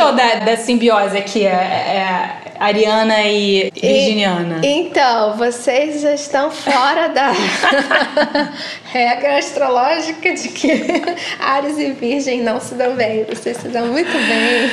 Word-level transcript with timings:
achou 0.00 0.12
da, 0.14 0.34
da 0.36 0.56
simbiose 0.56 1.16
aqui, 1.16 1.46
é, 1.46 1.50
é 1.50 2.30
Ariana 2.58 3.22
e 3.22 3.70
Virginiana? 3.74 4.60
E, 4.64 4.68
então, 4.68 5.36
vocês 5.36 6.00
já 6.00 6.14
estão 6.14 6.50
fora 6.50 7.08
da 7.08 7.32
regra 8.90 9.38
astrológica 9.38 10.34
de 10.34 10.48
que 10.48 10.70
Ares 11.38 11.78
e 11.78 11.92
Virgem 11.92 12.42
não 12.42 12.60
se 12.60 12.74
dão 12.74 12.94
bem. 12.94 13.24
Vocês 13.24 13.58
se 13.58 13.68
dão 13.68 13.86
muito 13.86 14.12
bem. 14.12 14.70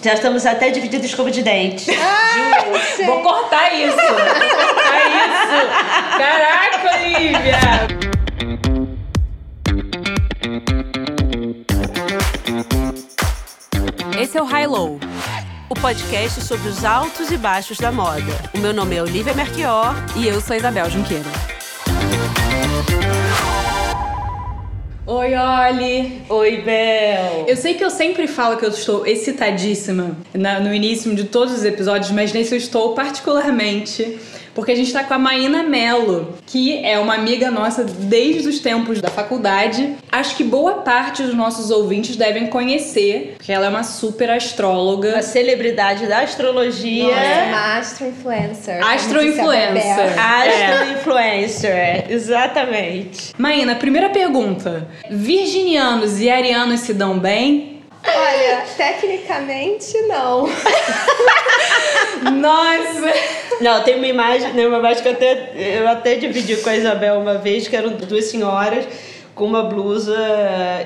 Já 0.00 0.14
estamos 0.14 0.46
até 0.46 0.70
dividindo 0.70 1.04
escova 1.04 1.30
de 1.30 1.42
dente. 1.42 1.90
Ai, 1.90 3.06
Vou 3.06 3.20
cortar 3.22 3.72
isso. 3.74 3.96
É 3.96 5.08
isso. 5.18 6.18
Caraca, 6.18 6.96
Olivia. 6.96 8.11
Esse 14.22 14.38
é 14.38 14.42
o 14.42 14.44
High 14.44 14.68
Low, 14.68 15.00
o 15.68 15.74
podcast 15.74 16.42
sobre 16.42 16.68
os 16.68 16.84
altos 16.84 17.32
e 17.32 17.36
baixos 17.36 17.78
da 17.78 17.90
moda. 17.90 18.22
O 18.54 18.58
meu 18.58 18.72
nome 18.72 18.94
é 18.94 19.02
Olivia 19.02 19.34
Merchior 19.34 19.92
E 20.16 20.28
eu 20.28 20.40
sou 20.40 20.54
a 20.54 20.56
Isabel 20.58 20.88
Junqueira. 20.88 21.24
Oi, 25.04 25.32
Oli. 25.34 26.22
Oi, 26.28 26.62
Bel. 26.62 27.46
Eu 27.48 27.56
sei 27.56 27.74
que 27.74 27.82
eu 27.84 27.90
sempre 27.90 28.28
falo 28.28 28.56
que 28.58 28.64
eu 28.64 28.68
estou 28.70 29.04
excitadíssima 29.04 30.16
na- 30.32 30.60
no 30.60 30.72
início 30.72 31.12
de 31.16 31.24
todos 31.24 31.52
os 31.54 31.64
episódios, 31.64 32.12
mas 32.12 32.32
nesse 32.32 32.54
eu 32.54 32.58
estou 32.58 32.94
particularmente 32.94 34.18
porque 34.54 34.72
a 34.72 34.74
gente 34.74 34.88
está 34.88 35.04
com 35.04 35.14
a 35.14 35.18
Maína 35.18 35.62
Mello, 35.62 36.34
que 36.46 36.84
é 36.84 36.98
uma 36.98 37.14
amiga 37.14 37.50
nossa 37.50 37.84
desde 37.84 38.48
os 38.48 38.60
tempos 38.60 39.00
da 39.00 39.08
faculdade. 39.08 39.96
Acho 40.10 40.36
que 40.36 40.44
boa 40.44 40.74
parte 40.74 41.22
dos 41.22 41.34
nossos 41.34 41.70
ouvintes 41.70 42.16
devem 42.16 42.46
conhecer, 42.48 43.34
porque 43.36 43.52
ela 43.52 43.66
é 43.66 43.68
uma 43.68 43.82
super 43.82 44.30
astróloga. 44.30 45.18
A 45.18 45.22
celebridade 45.22 46.06
da 46.06 46.20
astrologia. 46.20 47.04
Nossa, 47.04 47.48
uma 47.48 47.78
astro-influencer. 47.78 48.86
Astro-influencer. 48.86 49.72
Bebel. 49.72 50.14
Astro-influencer, 50.18 52.06
exatamente. 52.10 53.32
Maína, 53.38 53.74
primeira 53.74 54.10
pergunta. 54.10 54.88
Virginianos 55.10 56.20
e 56.20 56.28
arianos 56.28 56.80
se 56.80 56.92
dão 56.92 57.18
bem? 57.18 57.71
Olha, 58.04 58.64
tecnicamente 58.76 59.96
não. 60.02 60.48
Nossa! 62.40 63.12
Não, 63.60 63.82
tem 63.84 63.96
uma 63.96 64.06
imagem, 64.06 64.52
tem 64.52 64.66
uma 64.66 64.78
imagem 64.78 65.02
que 65.02 65.08
eu 65.08 65.12
até, 65.12 65.52
eu 65.56 65.88
até 65.88 66.14
dividi 66.16 66.56
com 66.56 66.68
a 66.68 66.76
Isabel 66.76 67.20
uma 67.20 67.34
vez, 67.34 67.68
que 67.68 67.76
eram 67.76 67.90
duas 67.90 68.24
senhoras 68.24 68.86
com 69.34 69.46
uma 69.46 69.62
blusa 69.62 70.16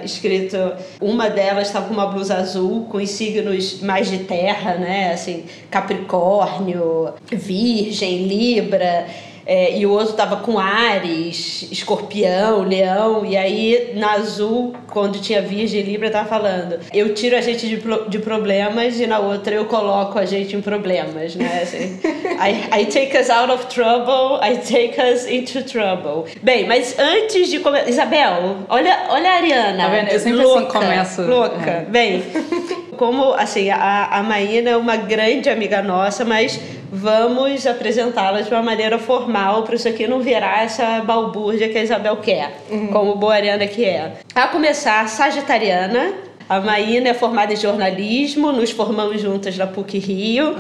escrito. 0.05 0.56
Uma 1.00 1.28
delas 1.28 1.69
estava 1.69 1.87
com 1.87 1.94
uma 1.94 2.06
blusa 2.06 2.37
azul 2.37 2.87
com 2.91 2.98
os 2.98 3.11
signos 3.11 3.81
mais 3.81 4.11
de 4.11 4.19
terra, 4.19 4.75
né? 4.75 5.12
Assim, 5.12 5.47
Capricórnio, 5.70 7.14
Virgem, 7.31 8.27
Libra. 8.27 9.06
É, 9.47 9.78
e 9.78 9.86
o 9.86 9.92
outro 9.92 10.14
tava 10.14 10.36
com 10.39 10.58
Ares, 10.58 11.69
Escorpião, 11.70 12.62
Leão, 12.62 13.25
e 13.25 13.36
aí 13.36 13.92
na 13.94 14.12
azul, 14.14 14.75
quando 14.91 15.20
tinha 15.20 15.41
Virgem 15.41 15.80
e 15.80 15.83
Libra, 15.84 16.11
tava 16.11 16.28
falando: 16.28 16.80
eu 16.92 17.14
tiro 17.14 17.36
a 17.36 17.41
gente 17.41 17.69
de, 17.69 17.77
pro- 17.77 18.08
de 18.08 18.19
problemas, 18.19 18.98
e 18.98 19.06
na 19.06 19.19
outra 19.20 19.55
eu 19.55 19.64
coloco 19.66 20.19
a 20.19 20.25
gente 20.25 20.56
em 20.56 20.61
problemas, 20.61 21.34
né? 21.36 21.61
Assim, 21.62 21.98
I, 22.42 22.80
I 22.83 22.86
take 22.86 23.16
us 23.16 23.30
out 23.30 23.53
of 23.53 23.66
trouble, 23.66 24.41
I 24.42 24.56
take 24.56 25.00
us 25.00 25.27
into 25.30 25.62
trouble. 25.62 26.25
Bem, 26.42 26.66
mas 26.66 26.98
antes 26.98 27.48
de 27.48 27.60
começar. 27.60 27.88
Isabel, 27.88 28.56
olha, 28.69 29.06
olha 29.10 29.31
a 29.31 29.34
Ariana. 29.34 29.83
Tá 29.84 29.88
vendo? 29.88 30.08
Eu 30.08 30.19
sempre 30.20 30.42
louca, 30.42 30.78
assim 30.78 30.88
começo. 30.88 31.22
Louca. 31.22 31.70
É. 31.70 31.84
Bem, 31.88 32.22
como 32.98 33.33
assim, 33.34 33.70
a, 33.70 34.06
a 34.10 34.22
Maína 34.22 34.70
é 34.70 34.77
uma 34.77 34.97
grande 34.97 35.48
amiga 35.48 35.83
nossa, 35.83 36.25
mas 36.25 36.58
vamos 36.97 37.66
apresentá-la 37.66 38.41
de 38.41 38.50
uma 38.50 38.62
maneira 38.62 38.98
formal 38.98 39.62
para 39.62 39.75
isso 39.75 39.86
aqui 39.86 40.06
não 40.06 40.20
virar 40.20 40.64
essa 40.64 41.00
balbúrdia 41.00 41.69
que 41.69 41.76
a 41.76 41.82
Isabel 41.82 42.16
quer, 42.16 42.53
como 42.91 43.15
boa 43.16 43.34
ariana 43.34 43.66
que 43.66 43.84
é. 43.84 44.15
A 44.34 44.48
começar, 44.48 45.06
sagitariana. 45.09 46.15
A 46.48 46.60
Maína 46.60 47.09
é 47.09 47.15
formada 47.15 47.53
em 47.53 47.56
jornalismo, 47.56 48.53
nos 48.53 48.70
formamos 48.70 49.20
juntas 49.20 49.56
na 49.59 49.66
PUC 49.66 49.98
Rio. 49.98 50.54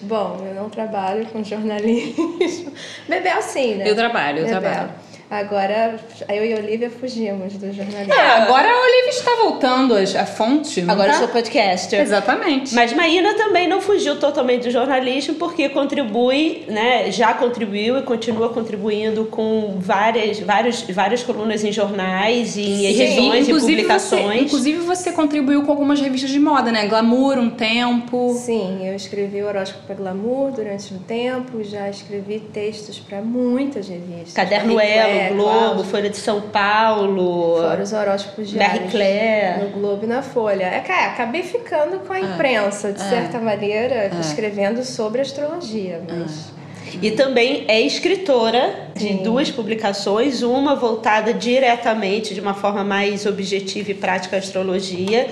Bom, 0.00 0.38
eu 0.48 0.54
não 0.54 0.70
trabalho 0.70 1.26
com 1.26 1.44
jornalismo. 1.44 2.34
Bebel 3.06 3.42
sim, 3.42 3.74
né? 3.74 3.84
Eu 3.86 3.94
trabalho, 3.94 4.38
eu 4.38 4.46
Bebel. 4.46 4.60
trabalho. 4.62 4.90
Agora, 5.28 5.98
eu 6.28 6.44
e 6.44 6.52
a 6.54 6.56
Olivia 6.56 6.88
fugimos 6.88 7.54
do 7.54 7.72
jornalismo. 7.72 8.12
É, 8.12 8.42
agora 8.42 8.68
a 8.68 8.80
Olivia 8.80 9.10
está 9.10 9.30
voltando 9.42 9.96
à 9.96 10.24
fonte. 10.24 10.82
não 10.82 10.94
Agora 10.94 11.08
eu 11.08 11.12
tá? 11.14 11.18
sou 11.18 11.28
podcaster. 11.28 12.00
Exatamente. 12.00 12.72
Mas 12.74 12.92
Maína 12.92 13.34
também 13.34 13.66
não 13.68 13.80
fugiu 13.80 14.20
totalmente 14.20 14.62
do 14.62 14.70
jornalismo 14.70 15.34
porque 15.34 15.68
contribui, 15.68 16.64
né, 16.68 17.10
já 17.10 17.34
contribuiu 17.34 17.98
e 17.98 18.02
continua 18.02 18.50
contribuindo 18.50 19.24
com 19.24 19.76
várias, 19.80 20.38
vários, 20.38 20.82
várias 20.82 21.24
colunas 21.24 21.64
em 21.64 21.72
jornais 21.72 22.56
e 22.56 22.60
em 22.60 22.86
edições 22.86 23.48
e 23.48 23.52
publicações. 23.52 24.22
Você, 24.22 24.44
inclusive 24.44 24.78
você 24.78 25.10
contribuiu 25.10 25.64
com 25.64 25.72
algumas 25.72 26.00
revistas 26.00 26.30
de 26.30 26.38
moda, 26.38 26.70
né? 26.70 26.86
Glamour 26.86 27.36
um 27.38 27.50
tempo. 27.50 28.32
Sim, 28.38 28.86
eu 28.86 28.94
escrevi 28.94 29.42
o 29.42 29.46
horóscopo 29.48 29.86
para 29.86 29.96
Glamour 29.96 30.52
durante 30.52 30.94
um 30.94 30.98
tempo, 30.98 31.64
já 31.64 31.90
escrevi 31.90 32.38
textos 32.38 33.00
para 33.00 33.20
muitas 33.20 33.88
revistas. 33.88 34.32
Caderno 34.32 34.74
Marie 34.74 35.15
Elo, 35.16 35.44
Claire, 35.44 35.64
Globo, 35.64 35.84
Folha 35.84 36.10
de 36.10 36.16
São 36.16 36.40
Paulo. 36.40 37.56
Fora 37.56 37.82
os 37.82 37.92
horóscopos 37.92 38.52
Marie 38.52 38.68
diários. 38.68 38.90
Claire. 38.90 39.64
No 39.64 39.70
Globo 39.70 40.04
e 40.04 40.06
na 40.06 40.22
Folha. 40.22 40.64
É, 40.64 40.80
cara, 40.80 41.12
acabei 41.12 41.42
ficando 41.42 42.00
com 42.00 42.12
a 42.12 42.20
imprensa, 42.20 42.92
de 42.92 43.00
certa 43.00 43.38
maneira, 43.38 44.10
escrevendo 44.20 44.84
sobre 44.84 45.20
astrologia, 45.20 46.02
mas... 46.08 46.54
E 47.02 47.10
também 47.10 47.64
é 47.68 47.80
escritora 47.80 48.88
de 48.94 49.08
Sim. 49.08 49.16
duas 49.22 49.50
publicações, 49.50 50.42
uma 50.42 50.74
voltada 50.74 51.34
diretamente, 51.34 52.32
de 52.32 52.40
uma 52.40 52.54
forma 52.54 52.84
mais 52.84 53.26
objetiva 53.26 53.90
e 53.90 53.94
prática 53.94 54.36
à 54.36 54.38
astrologia, 54.38 55.28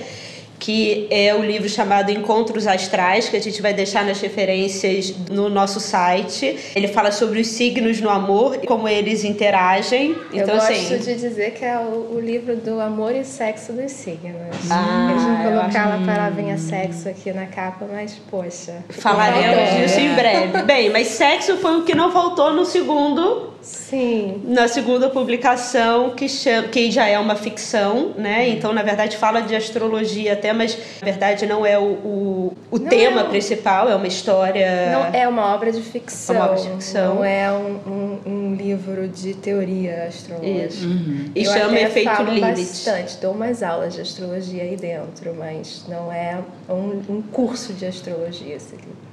que 0.59 1.07
é 1.09 1.33
o 1.33 1.43
livro 1.43 1.67
chamado 1.69 2.11
Encontros 2.11 2.67
Astrais, 2.67 3.29
que 3.29 3.37
a 3.37 3.41
gente 3.41 3.61
vai 3.61 3.73
deixar 3.73 4.05
nas 4.05 4.19
referências 4.21 5.13
no 5.29 5.49
nosso 5.49 5.79
site. 5.79 6.57
Ele 6.75 6.87
fala 6.87 7.11
sobre 7.11 7.39
os 7.39 7.47
signos 7.47 8.01
no 8.01 8.09
amor 8.09 8.59
e 8.61 8.67
como 8.67 8.87
eles 8.87 9.23
interagem. 9.23 10.15
Eu 10.33 10.43
Então, 10.43 10.55
gosto 10.55 10.71
assim, 10.71 10.97
de 10.97 11.15
dizer 11.15 11.51
que 11.51 11.63
é 11.65 11.77
o, 11.77 12.15
o 12.15 12.19
livro 12.19 12.55
do 12.55 12.79
amor 12.79 13.15
e 13.15 13.23
sexo 13.23 13.73
dos 13.73 13.91
signos. 13.91 14.35
Ah, 14.69 15.09
Eles 15.11 15.23
vão 15.23 15.43
eu 15.43 15.59
colocar 15.61 15.93
a 15.93 16.05
palavrinha 16.05 16.57
sexo 16.57 17.09
aqui 17.09 17.31
na 17.31 17.45
capa, 17.45 17.85
mas 17.91 18.13
poxa. 18.29 18.83
falaremos 18.89 19.75
disso 19.75 19.99
em 19.99 20.13
breve. 20.13 20.61
Bem, 20.63 20.89
mas 20.89 21.07
sexo 21.07 21.57
foi 21.57 21.77
o 21.79 21.83
que 21.83 21.93
não 21.95 22.11
faltou 22.11 22.53
no 22.53 22.65
segundo 22.65 23.53
Sim. 23.61 24.43
na 24.45 24.67
segunda 24.67 25.09
publicação 25.09 26.11
que 26.11 26.29
chama, 26.29 26.67
que 26.67 26.91
já 26.91 27.07
é 27.07 27.17
uma 27.17 27.35
ficção, 27.35 28.13
né? 28.15 28.47
Então, 28.49 28.71
na 28.71 28.83
verdade, 28.83 29.17
fala 29.17 29.41
de 29.41 29.55
astrologia 29.55 30.35
até, 30.45 30.53
mas 30.53 30.77
na 31.01 31.05
verdade 31.05 31.45
não 31.45 31.65
é 31.65 31.77
o, 31.79 31.83
o, 31.83 32.53
o 32.71 32.79
tema 32.79 33.21
é 33.21 33.23
um- 33.23 33.29
principal, 33.29 33.89
é 33.89 33.95
uma 33.95 34.07
história. 34.07 34.91
Não 34.91 35.05
é 35.19 35.27
uma 35.27 35.53
obra 35.53 35.71
de 35.71 35.81
ficção. 35.81 36.35
Uma 36.35 36.45
obra 36.45 36.61
de 36.61 36.69
ficção. 36.69 37.15
Não 37.15 37.23
é 37.25 37.51
um, 37.51 37.79
um- 37.87 38.19
um 38.25 38.55
livro 38.55 39.07
de 39.07 39.33
teoria 39.33 40.05
astrológica. 40.07 40.65
Isso. 40.67 40.87
E 41.35 41.43
Eu 41.43 41.51
chama 41.51 41.79
Efeito 41.79 42.21
Lilith. 42.23 42.41
bastante, 42.57 43.17
dou 43.21 43.33
umas 43.33 43.63
aulas 43.63 43.93
de 43.93 44.01
astrologia 44.01 44.63
aí 44.63 44.75
dentro, 44.75 45.33
mas 45.37 45.83
não 45.87 46.11
é 46.11 46.37
um, 46.69 47.01
um 47.09 47.21
curso 47.21 47.73
de 47.73 47.85
astrologia 47.85 48.55
esse 48.55 48.75
livro. 48.75 49.04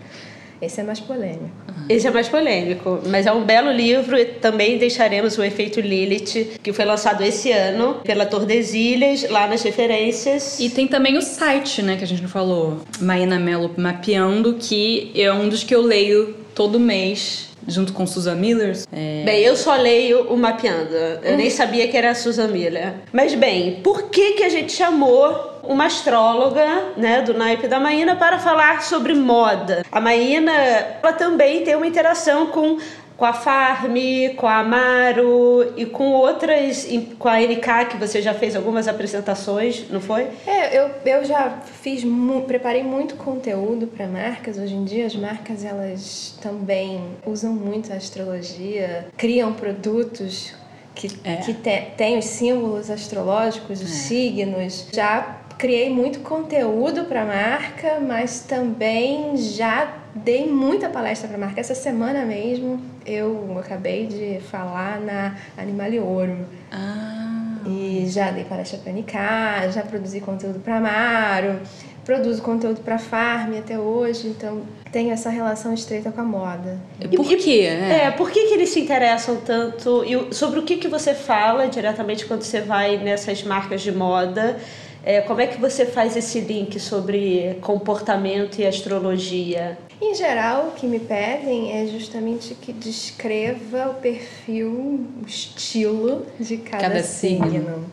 Esse 0.63 0.81
é 0.81 0.85
mais 0.85 1.01
polêmico. 1.01 1.51
Esse 1.89 2.07
é 2.07 2.11
mais 2.13 2.29
polêmico, 2.29 3.01
mas 3.09 3.27
é 3.27 3.33
um 3.33 3.43
belo 3.43 3.73
livro 3.73 4.17
e 4.17 4.25
também 4.25 4.79
deixaremos 4.79 5.37
o 5.37 5.43
Efeito 5.43 5.81
Lilith, 5.81 6.59
que 6.63 6.73
foi 6.73 6.85
lançado 6.85 7.25
esse 7.25 7.51
ano 7.51 7.97
pela 8.05 8.25
Tordesilhas, 8.25 9.29
lá 9.29 9.49
nas 9.49 9.61
referências. 9.65 10.61
E 10.61 10.71
tem 10.71 10.87
também 10.87 11.19
o 11.19 11.23
site, 11.23 11.83
né, 11.83 11.97
que 11.97 12.05
a 12.05 12.07
gente 12.07 12.23
não 12.23 12.29
falou. 12.29 12.79
Maína 13.01 13.41
Mello 13.41 13.73
Mapeando, 13.77 14.55
que 14.55 15.11
é 15.17 15.33
um 15.33 15.49
dos 15.49 15.65
que 15.65 15.75
eu 15.75 15.83
leio 15.83 16.37
todo 16.55 16.79
mês, 16.79 17.49
junto 17.67 17.93
com 17.93 18.07
Susan 18.07 18.35
Miller. 18.35 18.77
É, 18.93 19.23
Bem, 19.25 19.41
eu 19.43 19.57
só 19.57 19.75
leio 19.77 20.33
o 20.33 20.37
Mapeando. 20.37 20.95
Eu 21.23 21.37
nem 21.37 21.51
sabia 21.51 21.89
que 21.89 21.97
era 21.97 22.11
a 22.11 22.15
Susan 22.15 22.49
Miller. 22.49 22.95
Mas 23.13 23.35
bem, 23.35 23.81
por 23.83 24.11
que 24.11 24.33
que 24.33 24.45
a 24.45 24.49
gente 24.49 24.73
chamou 24.73 25.51
uma 25.63 25.87
astróloga, 25.87 26.65
né, 26.97 27.23
do 27.23 27.35
naipe 27.35 27.69
da 27.69 27.79
Maína 27.79 28.17
para 28.17 28.39
falar 28.39 28.83
sobre 28.83 29.15
moda? 29.15 29.85
A 29.93 30.01
Maína, 30.01 30.53
ela 30.53 31.13
também 31.13 31.63
tem 31.63 31.77
uma 31.77 31.87
interação 31.87 32.47
com 32.47 32.79
com 33.23 33.27
a 33.27 33.33
Farm, 33.33 33.95
com 34.35 34.49
a 34.49 34.57
Amaro 34.57 35.75
e 35.77 35.87
com 35.87 36.11
outras, 36.11 36.89
com 37.21 37.29
a 37.29 37.39
NK, 37.39 37.91
que 37.93 37.97
você 37.97 38.21
já 38.21 38.35
fez 38.35 38.57
algumas 38.57 38.89
apresentações, 38.89 39.89
não 39.89 40.01
foi? 40.01 40.27
É, 40.45 40.77
eu, 40.77 40.91
eu 41.07 41.25
já 41.25 41.59
fiz, 41.83 42.03
preparei 42.49 42.83
muito 42.83 43.15
conteúdo 43.15 43.87
para 43.87 44.09
marcas. 44.09 44.59
Hoje 44.59 44.75
em 44.75 44.83
dia 44.83 45.07
as 45.07 45.15
marcas 45.15 45.65
elas 45.65 46.37
também 46.43 47.01
usam 47.25 47.53
muito 47.53 47.93
a 47.93 47.95
astrologia, 47.97 49.07
criam 49.17 49.53
produtos 49.53 50.53
que, 50.93 51.09
É. 51.23 51.37
que 51.37 51.55
te- 51.55 51.93
têm 51.97 52.19
os 52.19 52.25
símbolos 52.25 52.91
astrológicos, 52.91 53.81
os 53.81 53.89
signos. 53.89 54.89
Já 54.93 55.39
criei 55.63 55.91
muito 55.91 56.19
conteúdo 56.19 57.05
para 57.05 57.23
a 57.23 57.25
marca, 57.25 58.01
mas 58.01 58.41
também 58.41 59.37
já 59.37 59.95
dei 60.13 60.45
muita 60.45 60.89
palestra 60.89 61.29
para 61.29 61.37
a 61.37 61.41
marca. 61.41 61.61
Essa 61.61 61.73
semana 61.73 62.25
mesmo 62.25 62.83
eu 63.07 63.57
acabei 63.61 64.09
de 64.09 64.41
falar 64.41 65.01
na 65.01 65.37
Animale 65.57 66.01
Ouro. 66.01 66.37
Ah. 66.73 67.59
E 67.65 68.07
já 68.09 68.33
dei 68.33 68.43
palestra 68.43 68.81
para 68.81 68.93
Nicá, 68.93 69.69
já 69.69 69.83
produzi 69.83 70.21
conteúdo 70.21 70.59
para 70.59 70.79
Amaro, 70.79 71.61
produzo 72.05 72.43
conteúdo 72.43 72.81
para 72.81 72.99
Farm 72.99 73.57
até 73.57 73.79
hoje, 73.79 74.27
então 74.27 74.63
tenho 74.91 75.13
essa 75.13 75.31
relação 75.31 75.73
estreita 75.73 76.11
com 76.11 76.23
a 76.23 76.25
moda. 76.25 76.77
Por 77.15 77.29
quê? 77.37 77.69
É, 77.69 78.11
por 78.11 78.33
que, 78.33 78.49
que 78.49 78.55
eles 78.55 78.71
se 78.71 78.81
interessam 78.81 79.37
tanto? 79.37 80.03
E 80.05 80.35
sobre 80.35 80.59
o 80.59 80.65
que, 80.65 80.79
que 80.79 80.89
você 80.89 81.15
fala 81.15 81.69
diretamente 81.69 82.27
quando 82.27 82.43
você 82.43 82.61
vai 82.61 82.97
nessas 82.97 83.45
marcas 83.45 83.81
de 83.81 83.93
moda? 83.93 84.59
É, 85.05 85.21
como 85.23 85.41
é 85.41 85.47
que 85.49 85.61
você 85.61 85.85
faz 85.85 86.17
esse 86.17 86.39
link 86.41 86.79
sobre 86.79 87.59
comportamento 87.61 88.61
e 88.61 88.67
astrologia? 88.67 89.77
Em 90.01 90.15
geral, 90.15 90.69
o 90.69 90.71
que 90.73 90.87
me 90.87 91.01
pedem 91.01 91.73
é 91.73 91.87
justamente 91.87 92.55
que 92.55 92.73
descreva 92.73 93.91
o 93.91 93.95
perfil, 93.95 95.05
o 95.23 95.27
estilo 95.27 96.27
de 96.39 96.57
cada, 96.59 96.85
Cada 96.85 97.03
signo. 97.03 97.51
signo. 97.51 97.85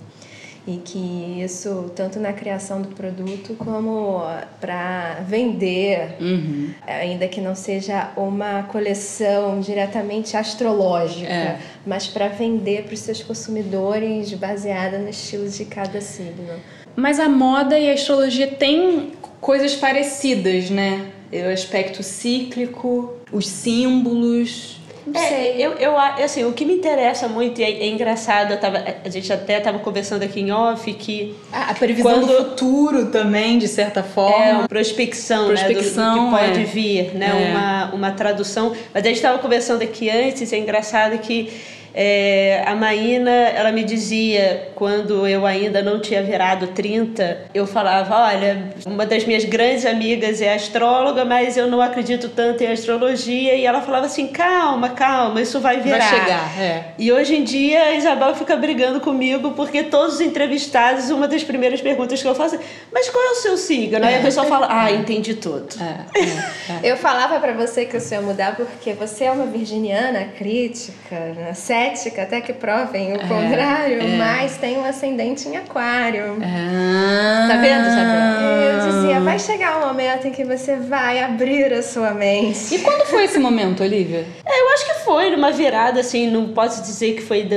E 0.68 0.78
que 0.78 1.42
isso, 1.44 1.92
tanto 1.96 2.20
na 2.20 2.32
criação 2.32 2.80
do 2.82 2.90
produto 2.90 3.56
como 3.56 4.22
para 4.62 5.22
vender, 5.28 6.16
Uhum. 6.20 6.70
ainda 6.86 7.28
que 7.28 7.42
não 7.42 7.56
seja 7.56 8.12
uma 8.16 8.64
coleção 8.64 9.60
diretamente 9.62 10.38
astrológica, 10.38 11.28
É. 11.32 11.60
mas 11.88 12.08
para 12.08 12.28
vender 12.28 12.84
para 12.84 12.94
os 12.94 13.00
seus 13.00 13.24
consumidores 13.24 14.32
baseada 14.34 15.00
no 15.00 15.10
estilo 15.10 15.50
de 15.50 15.66
cada 15.66 16.02
signo. 16.02 16.54
Mas 17.00 17.19
a 17.19 17.30
moda 17.30 17.80
e 17.80 17.90
a 17.90 17.94
astrologia 17.94 18.48
têm 18.48 19.13
coisas 19.40 19.74
parecidas, 19.75 20.69
né? 20.69 21.06
O 21.31 21.54
aspecto 21.54 22.04
cíclico, 22.04 23.13
os 23.31 23.48
símbolos. 23.48 24.78
Não 25.07 25.19
É, 25.19 25.28
sei. 25.28 25.56
eu, 25.57 25.72
eu, 25.74 25.98
a- 25.98 26.16
assim, 26.16 26.44
o 26.44 26.51
que 26.51 26.66
me 26.66 26.74
interessa 26.74 27.28
muito, 27.28 27.60
e 27.62 27.63
é, 27.63 27.72
é 27.84 27.88
engraçado, 27.88 28.51
eu 28.51 28.60
tava, 28.60 28.84
a 29.04 29.10
gente 29.10 29.31
até 29.31 29.57
estava 29.57 29.80
conversando 29.80 30.24
aqui 30.24 30.42
em 30.42 30.51
off, 30.51 30.92
que 30.94 31.34
A, 31.51 31.72
a 31.72 31.74
previsão 31.74 32.12
Quando- 32.12 32.28
do 32.28 32.34
futuro 32.50 33.06
também, 33.07 33.57
de 33.57 33.68
certa 33.68 34.02
é 34.02 34.04
forma. 34.04 34.60
uma 34.60 34.68
prospecção, 34.68 35.48
né, 35.48 35.54
do- 35.54 35.68
do, 35.68 35.74
Prospecção, 35.74 36.25
que 36.25 36.38
pode 36.38 36.60
é. 36.62 36.63
vir, 36.66 37.16
né, 37.16 37.28
É. 37.28 37.52
uma, 37.52 37.94
uma 37.95 38.12
tradução. 38.12 38.74
Mas 38.94 39.04
a 39.04 39.07
gente 39.07 39.16
estava 39.16 39.40
conversando 39.40 39.81
aqui 39.81 40.10
antes, 40.12 40.52
é 40.54 40.57
engraçado 40.60 41.18
que 41.19 41.50
é, 41.94 42.64
a 42.66 42.76
Maína, 42.76 43.32
ela 43.32 43.72
me 43.72 43.84
dizia, 43.84 44.70
quando 44.76 45.28
eu 45.28 45.46
ainda 45.46 45.82
não 45.82 46.00
tinha 46.00 46.22
virado 46.24 46.68
30, 46.68 47.46
eu 47.54 47.66
falava, 47.66 48.16
olha, 48.16 48.70
uma 48.86 49.06
das 49.06 49.26
minhas 49.26 49.46
grandes 49.46 49.86
amigas 49.86 50.42
é 50.42 50.54
astróloga, 50.54 51.26
mas 51.26 51.58
eu 51.58 51.68
não 51.68 51.82
acredito 51.82 52.30
tanto 52.30 52.64
em 52.64 52.68
astrologia, 52.68 53.56
e 53.56 53.66
ela 53.66 53.82
falava 53.82 54.06
assim, 54.06 54.28
calma, 54.28 54.90
calma, 54.90 55.42
isso 55.42 55.60
vai 55.60 55.80
virar. 55.80 56.00
Vai 56.00 56.20
chegar, 56.20 56.60
é. 56.60 56.84
E 56.98 57.12
hoje 57.12 57.36
em 57.36 57.44
dia 57.44 57.84
a 57.84 57.94
Isabel 57.94 58.36
fica 58.36 58.56
brigando 58.56 59.00
comigo 59.00 59.52
porque 59.52 59.84
todos 59.84 60.16
os 60.16 60.22
entrevistados, 60.22 61.10
uma 61.10 61.28
das 61.28 61.44
primeiras 61.44 61.82
perguntas 61.82 62.22
que 62.22 62.28
eu 62.28 62.36
faço 62.36 62.56
é: 62.56 62.60
Mas 62.92 63.10
qual 63.10 63.24
é 63.24 63.32
o 63.32 63.36
seu 63.36 63.58
signo? 63.58 64.06
Aí 64.06 64.16
a 64.16 64.22
pessoa 64.22 64.46
fala: 64.46 64.68
Ah, 64.70 64.92
entendi 64.92 65.36
tudo. 65.36 65.68
É, 65.82 66.20
é, 66.20 66.88
é. 66.88 66.92
Eu 66.92 66.98
falava 66.98 67.40
pra 67.40 67.54
você 67.54 67.86
que 67.86 67.98
o 67.98 68.02
seu 68.02 68.20
ia 68.20 68.26
mudar 68.26 68.56
porque 68.56 68.94
você 68.94 69.26
é 69.26 69.32
uma 69.32 69.46
virginiana 69.46 70.26
crítica, 70.38 71.16
né? 71.36 71.54
Cética, 71.80 72.24
até 72.24 72.42
que 72.42 72.52
provem 72.52 73.14
o 73.14 73.20
contrário, 73.20 74.00
mas 74.18 74.58
tem 74.58 74.78
um 74.78 74.84
ascendente 74.84 75.48
em 75.48 75.56
aquário. 75.56 76.38
Ah. 76.42 77.48
Tá 77.48 77.58
vendo, 77.58 77.88
Isabel? 77.88 78.40
Eu 78.60 79.02
dizia, 79.02 79.20
vai 79.22 79.40
chegar 79.40 79.78
um 79.78 79.88
momento 79.88 80.28
em 80.28 80.31
que 80.31 80.44
você 80.44 80.76
vai 80.76 81.24
abrir 81.24 81.74
a 81.74 81.81
sua 81.81 82.12
mente. 82.12 82.76
E 82.76 82.80
quando 82.80 83.06
foi 83.06 83.24
esse 83.24 83.40
momento, 83.40 83.81
Olivia? 83.81 84.26
É, 84.46 84.62
eu 84.62 84.70
acho 84.74 84.86
que 84.86 84.94
foi 85.06 85.30
numa 85.31 85.52
virada, 85.52 86.02
assim, 86.02 86.30
não 86.30 86.50
posso 86.50 86.81
dizer 86.81 87.16
que 87.16 87.22
foi 87.22 87.48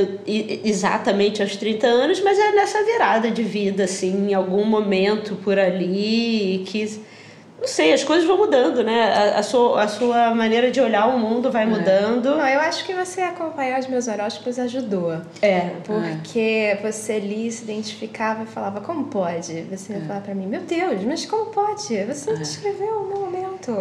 exatamente 0.65 1.43
aos 1.43 1.57
30 1.57 1.87
anos, 1.87 2.21
mas 2.23 2.39
é 2.39 2.53
nessa 2.53 2.83
virada 2.85 3.31
de 3.31 3.43
vida, 3.43 3.85
assim, 3.85 4.31
em 4.31 4.35
algum 4.35 4.65
momento 4.65 5.35
por 5.37 5.59
ali 5.59 6.65
que. 6.67 7.12
Não 7.63 7.69
sei, 7.69 7.93
as 7.93 8.03
coisas 8.03 8.27
vão 8.27 8.37
mudando, 8.37 8.83
né? 8.83 9.13
A, 9.13 9.39
a 9.39 9.43
sua, 9.43 9.83
a 9.83 9.89
sua 9.89 10.35
maneira 10.35 10.71
de 10.71 10.81
olhar 10.81 11.07
o 11.07 11.19
mundo 11.19 11.51
vai 11.51 11.65
mudando. 11.65 12.31
Não, 12.31 12.47
eu 12.47 12.61
acho 12.61 12.85
que 12.85 12.93
você 12.93 13.21
acompanhar 13.21 13.79
os 13.79 13.87
meus 13.87 14.09
horóscopos 14.09 14.59
ajudou. 14.59 15.21
É. 15.41 15.71
Porque 15.85 16.77
você 16.83 17.19
li, 17.21 17.51
se 17.53 17.63
identificava 17.63 18.43
e 18.43 18.47
falava, 18.47 18.81
como 18.81 19.05
pode? 19.05 19.63
Você 19.71 19.93
ia 19.93 20.01
falar 20.01 20.21
pra 20.21 20.35
mim, 20.35 20.47
meu 20.47 20.63
Deus, 20.63 21.05
mas 21.05 21.25
como 21.25 21.47
pode? 21.47 22.05
Você 22.05 22.33
não 22.33 22.39
descreveu 22.39 23.03
o 23.03 23.07
meu 23.07 23.21
momento. 23.21 23.73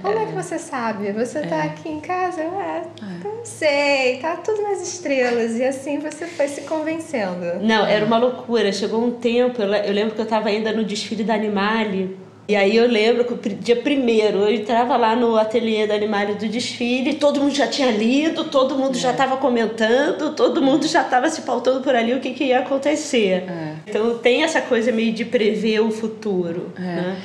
Como 0.00 0.18
é. 0.18 0.26
que 0.26 0.32
você 0.32 0.58
sabe? 0.58 1.12
Você 1.12 1.42
tá 1.42 1.64
aqui 1.64 1.88
em 1.90 2.00
casa? 2.00 2.42
Ah, 2.42 2.82
não 3.22 3.44
sei, 3.44 4.18
tá 4.20 4.36
tudo 4.36 4.62
nas 4.62 4.80
estrelas. 4.80 5.56
E 5.58 5.64
assim 5.64 5.98
você 5.98 6.26
foi 6.26 6.48
se 6.48 6.62
convencendo. 6.62 7.60
Não, 7.60 7.86
era 7.86 8.06
uma 8.06 8.16
loucura. 8.16 8.72
Chegou 8.72 9.04
um 9.04 9.10
tempo, 9.10 9.60
eu 9.60 9.68
eu 9.88 9.92
lembro 9.92 10.14
que 10.14 10.20
eu 10.20 10.24
estava 10.24 10.48
ainda 10.48 10.72
no 10.72 10.84
desfile 10.84 11.24
da 11.24 11.34
Animale. 11.34 12.27
E 12.48 12.56
aí 12.56 12.74
eu 12.74 12.88
lembro 12.88 13.26
que 13.26 13.34
o 13.34 13.54
dia 13.56 13.76
primeiro 13.76 14.38
eu 14.38 14.50
entrava 14.50 14.96
lá 14.96 15.14
no 15.14 15.36
ateliê 15.36 15.86
da 15.86 15.94
Animale 15.94 16.34
do 16.34 16.48
desfile, 16.48 17.12
todo 17.14 17.40
mundo 17.40 17.54
já 17.54 17.66
tinha 17.66 17.90
lido, 17.90 18.44
todo 18.44 18.74
mundo 18.74 18.96
já 18.96 19.10
estava 19.10 19.36
comentando, 19.36 20.34
todo 20.34 20.62
mundo 20.62 20.88
já 20.88 21.02
estava 21.02 21.28
se 21.28 21.42
pautando 21.42 21.82
por 21.82 21.94
ali 21.94 22.14
o 22.14 22.20
que, 22.20 22.32
que 22.32 22.44
ia 22.44 22.60
acontecer. 22.60 23.44
Então 23.86 24.16
tem 24.16 24.44
essa 24.44 24.62
coisa 24.62 24.90
meio 24.90 25.12
de 25.12 25.26
prever 25.26 25.80
o 25.80 25.90
futuro. 25.90 26.72
Né? 26.78 27.18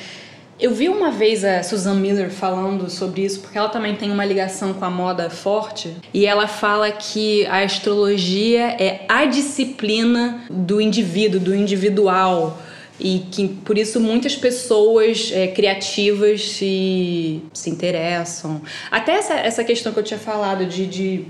Eu 0.59 0.71
vi 0.71 0.89
uma 0.89 1.09
vez 1.09 1.45
a 1.45 1.63
Susan 1.63 1.95
Miller 1.95 2.29
falando 2.29 2.89
sobre 2.89 3.21
isso, 3.21 3.39
porque 3.39 3.57
ela 3.57 3.69
também 3.69 3.95
tem 3.95 4.11
uma 4.11 4.25
ligação 4.25 4.73
com 4.73 4.83
a 4.83 4.89
moda 4.89 5.29
forte, 5.29 5.95
e 6.13 6.25
ela 6.25 6.47
fala 6.47 6.91
que 6.91 7.45
a 7.47 7.63
astrologia 7.63 8.75
é 8.79 9.05
a 9.07 9.25
disciplina 9.25 10.43
do 10.49 10.81
indivíduo, 10.81 11.39
do 11.39 11.55
individual. 11.55 12.59
E 13.03 13.19
que 13.29 13.49
por 13.49 13.77
isso 13.77 13.99
muitas 13.99 14.35
pessoas 14.35 15.29
é, 15.33 15.47
criativas 15.47 16.49
se, 16.51 17.41
se 17.53 17.69
interessam. 17.69 18.61
Até 18.89 19.11
essa, 19.15 19.33
essa 19.33 19.63
questão 19.63 19.91
que 19.91 19.99
eu 19.99 20.03
tinha 20.03 20.19
falado 20.19 20.65
de, 20.65 20.87
de 20.87 21.25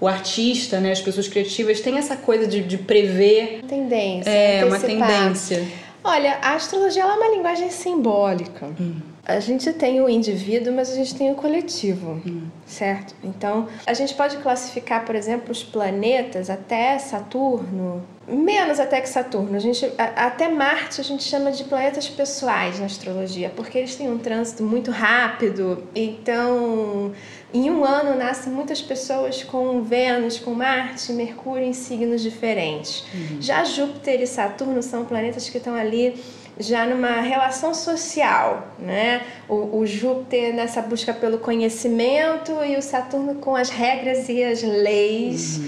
o 0.00 0.08
artista, 0.08 0.80
né, 0.80 0.90
as 0.90 1.00
pessoas 1.00 1.28
criativas, 1.28 1.80
tem 1.80 1.96
essa 1.96 2.16
coisa 2.16 2.46
de, 2.48 2.62
de 2.62 2.76
prever. 2.76 3.60
Tendência. 3.68 4.28
É, 4.28 4.64
uma 4.64 4.76
antecipar. 4.76 5.08
tendência. 5.08 5.64
Olha, 6.02 6.38
a 6.42 6.54
astrologia 6.54 7.02
é 7.02 7.06
uma 7.06 7.28
linguagem 7.28 7.70
simbólica. 7.70 8.66
Hum. 8.78 8.96
A 9.24 9.40
gente 9.40 9.72
tem 9.72 10.02
o 10.02 10.08
indivíduo, 10.08 10.70
mas 10.74 10.90
a 10.90 10.94
gente 10.94 11.14
tem 11.14 11.32
o 11.32 11.34
coletivo, 11.34 12.20
Hum. 12.26 12.42
certo? 12.66 13.14
Então, 13.24 13.68
a 13.86 13.94
gente 13.94 14.12
pode 14.12 14.36
classificar, 14.38 15.06
por 15.06 15.14
exemplo, 15.14 15.50
os 15.50 15.62
planetas 15.62 16.50
até 16.50 16.98
Saturno, 16.98 18.02
menos 18.28 18.80
até 18.80 19.00
que 19.00 19.08
Saturno. 19.08 19.56
A 19.56 19.58
gente, 19.58 19.84
a- 19.98 20.26
até 20.26 20.48
Marte 20.48 21.00
a 21.00 21.04
gente 21.04 21.22
chama 21.24 21.50
de 21.52 21.64
planetas 21.64 22.08
pessoais 22.08 22.78
na 22.78 22.86
astrologia, 22.86 23.52
porque 23.54 23.78
eles 23.78 23.94
têm 23.94 24.08
um 24.10 24.18
trânsito 24.18 24.62
muito 24.62 24.90
rápido. 24.90 25.84
Então, 25.94 27.12
em 27.52 27.70
um 27.70 27.84
ano 27.84 28.16
nascem 28.16 28.52
muitas 28.52 28.80
pessoas 28.80 29.42
com 29.42 29.82
Vênus, 29.82 30.38
com 30.38 30.52
Marte, 30.54 31.12
Mercúrio 31.12 31.64
em 31.66 31.72
signos 31.72 32.22
diferentes. 32.22 33.04
Já 33.40 33.64
Júpiter 33.64 34.20
e 34.20 34.26
Saturno 34.26 34.82
são 34.82 35.04
planetas 35.04 35.48
que 35.48 35.58
estão 35.58 35.74
ali 35.74 36.20
já 36.58 36.86
numa 36.86 37.20
relação 37.20 37.74
social, 37.74 38.68
né? 38.78 39.22
O, 39.48 39.78
o 39.78 39.86
Júpiter 39.86 40.54
nessa 40.54 40.80
busca 40.80 41.12
pelo 41.12 41.38
conhecimento 41.38 42.52
e 42.64 42.76
o 42.76 42.82
Saturno 42.82 43.36
com 43.36 43.56
as 43.56 43.70
regras 43.70 44.28
e 44.28 44.42
as 44.42 44.62
leis, 44.62 45.58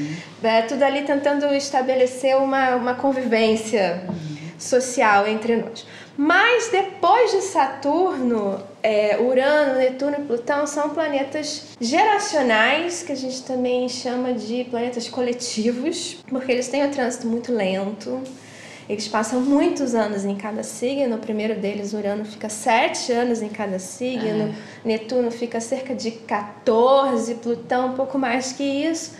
né? 0.42 0.62
tudo 0.62 0.82
ali 0.82 1.02
tentando 1.02 1.46
estabelecer 1.54 2.36
uma, 2.36 2.76
uma 2.76 2.94
convivência 2.94 4.04
social 4.58 5.26
entre 5.26 5.56
nós. 5.56 5.86
Mas 6.16 6.70
depois 6.70 7.30
de 7.30 7.42
Saturno, 7.42 8.58
é, 8.82 9.18
Urano, 9.20 9.78
Netuno 9.78 10.16
e 10.18 10.22
Plutão 10.22 10.66
são 10.66 10.90
planetas 10.90 11.76
geracionais, 11.78 13.02
que 13.02 13.12
a 13.12 13.16
gente 13.16 13.42
também 13.42 13.86
chama 13.88 14.32
de 14.32 14.64
planetas 14.64 15.08
coletivos, 15.08 16.16
porque 16.26 16.50
eles 16.50 16.68
têm 16.68 16.86
um 16.86 16.90
trânsito 16.90 17.26
muito 17.26 17.52
lento. 17.52 18.22
Eles 18.88 19.08
passam 19.08 19.40
muitos 19.40 19.94
anos 19.94 20.24
em 20.24 20.36
cada 20.36 20.62
signo. 20.62 21.16
O 21.16 21.18
primeiro 21.18 21.60
deles, 21.60 21.92
Urano, 21.92 22.24
fica 22.24 22.48
sete 22.48 23.12
anos 23.12 23.42
em 23.42 23.48
cada 23.48 23.78
signo. 23.78 24.54
Netuno 24.84 25.30
fica 25.30 25.60
cerca 25.60 25.94
de 25.94 26.12
14, 26.12 27.34
Plutão 27.36 27.88
um 27.88 27.94
pouco 27.94 28.18
mais 28.18 28.52
que 28.52 28.62
isso. 28.62 29.14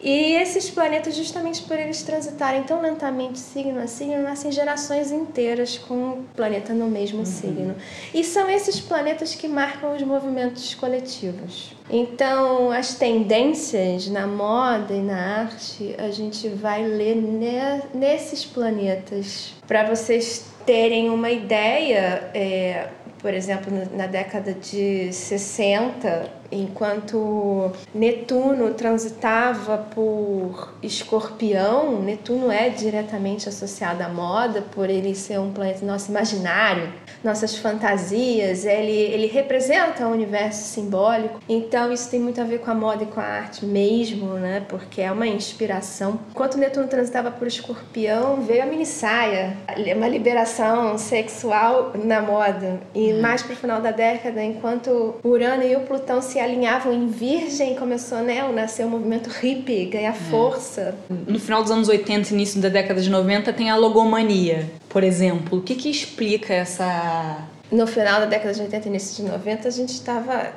E 0.00 0.34
esses 0.34 0.70
planetas, 0.70 1.14
justamente 1.16 1.62
por 1.62 1.78
eles 1.78 2.02
transitarem 2.02 2.62
tão 2.62 2.80
lentamente 2.80 3.38
signo 3.38 3.80
a 3.80 3.86
signo, 3.86 4.22
nascem 4.22 4.52
gerações 4.52 5.10
inteiras 5.10 5.76
com 5.78 5.94
o 6.10 6.24
planeta 6.36 6.72
no 6.72 6.86
mesmo 6.86 7.26
signo. 7.26 7.74
E 8.14 8.22
são 8.22 8.48
esses 8.48 8.78
planetas 8.80 9.34
que 9.34 9.48
marcam 9.48 9.94
os 9.96 10.02
movimentos 10.02 10.74
coletivos. 10.74 11.74
Então, 11.90 12.70
as 12.70 12.94
tendências 12.94 14.08
na 14.08 14.26
moda 14.26 14.94
e 14.94 15.00
na 15.00 15.40
arte, 15.40 15.94
a 15.98 16.10
gente 16.10 16.48
vai 16.48 16.84
ler 16.86 17.16
ne- 17.16 17.82
nesses 17.94 18.44
planetas 18.44 19.54
para 19.66 19.84
vocês 19.84 20.44
terem 20.66 21.08
uma 21.10 21.30
ideia, 21.30 22.30
é, 22.34 22.88
por 23.20 23.32
exemplo, 23.34 23.72
na 23.96 24.06
década 24.06 24.52
de 24.52 25.12
60, 25.12 26.30
enquanto 26.50 27.70
Netuno 27.94 28.74
transitava 28.74 29.78
por 29.78 30.74
Escorpião, 30.82 32.00
Netuno 32.00 32.50
é 32.50 32.68
diretamente 32.68 33.48
associado 33.48 34.02
à 34.02 34.08
moda, 34.08 34.62
por 34.62 34.88
ele 34.88 35.14
ser 35.14 35.38
um 35.38 35.52
planeta 35.52 35.84
nosso 35.84 36.10
imaginário, 36.10 36.92
nossas 37.22 37.56
fantasias, 37.56 38.64
ele, 38.64 38.92
ele 38.92 39.26
representa 39.26 40.06
o 40.06 40.12
universo 40.12 40.62
simbólico. 40.62 41.40
Então 41.48 41.92
isso 41.92 42.10
tem 42.10 42.20
muito 42.20 42.40
a 42.40 42.44
ver 42.44 42.60
com 42.60 42.70
a 42.70 42.74
moda 42.74 43.04
e 43.04 43.06
com 43.06 43.20
a 43.20 43.24
arte 43.24 43.64
mesmo, 43.64 44.34
né? 44.34 44.64
Porque 44.68 45.00
é 45.00 45.10
uma 45.10 45.26
inspiração. 45.26 46.18
Enquanto 46.30 46.58
Netuno 46.58 46.86
transitava 46.86 47.30
por 47.30 47.46
Escorpião, 47.46 48.40
veio 48.42 48.62
a 48.62 48.66
mini 48.66 48.86
saia, 48.86 49.56
uma 49.96 50.08
liberação 50.08 50.96
sexual 50.96 51.92
na 51.94 52.20
moda. 52.20 52.80
E 52.94 53.12
mais 53.14 53.42
para 53.42 53.52
o 53.52 53.56
final 53.56 53.80
da 53.80 53.90
década, 53.90 54.42
enquanto 54.42 55.16
Urano 55.24 55.62
e 55.62 55.76
o 55.76 55.80
Plutão 55.80 56.22
se 56.22 56.37
alinhavam 56.38 56.92
em 56.92 57.06
Virgem, 57.06 57.74
começou 57.74 58.18
né, 58.18 58.40
a 58.40 58.48
nascer 58.52 58.86
o 58.86 58.88
movimento 58.88 59.28
hippie, 59.28 59.86
ganhar 59.86 60.14
força. 60.14 60.94
No 61.26 61.38
final 61.38 61.62
dos 61.62 61.70
anos 61.70 61.88
80 61.88 62.32
início 62.32 62.60
da 62.60 62.68
década 62.68 63.00
de 63.00 63.10
90 63.10 63.52
tem 63.52 63.70
a 63.70 63.76
logomania, 63.76 64.70
por 64.88 65.02
exemplo. 65.02 65.58
O 65.58 65.62
que, 65.62 65.74
que 65.74 65.90
explica 65.90 66.54
essa 66.54 67.48
no 67.70 67.86
final 67.86 68.20
da 68.20 68.26
década 68.26 68.54
de 68.54 68.62
80 68.62 68.86
e 68.86 68.88
início 68.88 69.22
de 69.22 69.30
90, 69.30 69.68
a 69.68 69.70
gente 69.70 69.92
estava. 69.92 70.52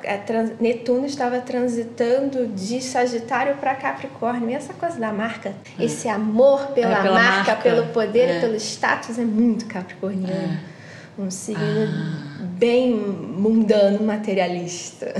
Netuno 0.58 1.04
estava 1.04 1.40
transitando 1.40 2.46
de 2.46 2.80
Sagitário 2.80 3.56
para 3.56 3.74
Capricórnio. 3.74 4.48
E 4.48 4.54
essa 4.54 4.72
coisa 4.72 4.98
da 4.98 5.12
marca, 5.12 5.54
é. 5.78 5.84
esse 5.84 6.08
amor 6.08 6.68
pela, 6.68 6.98
é, 6.98 7.02
pela 7.02 7.14
marca, 7.14 7.52
marca, 7.52 7.56
pelo 7.56 7.86
poder 7.88 8.30
é. 8.30 8.38
e 8.38 8.40
pelo 8.40 8.56
status 8.56 9.18
é 9.18 9.24
muito 9.24 9.66
capricorniano. 9.66 10.58
É. 10.68 10.72
Um 11.18 11.30
signo 11.30 11.62
ah. 11.62 12.31
Bem 12.42 12.92
mundano, 12.92 14.04
materialista. 14.04 15.14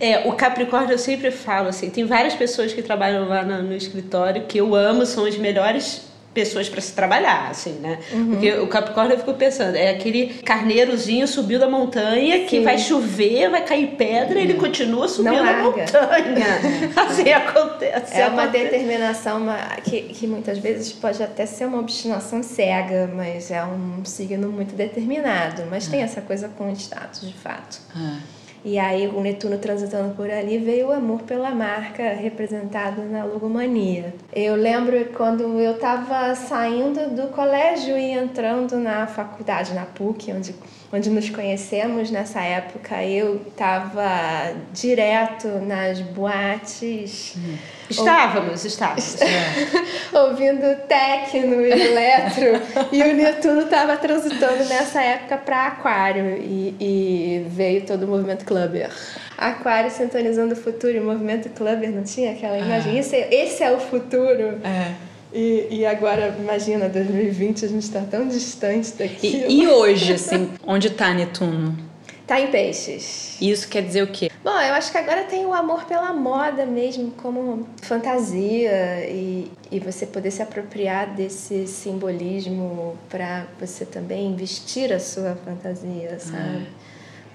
É, 0.00 0.28
o 0.28 0.32
Capricórnio 0.32 0.92
eu 0.92 0.98
sempre 0.98 1.30
falo 1.30 1.68
assim: 1.68 1.90
tem 1.90 2.04
várias 2.04 2.34
pessoas 2.34 2.72
que 2.72 2.82
trabalham 2.82 3.28
lá 3.28 3.42
no, 3.42 3.62
no 3.62 3.74
escritório 3.74 4.44
que 4.46 4.58
eu 4.58 4.74
amo, 4.74 5.06
são 5.06 5.24
os 5.24 5.36
melhores 5.36 6.13
pessoas 6.34 6.68
para 6.68 6.80
se 6.80 6.92
trabalhar, 6.92 7.48
assim, 7.48 7.74
né? 7.74 8.00
Uhum. 8.12 8.30
Porque 8.30 8.52
o 8.54 8.66
Capricórnio 8.66 9.14
eu 9.14 9.18
fico 9.18 9.34
pensando, 9.34 9.76
é 9.76 9.90
aquele 9.90 10.34
carneirozinho 10.42 11.26
subiu 11.28 11.60
da 11.60 11.68
montanha 11.68 12.40
Sim. 12.40 12.46
que 12.46 12.60
vai 12.60 12.76
chover, 12.76 13.48
vai 13.48 13.64
cair 13.64 13.94
pedra, 13.96 14.34
uhum. 14.34 14.42
ele 14.42 14.54
continua 14.54 15.06
subindo 15.06 15.38
a 15.38 15.62
montanha. 15.62 15.86
assim 16.96 17.30
acontece. 17.30 18.20
É 18.20 18.26
uma 18.26 18.46
determinação 18.46 19.38
uma, 19.38 19.56
que, 19.84 20.02
que 20.02 20.26
muitas 20.26 20.58
vezes 20.58 20.92
pode 20.92 21.22
até 21.22 21.46
ser 21.46 21.66
uma 21.66 21.78
obstinação 21.78 22.42
cega, 22.42 23.10
mas 23.14 23.50
é 23.50 23.64
um 23.64 24.04
signo 24.04 24.50
muito 24.50 24.74
determinado. 24.74 25.62
Mas 25.70 25.86
tem 25.86 26.00
é. 26.00 26.04
essa 26.04 26.20
coisa 26.20 26.48
com 26.48 26.70
status, 26.72 27.20
de 27.20 27.34
fato. 27.34 27.80
É. 27.96 28.43
E 28.64 28.78
aí, 28.78 29.06
o 29.06 29.20
Netuno 29.20 29.58
transitando 29.58 30.14
por 30.14 30.30
ali, 30.30 30.56
veio 30.56 30.88
o 30.88 30.92
amor 30.92 31.20
pela 31.22 31.50
marca 31.50 32.14
representado 32.14 33.02
na 33.02 33.22
logomania. 33.22 34.14
Eu 34.32 34.56
lembro 34.56 35.04
quando 35.14 35.42
eu 35.60 35.72
estava 35.72 36.34
saindo 36.34 37.10
do 37.14 37.28
colégio 37.28 37.98
e 37.98 38.12
entrando 38.12 38.76
na 38.78 39.06
faculdade, 39.06 39.74
na 39.74 39.84
PUC, 39.84 40.32
onde 40.32 40.54
onde 40.94 41.10
nos 41.10 41.28
conhecemos 41.28 42.08
nessa 42.08 42.40
época, 42.40 43.02
eu 43.02 43.42
estava 43.48 44.54
direto 44.72 45.48
nas 45.58 46.00
boates. 46.00 47.34
Hum. 47.36 47.56
Estávamos, 47.90 48.64
estávamos. 48.64 49.16
É. 49.24 50.18
ouvindo 50.18 50.76
techno 50.86 51.60
e 51.60 51.70
eletro. 51.72 52.60
e 52.92 53.02
o 53.02 53.14
Netuno 53.14 53.62
estava 53.62 53.96
transitando 53.96 54.64
nessa 54.66 55.02
época 55.02 55.36
para 55.38 55.66
Aquário 55.66 56.36
e, 56.36 56.76
e, 56.78 57.46
veio 57.48 57.84
todo 57.84 58.04
o 58.04 58.08
movimento 58.08 58.44
clubber. 58.44 58.90
Aquário 59.36 59.90
sintonizando 59.90 60.54
o 60.54 60.56
futuro 60.56 60.92
e 60.92 61.00
o 61.00 61.04
movimento 61.04 61.48
clubber, 61.50 61.90
não 61.90 62.04
tinha 62.04 62.32
aquela 62.32 62.56
imagem? 62.58 62.96
Ah. 62.96 63.00
Esse, 63.00 63.16
esse 63.16 63.64
é 63.64 63.72
o 63.72 63.80
futuro. 63.80 64.60
É. 64.62 64.94
E, 65.34 65.66
e 65.68 65.86
agora, 65.86 66.36
imagina, 66.38 66.88
2020, 66.88 67.64
a 67.64 67.68
gente 67.68 67.82
está 67.82 68.00
tão 68.02 68.28
distante 68.28 68.92
daqui. 68.92 69.44
E, 69.48 69.62
e 69.62 69.68
hoje, 69.68 70.12
assim, 70.12 70.48
onde 70.64 70.86
está 70.86 71.12
Netuno? 71.12 71.76
Tá 72.24 72.40
em 72.40 72.50
peixes. 72.50 73.36
Isso 73.40 73.68
quer 73.68 73.82
dizer 73.82 74.02
o 74.02 74.06
quê? 74.06 74.30
Bom, 74.42 74.58
eu 74.58 74.74
acho 74.74 74.92
que 74.92 74.96
agora 74.96 75.24
tem 75.24 75.44
o 75.44 75.52
amor 75.52 75.84
pela 75.84 76.12
moda 76.12 76.64
mesmo, 76.64 77.10
como 77.10 77.68
fantasia 77.82 79.04
e, 79.10 79.50
e 79.70 79.80
você 79.80 80.06
poder 80.06 80.30
se 80.30 80.40
apropriar 80.40 81.14
desse 81.14 81.66
simbolismo 81.66 82.96
para 83.10 83.46
você 83.60 83.84
também 83.84 84.34
vestir 84.36 84.90
a 84.92 85.00
sua 85.00 85.36
fantasia, 85.44 86.18
sabe? 86.18 86.66
Ah. 86.66 86.84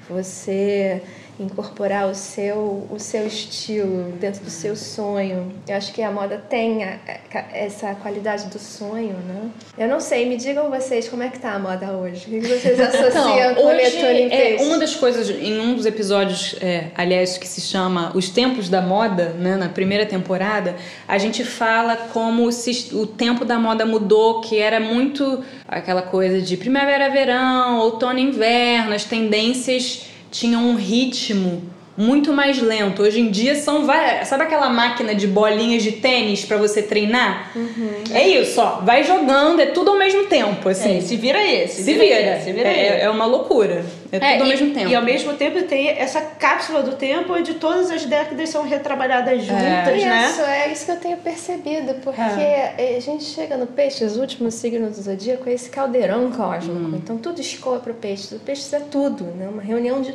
Você 0.09 1.03
incorporar 1.39 2.07
o 2.07 2.13
seu, 2.13 2.85
o 2.91 2.99
seu 2.99 3.25
estilo 3.25 4.11
dentro 4.19 4.43
do 4.43 4.49
seu 4.49 4.75
sonho. 4.75 5.51
Eu 5.67 5.75
acho 5.75 5.93
que 5.93 6.01
a 6.01 6.11
moda 6.11 6.37
tem 6.37 6.83
a, 6.83 6.99
a, 7.33 7.57
essa 7.57 7.95
qualidade 7.95 8.47
do 8.47 8.59
sonho, 8.59 9.15
né? 9.25 9.49
Eu 9.77 9.87
não 9.87 10.01
sei, 10.01 10.27
me 10.27 10.35
digam 10.35 10.69
vocês 10.69 11.07
como 11.07 11.23
é 11.23 11.29
que 11.29 11.39
tá 11.39 11.53
a 11.53 11.59
moda 11.59 11.93
hoje. 11.93 12.25
O 12.27 12.41
que 12.41 12.47
vocês 12.47 12.79
associam 12.79 13.51
então, 13.51 13.55
com 13.55 13.69
hoje 13.69 13.97
o 13.97 14.33
é 14.33 14.57
Uma 14.59 14.77
das 14.77 14.95
coisas, 14.95 15.29
em 15.29 15.59
um 15.59 15.75
dos 15.75 15.85
episódios, 15.85 16.55
é, 16.61 16.87
aliás, 16.95 17.37
que 17.37 17.47
se 17.47 17.61
chama 17.61 18.11
Os 18.13 18.29
Tempos 18.29 18.67
da 18.67 18.81
Moda, 18.81 19.29
né, 19.29 19.55
na 19.55 19.69
primeira 19.69 20.05
temporada, 20.05 20.75
a 21.07 21.17
gente 21.17 21.45
fala 21.45 21.95
como 21.95 22.51
se, 22.51 22.93
o 22.93 23.05
tempo 23.05 23.45
da 23.45 23.57
moda 23.57 23.85
mudou, 23.85 24.41
que 24.41 24.59
era 24.59 24.79
muito 24.79 25.43
aquela 25.67 26.01
coisa 26.01 26.41
de 26.41 26.57
primavera, 26.57 27.09
verão, 27.09 27.79
outono, 27.79 28.19
inverno, 28.19 28.93
as 28.93 29.05
tendências 29.05 30.09
tinham 30.31 30.69
um 30.69 30.75
ritmo 30.75 31.63
muito 31.99 32.31
mais 32.31 32.61
lento. 32.61 33.03
Hoje 33.03 33.19
em 33.19 33.29
dia 33.29 33.55
são 33.55 33.85
várias. 33.85 34.29
Sabe 34.29 34.43
aquela 34.43 34.69
máquina 34.69 35.13
de 35.13 35.27
bolinhas 35.27 35.83
de 35.83 35.91
tênis 35.91 36.45
para 36.45 36.55
você 36.55 36.81
treinar? 36.81 37.51
Uhum. 37.53 37.89
É 38.13 38.25
isso, 38.25 38.61
ó. 38.61 38.79
Vai 38.79 39.03
jogando, 39.03 39.59
é 39.59 39.65
tudo 39.65 39.91
ao 39.91 39.97
mesmo 39.97 40.25
tempo, 40.27 40.69
assim. 40.69 40.99
É, 40.99 41.01
se 41.01 41.17
vira 41.17 41.45
esse. 41.45 41.75
Se, 41.75 41.83
se 41.83 41.93
vira. 41.93 42.15
vira. 42.15 42.39
Se 42.39 42.53
vira 42.53 42.69
é, 42.69 43.01
é, 43.01 43.09
uma 43.09 43.25
loucura. 43.25 43.83
É, 44.13 44.15
é 44.15 44.31
tudo 44.31 44.43
ao 44.43 44.47
mesmo 44.47 44.73
tempo. 44.73 44.89
E 44.89 44.95
ao 44.95 45.03
mesmo 45.03 45.33
tempo 45.33 45.61
tem 45.63 45.89
essa 45.89 46.21
cápsula 46.21 46.81
do 46.81 46.95
tempo 46.95 47.33
onde 47.33 47.55
todas 47.55 47.91
as 47.91 48.05
décadas 48.05 48.47
são 48.47 48.63
retrabalhadas 48.63 49.43
juntas, 49.43 49.61
é. 49.61 50.05
né? 50.05 50.29
Isso, 50.29 50.41
é 50.41 50.71
isso 50.71 50.85
que 50.85 50.91
eu 50.91 50.97
tenho 50.97 51.17
percebido, 51.17 51.95
porque 52.01 52.21
é. 52.21 52.95
a 52.97 53.01
gente 53.01 53.25
chega 53.25 53.57
no 53.57 53.67
peixe, 53.67 54.05
os 54.05 54.15
últimos 54.15 54.53
signos 54.53 54.95
do 54.95 55.03
zodíaco, 55.03 55.49
é 55.49 55.53
esse 55.53 55.69
caldeirão 55.69 56.31
cósmico. 56.31 56.79
Hum. 56.79 56.95
Então 56.95 57.17
tudo 57.17 57.41
escoa 57.41 57.79
para 57.79 57.91
o 57.91 57.95
peixe. 57.95 58.35
O 58.35 58.39
peixe 58.39 58.73
é 58.73 58.79
tudo, 58.79 59.25
né? 59.25 59.49
Uma 59.51 59.61
reunião 59.61 60.01
de 60.01 60.13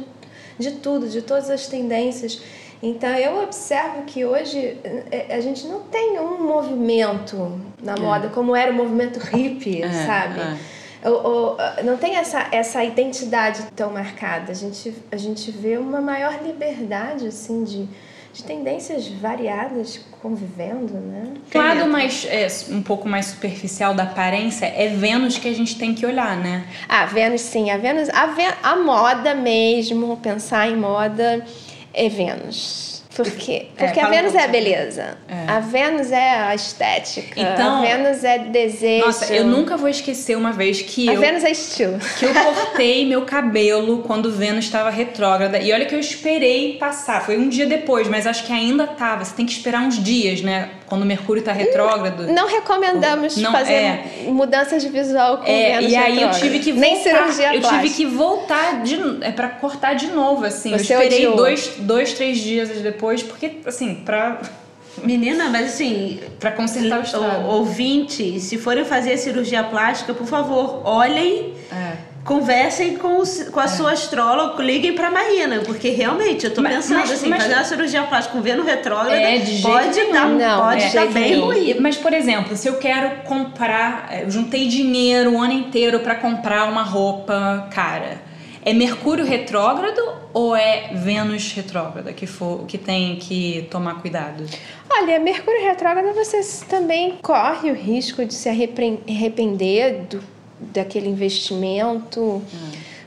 de 0.58 0.73
tudo, 0.73 1.08
de 1.08 1.23
todas 1.23 1.50
as 1.50 1.66
tendências. 1.66 2.40
Então 2.82 3.11
eu 3.11 3.42
observo 3.42 4.02
que 4.02 4.25
hoje 4.25 4.78
é, 5.11 5.34
a 5.34 5.40
gente 5.40 5.66
não 5.66 5.80
tem 5.84 6.18
um 6.20 6.46
movimento 6.46 7.61
na 7.82 7.94
é. 7.94 8.00
moda 8.00 8.28
como 8.28 8.54
era 8.54 8.70
o 8.70 8.75
movimento 8.75 9.18
hippie, 9.18 9.82
é, 9.82 9.90
sabe? 10.06 10.40
É. 10.40 11.08
Ou, 11.08 11.26
ou, 11.26 11.56
não 11.84 11.96
tem 11.96 12.16
essa, 12.16 12.49
essa 12.50 12.82
identidade 12.82 13.62
tão 13.76 13.90
marcada. 13.90 14.52
A 14.52 14.54
gente, 14.54 14.94
a 15.12 15.16
gente 15.16 15.50
vê 15.50 15.76
uma 15.76 16.00
maior 16.00 16.42
liberdade 16.42 17.26
assim 17.26 17.62
de, 17.62 17.88
de 18.34 18.42
tendências 18.42 19.06
variadas 19.06 20.00
convivendo, 20.20 20.94
né? 20.94 21.34
O 21.54 21.58
lado 21.58 21.86
mais, 21.86 22.26
é, 22.28 22.48
um 22.70 22.82
pouco 22.82 23.08
mais 23.08 23.26
superficial 23.26 23.94
da 23.94 24.02
aparência 24.02 24.66
é 24.66 24.88
Vênus 24.88 25.38
que 25.38 25.46
a 25.48 25.54
gente 25.54 25.78
tem 25.78 25.94
que 25.94 26.04
olhar, 26.04 26.36
né? 26.36 26.66
Ah, 26.88 27.06
Vênus 27.06 27.42
sim. 27.42 27.70
A 27.70 27.78
Vênus, 27.78 28.08
a, 28.10 28.28
a 28.62 28.76
moda 28.76 29.36
mesmo, 29.36 30.16
pensar 30.16 30.68
em 30.68 30.76
moda 30.76 31.46
é 31.92 32.08
Vênus. 32.08 32.93
Porque, 33.14 33.66
porque 33.76 34.00
é, 34.00 34.02
a 34.02 34.11
Vênus 34.11 34.35
um 34.35 34.38
é 34.38 34.44
a 34.44 34.49
beleza. 34.49 35.18
É. 35.28 35.50
A 35.50 35.61
Vênus 35.61 36.11
é 36.11 36.30
a 36.30 36.54
estética. 36.54 37.40
Então, 37.40 37.78
a 37.78 37.80
Vênus 37.80 38.25
é 38.25 38.38
desejo. 38.38 39.06
Nossa, 39.06 39.33
eu 39.33 39.44
nunca 39.44 39.76
vou 39.76 39.88
esquecer 39.88 40.37
uma 40.37 40.52
vez 40.52 40.83
que 40.83 41.09
a 41.09 41.12
eu. 41.12 41.18
A 41.18 41.21
Vênus 41.21 41.44
é 41.44 41.50
estilo. 41.52 41.99
Que 42.18 42.25
eu 42.25 42.35
cortei 42.35 43.06
meu 43.06 43.23
cabelo 43.23 43.99
quando 43.99 44.33
Vênus 44.33 44.64
estava 44.64 44.90
retrógrada. 44.90 45.59
E 45.59 45.73
olha 45.73 45.87
que 45.87 45.94
eu 45.94 46.00
esperei 46.00 46.76
passar. 46.76 47.25
Foi 47.25 47.38
um 47.38 47.49
dia 47.49 47.66
depois, 47.66 48.09
mas 48.09 48.26
acho 48.26 48.44
que 48.44 48.52
ainda 48.52 48.87
tava. 48.87 49.25
Você 49.25 49.35
tem 49.35 49.47
que 49.47 49.52
esperar 49.52 49.83
uns 49.83 50.02
dias, 50.02 50.42
né? 50.42 50.71
Quando 50.86 51.04
Mercúrio 51.06 51.40
está 51.40 51.52
retrógrado. 51.52 52.26
Não, 52.26 52.34
não 52.34 52.48
recomendamos 52.48 53.36
não, 53.36 53.50
fazer 53.50 53.72
é, 53.72 54.04
mudanças 54.26 54.82
de 54.82 54.88
visual 54.88 55.38
com 55.38 55.46
é, 55.46 55.78
Vênus 55.78 55.92
E 55.92 55.96
aí 55.96 56.22
eu 56.22 56.30
tive 56.32 56.58
que 56.58 56.72
voltar. 56.72 56.86
Nem 56.86 57.02
cirurgia 57.02 57.54
Eu 57.54 57.60
plástica. 57.60 57.82
tive 57.82 57.94
que 57.94 58.06
voltar 58.06 58.82
de, 58.82 58.96
é 59.22 59.32
para 59.32 59.48
cortar 59.48 59.94
de 59.94 60.08
novo, 60.08 60.44
assim. 60.44 60.70
Você 60.70 60.94
eu 60.94 61.00
esperei 61.00 61.26
dois, 61.34 61.72
dois, 61.78 62.12
três 62.12 62.38
dias 62.38 62.68
depois, 62.68 63.22
porque, 63.22 63.60
assim, 63.66 63.94
pra. 64.04 64.40
Menina, 65.02 65.48
mas 65.50 65.74
assim, 65.74 66.20
para 66.38 66.52
consertar 66.52 67.00
o 67.00 67.02
estrago. 67.02 67.48
Ouvinte, 67.48 68.38
se 68.38 68.56
forem 68.56 68.84
fazer 68.84 69.14
a 69.14 69.18
cirurgia 69.18 69.64
plástica, 69.64 70.14
por 70.14 70.26
favor, 70.26 70.82
olhem. 70.84 71.52
É 71.72 72.13
conversem 72.24 72.96
com, 72.96 73.18
o- 73.20 73.50
com 73.52 73.60
a 73.60 73.68
sua 73.68 73.92
astróloga, 73.92 74.62
liguem 74.62 74.94
pra 74.94 75.10
Marina, 75.10 75.60
porque 75.60 75.90
realmente 75.90 76.44
eu 76.46 76.54
tô 76.54 76.62
Mas- 76.62 76.76
pensando 76.76 77.00
mas- 77.00 77.12
assim, 77.12 77.28
mas- 77.28 77.42
fazer 77.42 77.54
uma 77.54 77.64
cirurgia 77.64 78.02
plástica 78.04 78.34
com 78.36 78.42
Vênus 78.42 78.64
retrógrada 78.66 79.14
É, 79.14 79.38
de 79.38 79.46
jeito 79.56 79.62
pode 79.62 79.94
nenhum. 80.00 80.12
dar, 80.12 80.28
Não, 80.28 80.60
pode 80.62 80.82
é, 80.84 80.88
jeito 80.90 81.12
bem 81.12 81.30
nenhum. 81.30 81.44
ruim. 81.46 81.76
Mas, 81.80 81.96
por 81.96 82.12
exemplo, 82.14 82.56
se 82.56 82.66
eu 82.66 82.78
quero 82.78 83.22
comprar, 83.24 84.08
eu 84.22 84.30
juntei 84.30 84.66
dinheiro 84.68 85.32
o 85.34 85.38
ano 85.40 85.52
inteiro 85.52 86.00
pra 86.00 86.14
comprar 86.14 86.64
uma 86.70 86.82
roupa 86.82 87.68
cara, 87.70 88.22
é 88.64 88.72
Mercúrio 88.72 89.24
retrógrado 89.26 90.00
ou 90.32 90.56
é 90.56 90.90
Vênus 90.94 91.52
retrógrada 91.52 92.12
que, 92.14 92.26
for, 92.26 92.64
que 92.66 92.78
tem 92.78 93.16
que 93.16 93.68
tomar 93.70 94.00
cuidado? 94.00 94.44
Olha, 94.90 95.18
Mercúrio 95.18 95.60
retrógrado 95.62 96.14
você 96.14 96.40
também 96.68 97.18
corre 97.20 97.70
o 97.70 97.74
risco 97.74 98.24
de 98.24 98.32
se 98.32 98.48
arrepender 98.48 100.06
do, 100.08 100.20
daquele 100.58 101.08
investimento, 101.08 102.42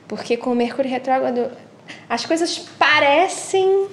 porque 0.08 0.38
com 0.38 0.52
o 0.52 0.56
Mercúrio 0.56 0.90
retrógrado 0.90 1.52
as 2.10 2.26
coisas 2.26 2.58
parecem, 2.78 3.88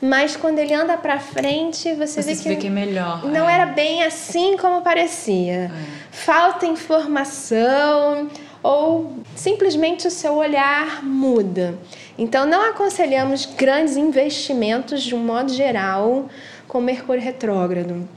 mas 0.00 0.36
quando 0.36 0.58
ele 0.58 0.74
anda 0.74 0.96
pra 0.96 1.18
frente 1.18 1.92
você, 1.94 2.22
Você 2.22 2.34
vê 2.34 2.42
que, 2.42 2.48
vê 2.48 2.56
que 2.56 2.66
é 2.66 2.70
melhor. 2.70 3.24
não 3.24 3.48
é. 3.48 3.54
era 3.54 3.66
bem 3.66 4.02
assim 4.02 4.56
como 4.56 4.82
parecia. 4.82 5.70
Falta 6.10 6.66
informação 6.66 8.28
ou 8.62 9.18
simplesmente 9.36 10.06
o 10.06 10.10
seu 10.10 10.34
olhar 10.36 11.04
muda. 11.04 11.78
Então 12.16 12.46
não 12.46 12.62
aconselhamos 12.70 13.44
grandes 13.46 13.96
investimentos 13.96 15.02
de 15.02 15.14
um 15.14 15.18
modo 15.18 15.52
geral 15.52 16.26
com 16.68 16.80
Mercúrio 16.80 17.22
retrógrado. 17.22 18.08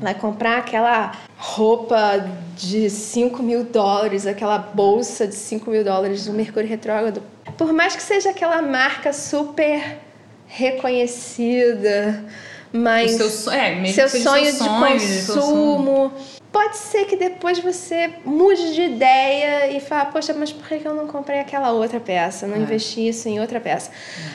Vai 0.00 0.14
comprar 0.14 0.58
aquela 0.58 1.12
roupa 1.36 2.24
de 2.56 2.88
5 2.88 3.42
mil 3.42 3.64
dólares, 3.64 4.26
aquela 4.26 4.58
bolsa 4.58 5.26
de 5.26 5.34
5 5.34 5.70
mil 5.70 5.84
dólares 5.84 6.26
do 6.26 6.32
Mercúrio 6.32 6.68
retrógrado. 6.68 7.22
Por 7.56 7.72
mais 7.72 7.96
que 7.96 8.02
seja 8.02 8.30
aquela 8.30 8.62
marca 8.62 9.12
super 9.12 9.98
reconhecida, 10.46 12.24
mas 12.72 13.12
seu, 13.12 13.52
é, 13.52 13.74
mesmo 13.74 13.94
seu 13.94 14.08
sonho, 14.08 14.44
seu 14.44 14.52
de 14.52 14.58
sonho, 14.58 15.00
seu 15.00 15.34
consumo. 15.34 16.12
Pode 16.52 16.76
ser 16.76 17.04
que 17.04 17.14
depois 17.16 17.60
você 17.60 18.10
mude 18.24 18.74
de 18.74 18.82
ideia 18.82 19.70
e 19.70 19.78
fale, 19.78 20.10
poxa, 20.10 20.34
mas 20.34 20.52
por 20.52 20.66
que 20.66 20.84
eu 20.84 20.94
não 20.94 21.06
comprei 21.06 21.38
aquela 21.38 21.70
outra 21.70 22.00
peça? 22.00 22.44
Não 22.44 22.56
É. 22.56 22.58
investi 22.58 23.06
isso 23.06 23.28
em 23.28 23.38
outra 23.38 23.60
peça. 23.60 23.92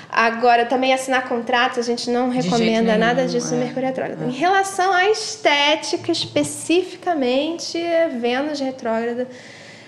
Agora, 0.10 0.66
também 0.66 0.94
assinar 0.94 1.28
contrato, 1.28 1.78
a 1.78 1.84
gente 1.84 2.10
não 2.10 2.30
recomenda 2.30 2.94
nenhum, 2.94 3.00
nada 3.00 3.28
disso 3.28 3.54
no 3.54 3.62
é. 3.62 3.66
Mercúrio 3.66 3.90
Retrógrado. 3.90 4.24
Em 4.24 4.32
relação 4.32 4.94
à 4.94 5.10
estética, 5.10 6.10
especificamente, 6.10 7.78
é 7.78 8.08
Vênus 8.08 8.62
retrógrada, 8.62 9.28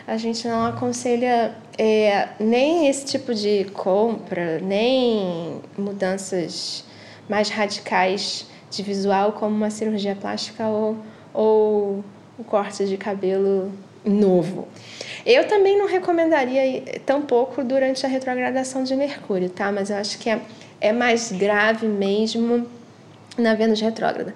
a 0.05 0.17
gente 0.17 0.45
não 0.47 0.65
aconselha 0.65 1.55
é, 1.77 2.27
nem 2.39 2.89
esse 2.89 3.05
tipo 3.05 3.33
de 3.33 3.65
compra, 3.73 4.59
nem 4.59 5.61
mudanças 5.77 6.83
mais 7.29 7.49
radicais 7.49 8.45
de 8.69 8.83
visual, 8.83 9.31
como 9.33 9.55
uma 9.55 9.69
cirurgia 9.69 10.15
plástica 10.15 10.67
ou, 10.67 10.97
ou 11.33 12.03
o 12.37 12.43
corte 12.43 12.85
de 12.85 12.97
cabelo 12.97 13.71
novo. 14.05 14.67
Eu 15.25 15.47
também 15.47 15.77
não 15.77 15.87
recomendaria 15.87 16.83
tampouco 17.05 17.63
durante 17.63 18.05
a 18.05 18.09
retrogradação 18.09 18.83
de 18.83 18.95
Mercúrio, 18.95 19.49
tá? 19.49 19.71
Mas 19.71 19.89
eu 19.89 19.97
acho 19.97 20.17
que 20.17 20.29
é, 20.29 20.39
é 20.79 20.93
mais 20.93 21.31
grave 21.31 21.87
mesmo 21.87 22.65
na 23.37 23.53
Vênus 23.53 23.81
retrógrada. 23.81 24.33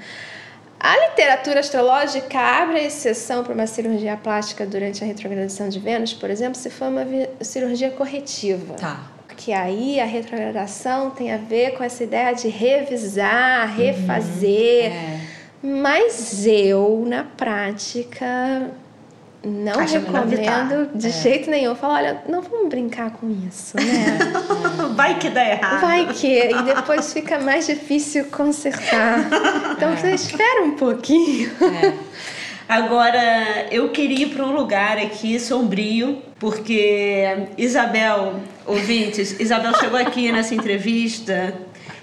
A 0.84 0.98
literatura 1.10 1.60
astrológica 1.60 2.40
abre 2.40 2.80
a 2.80 2.84
exceção 2.84 3.44
para 3.44 3.54
uma 3.54 3.68
cirurgia 3.68 4.18
plástica 4.18 4.66
durante 4.66 5.04
a 5.04 5.08
retrogradação 5.08 5.70
de 5.70 5.80
Vênus, 5.80 6.12
por 6.12 6.30
exemplo, 6.30 6.56
se 6.56 6.72
for 6.72 6.88
uma 6.88 7.06
cirurgia 7.40 7.92
corretiva. 7.92 8.74
Tá. 8.74 9.00
Que 9.38 9.54
aí 9.54 10.00
a 10.00 10.06
retrogradação 10.06 11.12
tem 11.12 11.32
a 11.32 11.38
ver 11.38 11.78
com 11.78 11.84
essa 11.84 12.04
ideia 12.04 12.34
de 12.34 12.48
revisar, 12.48 13.76
refazer. 13.76 14.92
É. 14.92 15.21
Mas 15.64 16.46
eu, 16.48 17.04
na 17.08 17.24
prática, 17.24 18.72
não 19.44 19.82
evitar. 19.82 20.00
recomendo 20.00 20.90
de 20.96 21.08
É. 21.08 21.12
jeito 21.12 21.50
nenhum. 21.52 21.76
Falo, 21.76 21.94
olha, 21.94 22.24
não 22.28 22.42
vamos 22.42 22.70
brincar 22.70 23.12
com 23.12 23.30
isso, 23.48 23.78
né? 23.78 24.18
Vai 24.96 25.18
que 25.20 25.30
dá 25.30 25.48
errado. 25.48 25.82
Vai 25.82 26.08
que. 26.14 26.50
E 26.52 26.62
depois 26.64 27.14
fica 27.14 27.40
mais 27.40 27.68
difícil 27.68 28.26
consertar. 28.26 29.20
Então 29.78 29.96
você 29.96 30.12
espera 30.14 30.64
um 30.64 30.72
pouquinho. 30.72 31.52
Agora, 32.68 33.68
eu 33.70 33.90
queria 33.90 34.26
ir 34.26 34.30
para 34.30 34.46
um 34.46 34.54
lugar 34.54 34.98
aqui 34.98 35.38
sombrio, 35.40 36.22
porque 36.40 37.26
Isabel, 37.58 38.36
ouvintes, 38.66 39.38
Isabel 39.40 39.74
chegou 39.78 40.00
aqui 40.00 40.32
nessa 40.32 40.56
entrevista 40.56 41.54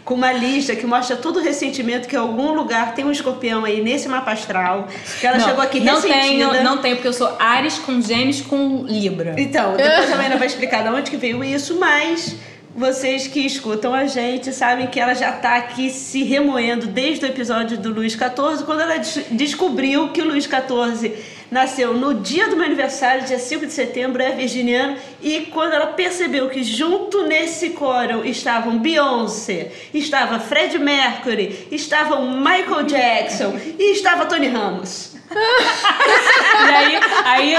com 0.08 0.14
uma 0.14 0.32
lista 0.32 0.74
que 0.74 0.86
mostra 0.86 1.16
todo 1.16 1.38
o 1.38 1.42
ressentimento 1.42 2.08
que 2.08 2.16
em 2.16 2.18
algum 2.18 2.52
lugar 2.52 2.94
tem 2.94 3.04
um 3.04 3.12
escorpião 3.12 3.62
aí 3.66 3.82
nesse 3.82 4.08
mapa 4.08 4.32
astral. 4.32 4.88
Que 5.20 5.26
ela 5.26 5.38
chegou 5.38 5.62
aqui 5.62 5.80
não 5.80 5.96
ressentida. 6.00 6.48
tenho, 6.50 6.64
não 6.64 6.78
tenho, 6.78 6.96
porque 6.96 7.08
eu 7.08 7.12
sou 7.12 7.36
Ares 7.38 7.78
com 7.78 8.00
Gêmeos 8.00 8.40
com 8.40 8.84
Libra. 8.88 9.34
Então, 9.36 9.76
depois 9.76 10.10
a 10.10 10.16
Maíra 10.16 10.38
vai 10.38 10.46
explicar 10.46 10.82
de 10.82 10.88
onde 10.88 11.10
que 11.10 11.18
veio 11.18 11.44
isso, 11.44 11.78
mas 11.78 12.36
vocês 12.74 13.26
que 13.26 13.40
escutam 13.44 13.92
a 13.92 14.06
gente 14.06 14.50
sabem 14.50 14.86
que 14.86 14.98
ela 14.98 15.12
já 15.12 15.30
tá 15.32 15.56
aqui 15.56 15.90
se 15.90 16.22
remoendo 16.22 16.86
desde 16.86 17.26
o 17.26 17.28
episódio 17.28 17.76
do 17.76 17.90
Luiz 17.92 18.12
XIV, 18.14 18.64
quando 18.64 18.80
ela 18.80 18.96
des- 18.98 19.26
descobriu 19.30 20.08
que 20.08 20.22
o 20.22 20.24
Luiz 20.24 20.44
XIV 20.44 21.12
nasceu 21.50 21.94
no 21.94 22.14
dia 22.14 22.48
do 22.48 22.56
meu 22.56 22.66
aniversário, 22.66 23.26
dia 23.26 23.38
5 23.38 23.66
de 23.66 23.72
setembro, 23.72 24.22
é 24.22 24.32
virginiano, 24.32 24.96
e 25.22 25.46
quando 25.52 25.72
ela 25.72 25.88
percebeu 25.88 26.48
que 26.48 26.62
junto 26.62 27.26
nesse 27.26 27.70
coro 27.70 28.24
estavam 28.24 28.78
Beyoncé, 28.78 29.72
estava 29.92 30.38
Fred 30.38 30.78
Mercury, 30.78 31.68
estava 31.70 32.20
Michael 32.20 32.84
Jackson 32.84 33.58
e 33.78 33.92
estava 33.92 34.26
Tony 34.26 34.48
Ramos. 34.48 35.07
E 35.30 36.74
aí, 36.74 36.98
aí, 37.24 37.54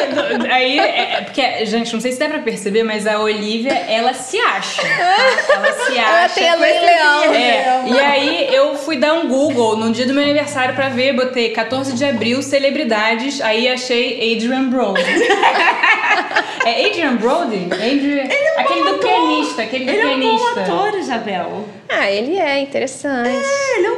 aí 0.49 0.79
é, 0.79 1.13
é, 1.13 1.21
porque, 1.21 1.65
gente, 1.65 1.93
não 1.93 2.01
sei 2.01 2.11
se 2.11 2.19
dá 2.19 2.27
pra 2.27 2.39
perceber, 2.39 2.83
mas 2.83 3.05
a 3.07 3.19
Olivia, 3.19 3.73
ela 3.73 4.13
se 4.13 4.39
acha. 4.39 4.81
tá? 4.81 5.55
Ela 5.55 5.73
se 5.73 5.99
acha. 5.99 5.99
Ela 5.99 6.29
tem 6.29 6.49
a 6.49 6.55
Lei 6.55 6.79
Leão. 6.79 7.33
É, 7.33 7.83
e 7.87 7.99
aí 7.99 8.53
eu 8.53 8.75
fui 8.75 8.97
dar 8.97 9.13
um 9.13 9.27
Google 9.27 9.77
no 9.77 9.91
dia 9.91 10.05
do 10.05 10.13
meu 10.13 10.23
aniversário 10.23 10.75
pra 10.75 10.89
ver, 10.89 11.13
botei 11.13 11.49
14 11.49 11.93
de 11.93 12.03
abril, 12.05 12.41
celebridades, 12.41 13.39
aí 13.41 13.67
achei 13.67 14.33
Adrian 14.35 14.69
Brody. 14.69 15.01
é 16.65 16.87
Adrian 16.87 17.15
Brody? 17.15 17.67
Adrian, 17.71 18.23
aquele 18.57 18.83
do 18.83 18.97
pianista, 18.99 19.61
aquele 19.63 19.85
do 19.85 19.91
Ele 19.91 20.01
é 20.01 20.07
um 20.07 20.19
bom 20.19 20.37
pianista. 20.37 20.61
ator, 20.61 20.95
Isabel. 20.95 21.65
Ah, 21.89 22.09
ele 22.09 22.37
é 22.37 22.59
interessante. 22.59 23.29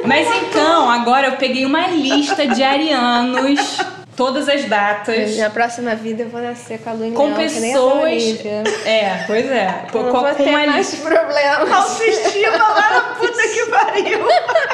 Mas 0.05 0.27
então, 0.37 0.89
agora 0.89 1.27
eu 1.27 1.33
peguei 1.33 1.65
uma 1.65 1.87
lista 1.87 2.47
de 2.47 2.63
arianos, 2.63 3.77
todas 4.15 4.47
as 4.47 4.63
datas. 4.65 5.37
Na 5.37 5.49
próxima 5.49 5.93
vida 5.95 6.23
eu 6.23 6.29
vou 6.29 6.41
nascer 6.41 6.79
com 6.79 6.89
a 6.89 6.93
lua 6.93 7.07
em 7.07 7.13
Com 7.13 7.25
leão, 7.27 7.37
que 7.37 7.59
nem 7.59 7.71
a 7.71 7.73
pessoas. 7.75 8.85
É, 8.85 9.23
pois 9.27 9.45
é. 9.51 9.85
Eu 9.85 9.91
Com, 9.91 10.03
não 10.03 10.11
vou 10.11 10.23
com 10.23 10.33
ter 10.35 10.49
uma 10.49 10.65
mais 10.67 10.93
lista. 10.93 11.09
problemas. 11.09 11.71
Autoestima 11.71 12.57
lá 12.57 12.91
na 12.93 13.01
puta 13.15 13.41
que 13.47 13.65
pariu. 13.65 14.19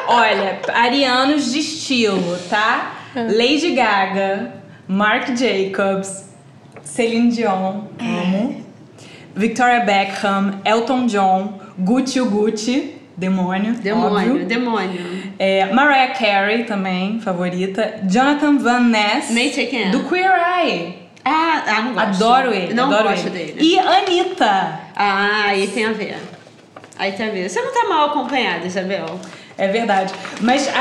Olha, 0.08 0.60
arianos 0.74 1.52
de 1.52 1.60
estilo, 1.60 2.38
tá? 2.50 2.94
Lady 3.16 3.72
Gaga, 3.72 4.54
Marc 4.88 5.30
Jacobs, 5.36 6.26
Celine 6.84 7.32
Dion, 7.32 7.82
amo. 8.00 8.64
Victoria 9.36 9.82
Beckham, 9.82 10.62
Elton 10.66 11.06
John, 11.08 11.60
Gucci 11.80 12.20
o 12.22 12.26
Gucci, 12.30 12.97
demônio, 13.18 13.74
Demônio, 13.74 14.32
óbvio. 14.34 14.46
demônio. 14.46 15.34
É, 15.40 15.66
Mariah 15.74 16.14
Carey 16.14 16.64
também, 16.66 17.20
favorita. 17.20 17.96
Jonathan 18.04 18.58
Van 18.60 18.80
Ness, 18.82 19.32
Nem 19.32 19.52
sei 19.52 19.66
quem 19.66 19.84
é. 19.86 19.90
do 19.90 20.04
Queer 20.08 20.32
Eye. 20.32 20.96
Ah, 21.26 21.64
ah, 21.68 21.82
não 21.82 21.94
gosto. 21.94 22.24
Adoro 22.24 22.54
ele, 22.54 22.74
Não 22.74 22.86
adoro 22.86 23.10
gosto 23.10 23.28
ele. 23.28 23.52
dele. 23.54 23.58
E 23.60 23.78
Anitta. 23.80 24.80
Ah, 24.96 25.46
aí 25.48 25.68
tem 25.68 25.86
a 25.86 25.92
ver. 25.92 26.18
Aí 26.98 27.12
tem 27.12 27.28
a 27.28 27.32
ver. 27.32 27.50
Você 27.50 27.60
não 27.62 27.74
tá 27.74 27.88
mal 27.90 28.10
acompanhada, 28.10 28.66
Isabel. 28.66 29.20
É 29.58 29.68
verdade. 29.68 30.14
Mas 30.40 30.70
a, 30.70 30.80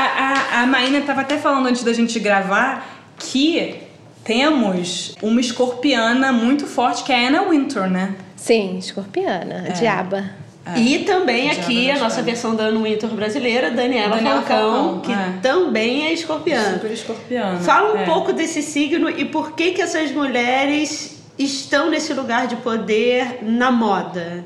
a, 0.59 0.61
a 0.61 0.65
Maína 0.67 1.01
tava 1.01 1.21
até 1.21 1.37
falando 1.37 1.67
antes 1.67 1.83
da 1.83 1.91
gente 1.91 2.17
gravar 2.19 2.87
que 3.19 3.75
temos 4.23 5.15
uma 5.21 5.41
escorpiana 5.41 6.31
muito 6.31 6.65
forte, 6.67 7.03
que 7.03 7.11
é 7.11 7.25
a 7.25 7.27
Anna 7.29 7.41
Wintour, 7.49 7.87
né? 7.89 8.15
Sim, 8.35 8.77
escorpiana, 8.77 9.65
É. 9.67 9.71
diaba. 9.71 10.25
E 10.75 10.99
também 10.99 11.49
aqui 11.49 11.89
a 11.89 11.97
nossa 11.97 12.21
versão 12.21 12.55
da 12.55 12.63
Ano 12.63 12.83
Winter 12.83 13.09
brasileira, 13.09 13.71
Daniela, 13.71 14.15
Daniela 14.15 14.41
Falcão, 14.41 14.71
Falcão, 14.71 15.01
que 15.01 15.11
é. 15.11 15.39
também 15.41 16.05
é 16.05 16.13
escorpiana. 16.13 16.73
Super 16.73 16.91
escorpiana. 16.91 17.59
Fala 17.59 17.93
um 17.93 17.97
é. 17.99 18.05
pouco 18.05 18.33
desse 18.33 18.61
signo 18.61 19.09
e 19.09 19.25
por 19.25 19.53
que 19.53 19.71
que 19.71 19.81
essas 19.81 20.11
mulheres 20.11 21.17
estão 21.37 21.89
nesse 21.89 22.13
lugar 22.13 22.47
de 22.47 22.55
poder 22.57 23.39
na 23.43 23.71
moda. 23.71 24.45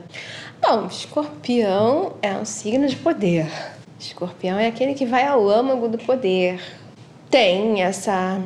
Bom, 0.61 0.85
escorpião 0.87 2.13
é 2.21 2.33
um 2.33 2.45
signo 2.45 2.87
de 2.87 2.95
poder. 2.95 3.49
Escorpião 3.99 4.59
é 4.59 4.67
aquele 4.67 4.93
que 4.93 5.05
vai 5.05 5.25
ao 5.25 5.47
âmago 5.49 5.87
do 5.87 5.97
poder. 5.97 6.61
Tem 7.29 7.81
essa, 7.81 8.39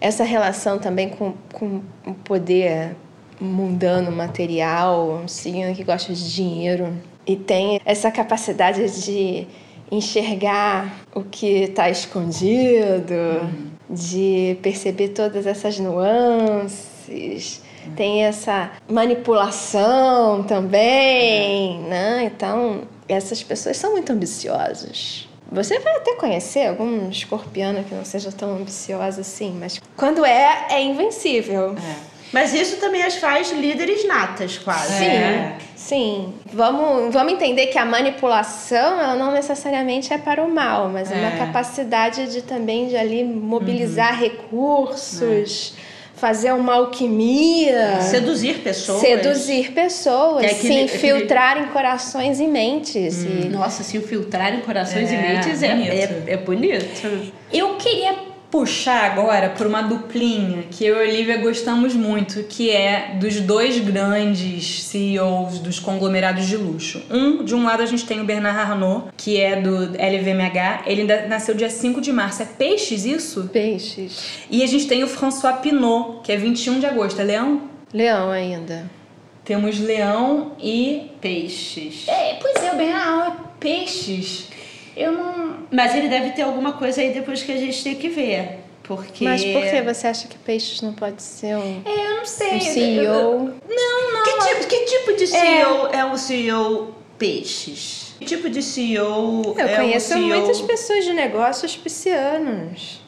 essa 0.00 0.24
relação 0.24 0.78
também 0.78 1.10
com, 1.10 1.34
com 1.52 1.82
o 2.06 2.14
poder 2.14 2.96
mundano, 3.40 4.10
material, 4.10 5.20
um 5.24 5.28
signo 5.28 5.74
que 5.74 5.84
gosta 5.84 6.12
de 6.12 6.34
dinheiro 6.34 6.92
e 7.26 7.36
tem 7.36 7.80
essa 7.84 8.10
capacidade 8.10 9.02
de 9.02 9.46
enxergar 9.90 11.00
o 11.14 11.22
que 11.22 11.64
está 11.64 11.90
escondido, 11.90 13.14
uhum. 13.14 13.70
de 13.90 14.58
perceber 14.62 15.08
todas 15.08 15.46
essas 15.46 15.78
nuances, 15.78 17.62
uhum. 17.84 17.92
tem 17.94 18.24
essa 18.24 18.72
manipulação 18.88 20.42
também, 20.44 21.78
uhum. 21.78 21.88
né? 21.88 22.24
Então, 22.24 22.82
essas 23.08 23.42
pessoas 23.42 23.76
são 23.76 23.92
muito 23.92 24.12
ambiciosas. 24.12 25.28
Você 25.50 25.78
vai 25.78 25.96
até 25.96 26.16
conhecer 26.16 26.66
algum 26.66 27.08
escorpiano 27.08 27.84
que 27.84 27.94
não 27.94 28.04
seja 28.04 28.32
tão 28.32 28.56
ambicioso 28.56 29.20
assim, 29.20 29.56
mas 29.58 29.80
quando 29.96 30.24
é, 30.24 30.66
é 30.70 30.82
invencível. 30.82 31.76
É. 31.76 32.15
Mas 32.32 32.52
isso 32.52 32.76
também 32.76 33.02
as 33.02 33.16
faz 33.16 33.52
líderes 33.52 34.06
natas, 34.06 34.58
quase. 34.58 34.98
Sim, 34.98 35.04
é. 35.04 35.56
sim. 35.74 36.34
Vamos, 36.52 37.12
vamos 37.12 37.32
entender 37.32 37.68
que 37.68 37.78
a 37.78 37.84
manipulação 37.84 39.00
ela 39.00 39.14
não 39.14 39.32
necessariamente 39.32 40.12
é 40.12 40.18
para 40.18 40.42
o 40.42 40.52
mal, 40.52 40.88
mas 40.88 41.10
é, 41.10 41.14
é 41.14 41.18
uma 41.18 41.30
capacidade 41.46 42.30
de 42.32 42.42
também 42.42 42.88
de 42.88 42.96
ali 42.96 43.24
mobilizar 43.24 44.14
uhum. 44.14 44.20
recursos. 44.20 45.74
É. 45.92 45.96
Fazer 46.16 46.50
uma 46.54 46.76
alquimia. 46.76 48.00
Seduzir 48.00 48.60
pessoas. 48.60 49.02
Seduzir 49.02 49.72
pessoas. 49.72 50.44
É 50.44 50.46
aquele, 50.46 50.88
se 50.88 50.94
infiltrar 50.94 51.50
aquele... 51.50 51.66
em 51.66 51.72
corações 51.72 52.40
e 52.40 52.46
mentes. 52.46 53.22
Hum. 53.22 53.40
E... 53.44 53.48
Nossa, 53.50 53.82
se 53.82 53.98
infiltrar 53.98 54.54
em 54.54 54.62
corações 54.62 55.12
e 55.12 55.14
é, 55.14 55.20
mentes 55.20 55.62
é, 55.62 55.66
é, 55.66 56.24
é 56.28 56.36
bonito. 56.38 57.32
Eu 57.52 57.76
queria 57.76 58.14
puxar 58.50 59.04
agora 59.04 59.50
por 59.50 59.66
uma 59.66 59.82
duplinha 59.82 60.64
que 60.70 60.84
eu 60.84 60.96
e 60.96 60.98
a 60.98 61.02
Olivia 61.02 61.36
gostamos 61.38 61.94
muito, 61.94 62.44
que 62.44 62.70
é 62.70 63.16
dos 63.20 63.40
dois 63.40 63.78
grandes 63.78 64.84
CEOs 64.84 65.58
dos 65.58 65.78
conglomerados 65.78 66.46
de 66.46 66.56
luxo. 66.56 67.02
Um, 67.10 67.44
de 67.44 67.54
um 67.54 67.64
lado 67.64 67.82
a 67.82 67.86
gente 67.86 68.06
tem 68.06 68.20
o 68.20 68.24
Bernard 68.24 68.58
Arnault, 68.58 69.08
que 69.16 69.40
é 69.40 69.60
do 69.60 69.92
LVMH, 69.92 70.84
ele 70.86 71.04
nasceu 71.26 71.54
dia 71.54 71.70
5 71.70 72.00
de 72.00 72.12
março. 72.12 72.42
É 72.42 72.46
peixes 72.46 73.04
isso? 73.04 73.48
Peixes. 73.52 74.46
E 74.50 74.62
a 74.62 74.66
gente 74.66 74.86
tem 74.86 75.02
o 75.02 75.08
François 75.08 75.56
Pinot, 75.60 76.20
que 76.22 76.32
é 76.32 76.36
21 76.36 76.80
de 76.80 76.86
agosto. 76.86 77.20
É 77.20 77.24
leão? 77.24 77.62
Leão 77.92 78.30
ainda. 78.30 78.90
Temos 79.44 79.78
leão 79.78 80.52
e 80.60 81.12
peixes. 81.20 82.08
É, 82.08 82.34
pois 82.40 82.56
é, 82.64 82.72
o 82.72 82.76
Bernard 82.76 83.08
Arnault 83.08 83.30
é 83.30 83.46
peixes. 83.60 84.55
Eu 84.96 85.12
não. 85.12 85.56
Mas 85.70 85.94
ele 85.94 86.08
deve 86.08 86.30
ter 86.30 86.42
alguma 86.42 86.72
coisa 86.72 87.00
aí 87.00 87.12
depois 87.12 87.42
que 87.42 87.52
a 87.52 87.56
gente 87.56 87.82
tem 87.84 87.94
que 87.94 88.08
ver. 88.08 88.60
Porque... 88.82 89.24
Mas 89.24 89.44
por 89.44 89.62
que 89.62 89.82
você 89.82 90.06
acha 90.06 90.28
que 90.28 90.38
peixes 90.38 90.80
não 90.80 90.92
pode 90.94 91.20
ser 91.20 91.56
um. 91.56 91.82
É, 91.84 92.06
eu 92.06 92.16
não 92.18 92.24
sei. 92.24 92.56
Um 92.56 92.60
CEO? 92.60 93.38
Não, 93.68 94.12
não. 94.12 94.22
Que 94.22 94.48
tipo, 94.48 94.66
que 94.68 94.84
tipo 94.84 95.16
de 95.16 95.26
CEO 95.26 95.88
é, 95.88 95.98
é 95.98 96.04
um 96.04 96.16
CEO 96.16 96.94
peixes? 97.18 98.14
Que 98.18 98.24
tipo 98.24 98.48
de 98.48 98.62
CEO 98.62 99.54
eu 99.58 99.66
é 99.66 99.76
conheço 99.76 100.14
um 100.14 100.18
CEO... 100.18 100.28
muitas 100.28 100.60
pessoas 100.62 101.04
de 101.04 101.12
negócios 101.12 101.76
piscianos. 101.76 103.00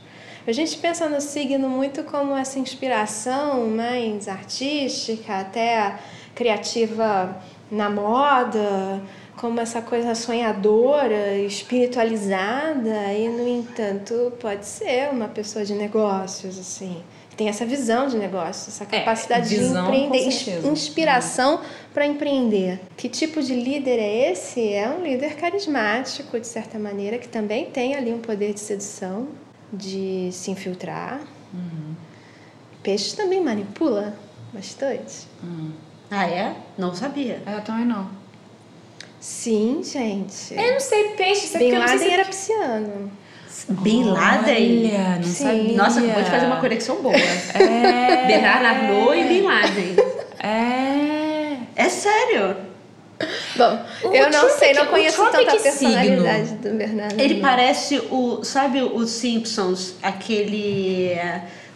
A 0.46 0.53
gente 0.53 0.77
pensa 0.79 1.09
no 1.09 1.20
signo 1.20 1.68
muito 1.68 2.03
como 2.03 2.35
essa 2.35 2.59
inspiração 2.59 3.68
mais 3.68 4.27
artística, 4.29 5.40
até 5.40 5.98
criativa 6.35 7.37
na 7.70 7.90
moda, 7.90 9.01
como 9.38 9.61
essa 9.61 9.81
coisa 9.81 10.14
sonhadora, 10.14 11.38
espiritualizada, 11.38 13.12
e 13.14 13.29
no 13.29 13.46
entanto 13.48 14.33
pode 14.40 14.66
ser 14.66 15.11
uma 15.11 15.29
pessoa 15.29 15.64
de 15.64 15.74
negócios, 15.74 16.59
assim. 16.59 17.03
Tem 17.37 17.48
essa 17.48 17.64
visão 17.64 18.09
de 18.09 18.16
negócios, 18.16 18.74
essa 18.74 18.83
é, 18.83 18.98
capacidade 18.98 19.55
é, 19.55 19.59
visão, 19.59 19.90
de 19.92 19.96
empreender, 19.96 20.66
inspiração 20.66 21.61
para 21.94 22.05
empreender. 22.05 22.81
Que 22.96 23.09
tipo 23.09 23.40
de 23.40 23.55
líder 23.55 24.01
é 24.01 24.33
esse? 24.33 24.72
É 24.72 24.88
um 24.88 25.05
líder 25.05 25.37
carismático, 25.37 26.38
de 26.40 26.46
certa 26.46 26.81
maneira, 26.81 27.16
que 27.16 27.29
também 27.29 27.66
tem 27.66 27.94
ali 27.94 28.12
um 28.12 28.18
poder 28.18 28.53
de 28.55 28.61
sedução, 28.61 29.29
de 29.72 30.31
se 30.33 30.51
infiltrar. 30.51 31.20
Uhum. 31.55 31.94
Peixe 32.83 33.14
também 33.14 33.40
manipula 33.40 34.14
bastante. 34.53 35.29
Uhum. 35.40 35.70
Ah, 36.11 36.27
é? 36.27 36.57
Não 36.77 36.92
sabia. 36.92 37.40
É, 37.46 37.55
eu 37.55 37.62
também 37.62 37.85
não. 37.85 38.11
Sim, 39.20 39.81
gente. 39.83 40.54
Eu 40.54 40.72
não 40.72 40.81
sei, 40.81 41.09
peixe. 41.11 41.59
Bin 41.59 41.72
Laden 41.72 41.98
sei... 41.98 42.11
era 42.11 42.24
pisciano. 42.24 43.11
Bin 43.68 44.04
Laden? 44.04 44.87
Olha, 44.87 45.16
não 45.16 45.22
Sim. 45.24 45.44
sabia. 45.44 45.76
Nossa, 45.76 46.00
acabou 46.00 46.22
de 46.22 46.31
fazer 46.31 46.46
uma 46.46 46.61
conexão 46.61 47.02
boa. 47.02 47.14
É. 47.14 48.26
Bernard 48.26 48.64
Arnault 48.64 49.18
e 49.18 49.24
Bin 49.24 49.42
Laden. 49.42 49.96
É. 50.40 51.57
É 51.74 51.88
sério. 51.88 52.57
Bom, 53.57 53.85
o 54.04 54.14
eu 54.14 54.31
não 54.31 54.48
sei, 54.50 54.72
não 54.74 54.87
conheço 54.87 55.16
tanta 55.31 55.57
personalidade 55.57 56.48
signo? 56.48 56.62
do 56.62 56.78
Bernardo. 56.78 57.20
Ele 57.20 57.40
parece 57.40 57.98
o. 58.11 58.44
Sabe 58.44 58.83
os 58.83 59.11
Simpsons? 59.11 59.94
Aquele. 60.02 61.18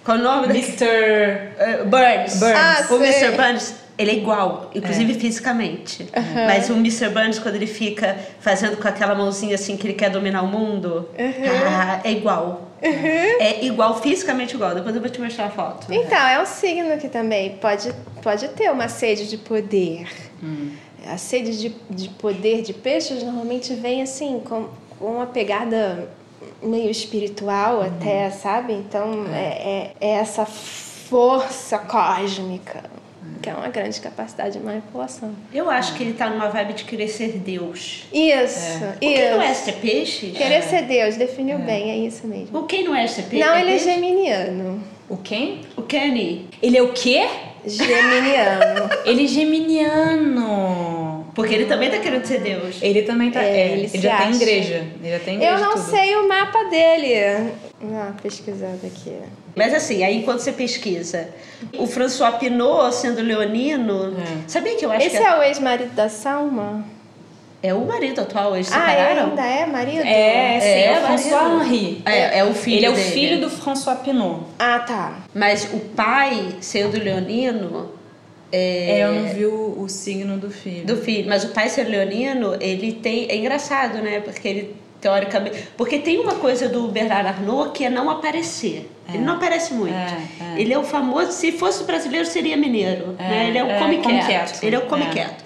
Qual 0.04 0.16
é 0.16 0.20
o 0.20 0.22
nome? 0.22 0.46
Mr. 0.46 0.84
Uh, 0.84 1.84
Burns. 1.86 2.38
Burns. 2.38 2.56
Ah, 2.56 2.86
o 2.90 2.98
sei. 2.98 3.08
Mr. 3.08 3.36
Burns 3.36 3.74
ele 3.98 4.10
é 4.10 4.14
igual, 4.14 4.70
inclusive 4.74 5.12
é. 5.12 5.14
fisicamente. 5.14 6.02
Uhum. 6.02 6.46
Mas 6.46 6.70
o 6.70 6.74
Mr. 6.74 7.08
Burns, 7.10 7.38
quando 7.38 7.56
ele 7.56 7.66
fica 7.66 8.18
fazendo 8.40 8.76
com 8.76 8.88
aquela 8.88 9.14
mãozinha 9.14 9.54
assim 9.54 9.76
que 9.76 9.86
ele 9.86 9.94
quer 9.94 10.10
dominar 10.10 10.42
o 10.42 10.48
mundo, 10.48 11.08
uhum. 11.18 11.68
ah, 11.68 12.00
é 12.02 12.10
igual. 12.10 12.68
Uhum. 12.82 13.40
É 13.40 13.64
igual, 13.64 14.00
fisicamente 14.00 14.54
igual. 14.54 14.74
Depois 14.74 14.94
eu 14.94 15.00
vou 15.00 15.10
te 15.10 15.20
mostrar 15.20 15.46
a 15.46 15.50
foto. 15.50 15.92
Então, 15.92 16.18
é 16.18 16.40
um 16.42 16.46
signo 16.46 16.96
que 16.98 17.08
também 17.08 17.56
pode, 17.56 17.94
pode 18.22 18.48
ter 18.48 18.70
uma 18.70 18.88
sede 18.88 19.28
de 19.28 19.36
poder. 19.36 20.08
Hum. 20.42 20.70
A 21.06 21.16
sede 21.16 21.58
de, 21.58 21.76
de 21.90 22.08
poder 22.10 22.62
de 22.62 22.72
peixes 22.72 23.22
normalmente 23.22 23.74
vem 23.74 24.02
assim, 24.02 24.40
com, 24.40 24.68
com 24.98 25.16
uma 25.16 25.26
pegada 25.26 26.08
meio 26.62 26.90
espiritual 26.90 27.78
uhum. 27.78 27.82
até, 27.82 28.30
sabe? 28.30 28.72
Então, 28.72 29.26
é, 29.32 29.92
é, 30.00 30.08
é 30.08 30.10
essa 30.14 30.44
força 30.44 31.78
cósmica 31.78 32.82
que 33.40 33.50
é 33.50 33.54
uma 33.54 33.68
grande 33.68 34.00
capacidade 34.00 34.58
de 34.58 34.64
manipulação. 34.64 35.34
Eu 35.52 35.68
acho 35.70 35.94
que 35.94 36.02
ele 36.02 36.12
tá 36.14 36.30
numa 36.30 36.48
vibe 36.48 36.74
de 36.74 36.84
querer 36.84 37.08
ser 37.08 37.38
Deus. 37.38 38.04
Isso, 38.12 38.18
é. 38.20 38.44
isso. 38.44 38.84
O 38.84 38.98
quem 38.98 39.30
não 39.30 39.42
é 39.42 39.54
ser 39.54 39.72
peixe? 39.72 40.26
Querer 40.28 40.54
é. 40.54 40.62
ser 40.62 40.82
Deus, 40.82 41.16
definiu 41.16 41.56
é. 41.56 41.62
bem, 41.62 41.90
é 41.90 41.96
isso 41.98 42.26
mesmo. 42.26 42.58
O 42.58 42.64
quem 42.64 42.84
não 42.84 42.94
é 42.94 43.06
ser 43.06 43.22
peixe? 43.24 43.44
Não, 43.44 43.56
ele 43.56 43.72
é 43.72 43.78
geminiano. 43.78 44.82
O 45.08 45.16
quem? 45.16 45.60
O 45.76 45.82
Kenny. 45.82 46.46
Ele 46.62 46.78
é 46.78 46.82
o 46.82 46.92
quê? 46.92 47.28
Geminiano. 47.66 48.88
ele 49.04 49.24
é 49.24 49.26
geminiano. 49.26 51.02
Porque 51.34 51.54
ele 51.54 51.66
também 51.66 51.90
tá 51.90 51.98
querendo 51.98 52.24
ser 52.24 52.40
Deus. 52.40 52.78
Ele 52.82 53.02
também 53.02 53.30
tá. 53.30 53.42
É, 53.42 53.72
ele, 53.72 53.90
ele 53.92 54.02
já 54.02 54.14
acha. 54.14 54.24
tem 54.24 54.34
igreja. 54.34 54.86
Ele 55.02 55.10
já 55.12 55.18
tem 55.18 55.34
igreja. 55.34 55.52
Eu 55.52 55.60
não 55.60 55.74
tudo. 55.74 55.90
sei 55.90 56.16
o 56.16 56.28
mapa 56.28 56.64
dele. 56.64 57.52
Ah, 57.94 58.12
pesquisando 58.22 58.86
aqui. 58.86 59.16
Mas 59.54 59.74
assim, 59.74 60.02
aí 60.02 60.16
enquanto 60.18 60.40
você 60.40 60.52
pesquisa, 60.52 61.28
o 61.78 61.86
François 61.86 62.36
Pinot 62.36 62.94
sendo 62.94 63.20
leonino, 63.20 64.16
é. 64.18 64.48
sabia 64.48 64.76
que 64.76 64.84
eu 64.84 64.90
acho 64.90 65.06
Esse 65.06 65.16
que. 65.16 65.22
Esse 65.22 65.32
é 65.32 65.38
o 65.38 65.42
ex-marido 65.42 65.94
da 65.94 66.08
Salma? 66.08 66.84
É 67.62 67.72
o 67.72 67.84
marido 67.84 68.20
atual, 68.20 68.56
eles 68.56 68.72
ah, 68.72 68.74
separaram? 68.74 69.22
Ah, 69.22 69.28
ainda 69.28 69.46
é 69.46 69.66
marido? 69.66 70.00
É, 70.00 70.60
sim, 70.60 70.66
é, 70.66 70.84
é 70.86 70.98
o 70.98 71.06
François 71.06 71.62
Henri. 71.62 72.02
É, 72.04 72.38
é 72.38 72.44
o 72.44 72.54
filho 72.54 72.76
Ele 72.76 72.86
é 72.86 72.90
o 72.90 72.94
dele. 72.94 73.10
filho 73.10 73.40
do 73.40 73.48
François 73.48 73.98
Pinot. 74.00 74.40
Ah, 74.58 74.80
tá. 74.80 75.18
Mas 75.32 75.72
o 75.72 75.78
pai, 75.78 76.56
sendo 76.60 76.98
leonino... 76.98 77.92
É, 78.50 78.98
é 78.98 79.04
eu 79.04 79.12
não 79.14 79.28
vi 79.28 79.46
o, 79.46 79.80
o, 79.80 79.88
signo 79.88 80.36
do 80.36 80.50
filho. 80.50 80.84
Do 80.84 80.96
filho. 80.96 81.26
Mas 81.28 81.44
o 81.44 81.48
pai 81.50 81.68
ser 81.68 81.84
leonino, 81.84 82.56
ele 82.60 82.92
tem... 82.92 83.28
É 83.30 83.36
engraçado, 83.36 83.98
né? 84.02 84.20
Porque 84.20 84.46
ele 84.46 84.76
teoricamente. 85.02 85.68
Porque 85.76 85.98
tem 85.98 86.20
uma 86.20 86.36
coisa 86.36 86.68
do 86.68 86.86
Bernard 86.86 87.26
Arnault 87.26 87.72
que 87.72 87.84
é 87.84 87.90
não 87.90 88.08
aparecer. 88.08 88.88
É. 89.08 89.14
Ele 89.14 89.24
não 89.24 89.34
aparece 89.34 89.74
muito. 89.74 89.92
É, 89.92 90.54
é. 90.54 90.60
Ele 90.60 90.72
é 90.72 90.78
o 90.78 90.84
famoso, 90.84 91.32
se 91.32 91.50
fosse 91.50 91.82
brasileiro, 91.82 92.24
seria 92.24 92.56
mineiro. 92.56 93.16
É, 93.18 93.28
né? 93.28 93.48
Ele 93.48 93.58
é 93.58 93.64
o 93.64 93.66
é, 93.66 93.78
come, 93.80 93.98
quieto. 93.98 94.26
quieto. 94.26 94.62
Ele 94.62 94.76
é 94.76 94.78
o 94.78 94.82
come 94.82 95.06
quieto. 95.06 95.42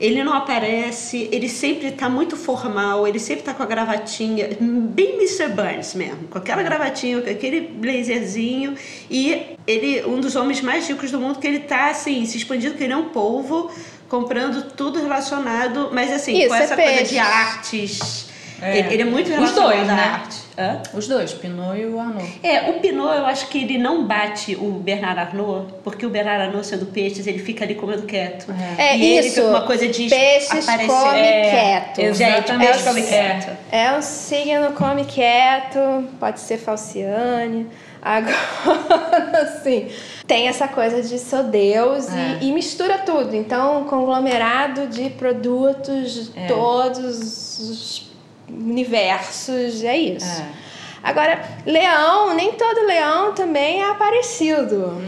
Ele 0.00 0.22
não 0.22 0.32
aparece, 0.32 1.28
ele 1.32 1.48
sempre 1.48 1.88
está 1.88 2.08
muito 2.08 2.36
formal, 2.36 3.06
ele 3.06 3.18
sempre 3.18 3.40
está 3.40 3.52
com 3.52 3.64
a 3.64 3.66
gravatinha, 3.66 4.48
bem 4.60 5.14
Mr. 5.16 5.48
Burns 5.48 5.94
mesmo, 5.94 6.28
com 6.28 6.38
aquela 6.38 6.62
gravatinha, 6.62 7.20
com 7.20 7.28
aquele 7.28 7.62
blazerzinho. 7.62 8.76
E 9.10 9.56
ele, 9.66 10.04
um 10.06 10.20
dos 10.20 10.36
homens 10.36 10.60
mais 10.60 10.86
ricos 10.86 11.10
do 11.10 11.18
mundo, 11.20 11.40
que 11.40 11.46
ele 11.48 11.56
está 11.56 11.90
assim, 11.90 12.24
se 12.26 12.36
expandindo 12.36 12.74
que 12.76 12.84
ele 12.84 12.92
é 12.92 12.96
um 12.96 13.08
polvo, 13.08 13.72
comprando 14.08 14.70
tudo 14.70 15.02
relacionado, 15.02 15.90
mas 15.92 16.12
assim, 16.12 16.38
Isso, 16.38 16.48
com 16.48 16.54
essa 16.54 16.76
coisa 16.76 17.02
de 17.02 17.18
artes 17.18 18.27
é. 18.60 18.78
Ele, 18.78 18.94
ele, 18.94 19.02
é 19.02 19.04
muito 19.04 19.30
relacionado 19.30 19.66
Os 19.66 19.72
dois, 19.76 19.88
à 19.88 19.94
né? 19.94 20.02
arte. 20.02 20.36
Hã? 20.58 20.82
Os 20.92 21.06
dois, 21.06 21.32
Pinot 21.34 21.78
e 21.78 21.86
o 21.86 22.00
Arnaud. 22.00 22.40
É, 22.42 22.70
o 22.70 22.80
Pinot 22.80 23.16
eu 23.16 23.26
acho 23.26 23.46
que 23.48 23.58
ele 23.62 23.78
não 23.78 24.04
bate 24.04 24.56
o 24.56 24.72
Bernard 24.72 25.20
Arnault, 25.20 25.72
porque 25.84 26.04
o 26.04 26.10
Bernard 26.10 26.42
Arnault 26.42 26.66
sendo 26.66 26.86
peixes, 26.86 27.26
ele 27.26 27.38
fica 27.38 27.64
ali 27.64 27.76
comendo 27.76 28.02
quieto. 28.02 28.52
É, 28.76 28.96
e 28.96 29.18
é 29.18 29.20
isso. 29.26 29.42
uma 29.44 29.62
coisa 29.62 29.86
de 29.86 30.08
peixes 30.08 30.68
aparecer. 30.68 30.88
come 30.88 31.18
é, 31.20 31.50
quieto. 31.50 31.98
Exatamente. 32.00 32.72
Gente, 32.74 32.84
come 32.84 33.02
quieto. 33.02 33.56
É 33.70 33.92
um 33.92 34.02
signo 34.02 34.72
come 34.72 35.04
quieto, 35.04 35.78
pode 36.18 36.40
ser 36.40 36.58
falciane. 36.58 37.68
Agora, 38.00 39.42
assim, 39.42 39.88
tem 40.26 40.48
essa 40.48 40.68
coisa 40.68 41.02
de 41.02 41.18
sou 41.18 41.42
Deus 41.44 42.08
É. 42.08 42.38
e, 42.40 42.48
e 42.48 42.52
mistura 42.52 42.98
tudo. 42.98 43.34
Então, 43.34 43.82
um 43.82 43.84
conglomerado 43.84 44.86
de 44.86 45.10
produtos, 45.10 46.30
É. 46.36 46.46
todos 46.46 47.58
os 47.58 48.07
universos, 48.50 49.82
é 49.84 49.96
isso. 49.96 50.42
É. 50.42 50.68
Agora, 51.02 51.42
leão, 51.64 52.34
nem 52.34 52.52
todo 52.52 52.86
leão 52.86 53.32
também 53.32 53.82
é 53.82 53.90
aparecido. 53.90 55.00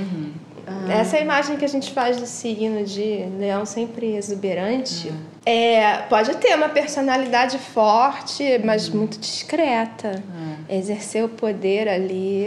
Essa 0.88 1.18
é 1.18 1.22
imagem 1.22 1.56
que 1.56 1.64
a 1.64 1.68
gente 1.68 1.90
faz 1.92 2.16
do 2.16 2.26
signo 2.26 2.84
de 2.84 3.24
leão 3.38 3.66
sempre 3.66 4.14
exuberante. 4.16 5.12
É, 5.44 5.98
pode 6.08 6.36
ter 6.36 6.54
uma 6.54 6.68
personalidade 6.68 7.58
forte, 7.58 8.44
mas 8.64 8.88
muito 8.88 9.18
discreta. 9.18 10.22
Exercer 10.68 11.24
o 11.24 11.28
poder 11.28 11.88
ali 11.88 12.46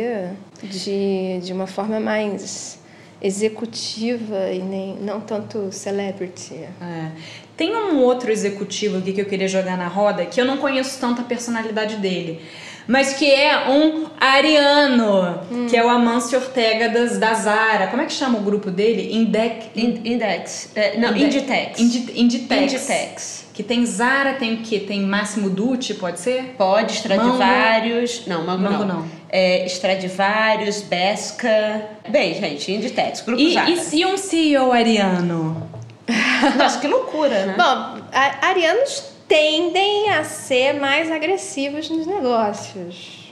de, 0.62 1.40
de 1.42 1.54
uma 1.54 1.68
forma 1.68 2.00
mais 2.00 2.80
executiva 3.22 4.52
e 4.52 4.60
nem, 4.60 4.96
não 4.98 5.22
tanto 5.22 5.72
celebrity. 5.72 6.56
É. 6.82 7.12
Tem 7.56 7.76
um 7.76 8.00
outro 8.00 8.32
executivo 8.32 8.98
aqui 8.98 9.14
que 9.14 9.22
eu 9.22 9.26
queria 9.26 9.48
jogar 9.48 9.78
na 9.78 9.88
roda, 9.88 10.26
que 10.26 10.40
eu 10.42 10.46
não 10.46 10.58
conheço 10.58 11.00
tanto 11.00 11.22
a 11.22 11.24
personalidade 11.24 11.98
dele, 11.98 12.42
mas 12.88 13.14
que 13.14 13.30
é 13.32 13.70
um 13.70 14.06
ariano, 14.20 15.40
que 15.70 15.78
é 15.78 15.86
o 15.86 15.88
Amancio 15.90 16.38
Ortega 16.40 16.90
das, 16.90 17.18
da 17.18 17.34
Zara. 17.34 17.88
Como 17.88 18.02
é 18.02 18.06
que 18.06 18.12
chama 18.14 18.40
o 18.40 18.42
grupo 18.42 18.70
dele? 18.72 19.16
Indec... 19.16 19.68
In- 19.76 20.02
Index. 20.04 20.72
É, 20.76 20.98
não, 20.98 21.16
Inditex. 21.16 21.80
Indi- 21.80 22.12
Inditex. 22.20 22.74
Inditex. 22.74 23.46
Que 23.54 23.62
tem 23.62 23.86
Zara, 23.86 24.34
tem 24.34 24.56
o 24.56 24.58
quê? 24.58 24.80
Tem 24.80 25.00
Máximo 25.02 25.48
Dutti, 25.50 25.94
pode 25.94 26.20
ser? 26.20 26.56
Pode, 26.58 26.94
Stradivarius. 26.94 28.24
Não, 28.26 28.44
Mango, 28.46 28.64
Mango 28.64 28.84
não. 28.86 29.00
não. 29.02 29.06
É, 29.30 29.64
Stradivarius, 29.68 30.82
Besca. 30.82 31.84
Bem, 32.10 32.34
gente, 32.34 32.72
Inditex, 32.72 33.22
Grupo 33.22 33.40
E, 33.42 33.54
Zara. 33.54 33.70
e 33.70 33.78
se 33.78 34.04
um 34.06 34.18
CEO 34.18 34.72
ariano? 34.72 35.70
Nossa, 36.58 36.80
que 36.80 36.88
loucura, 36.88 37.46
né? 37.46 37.56
Bom, 37.58 38.02
arianos 38.42 39.12
tendem 39.28 40.10
a 40.10 40.24
ser 40.24 40.74
mais 40.74 41.10
agressivos 41.12 41.90
nos 41.90 42.06
negócios. 42.06 43.32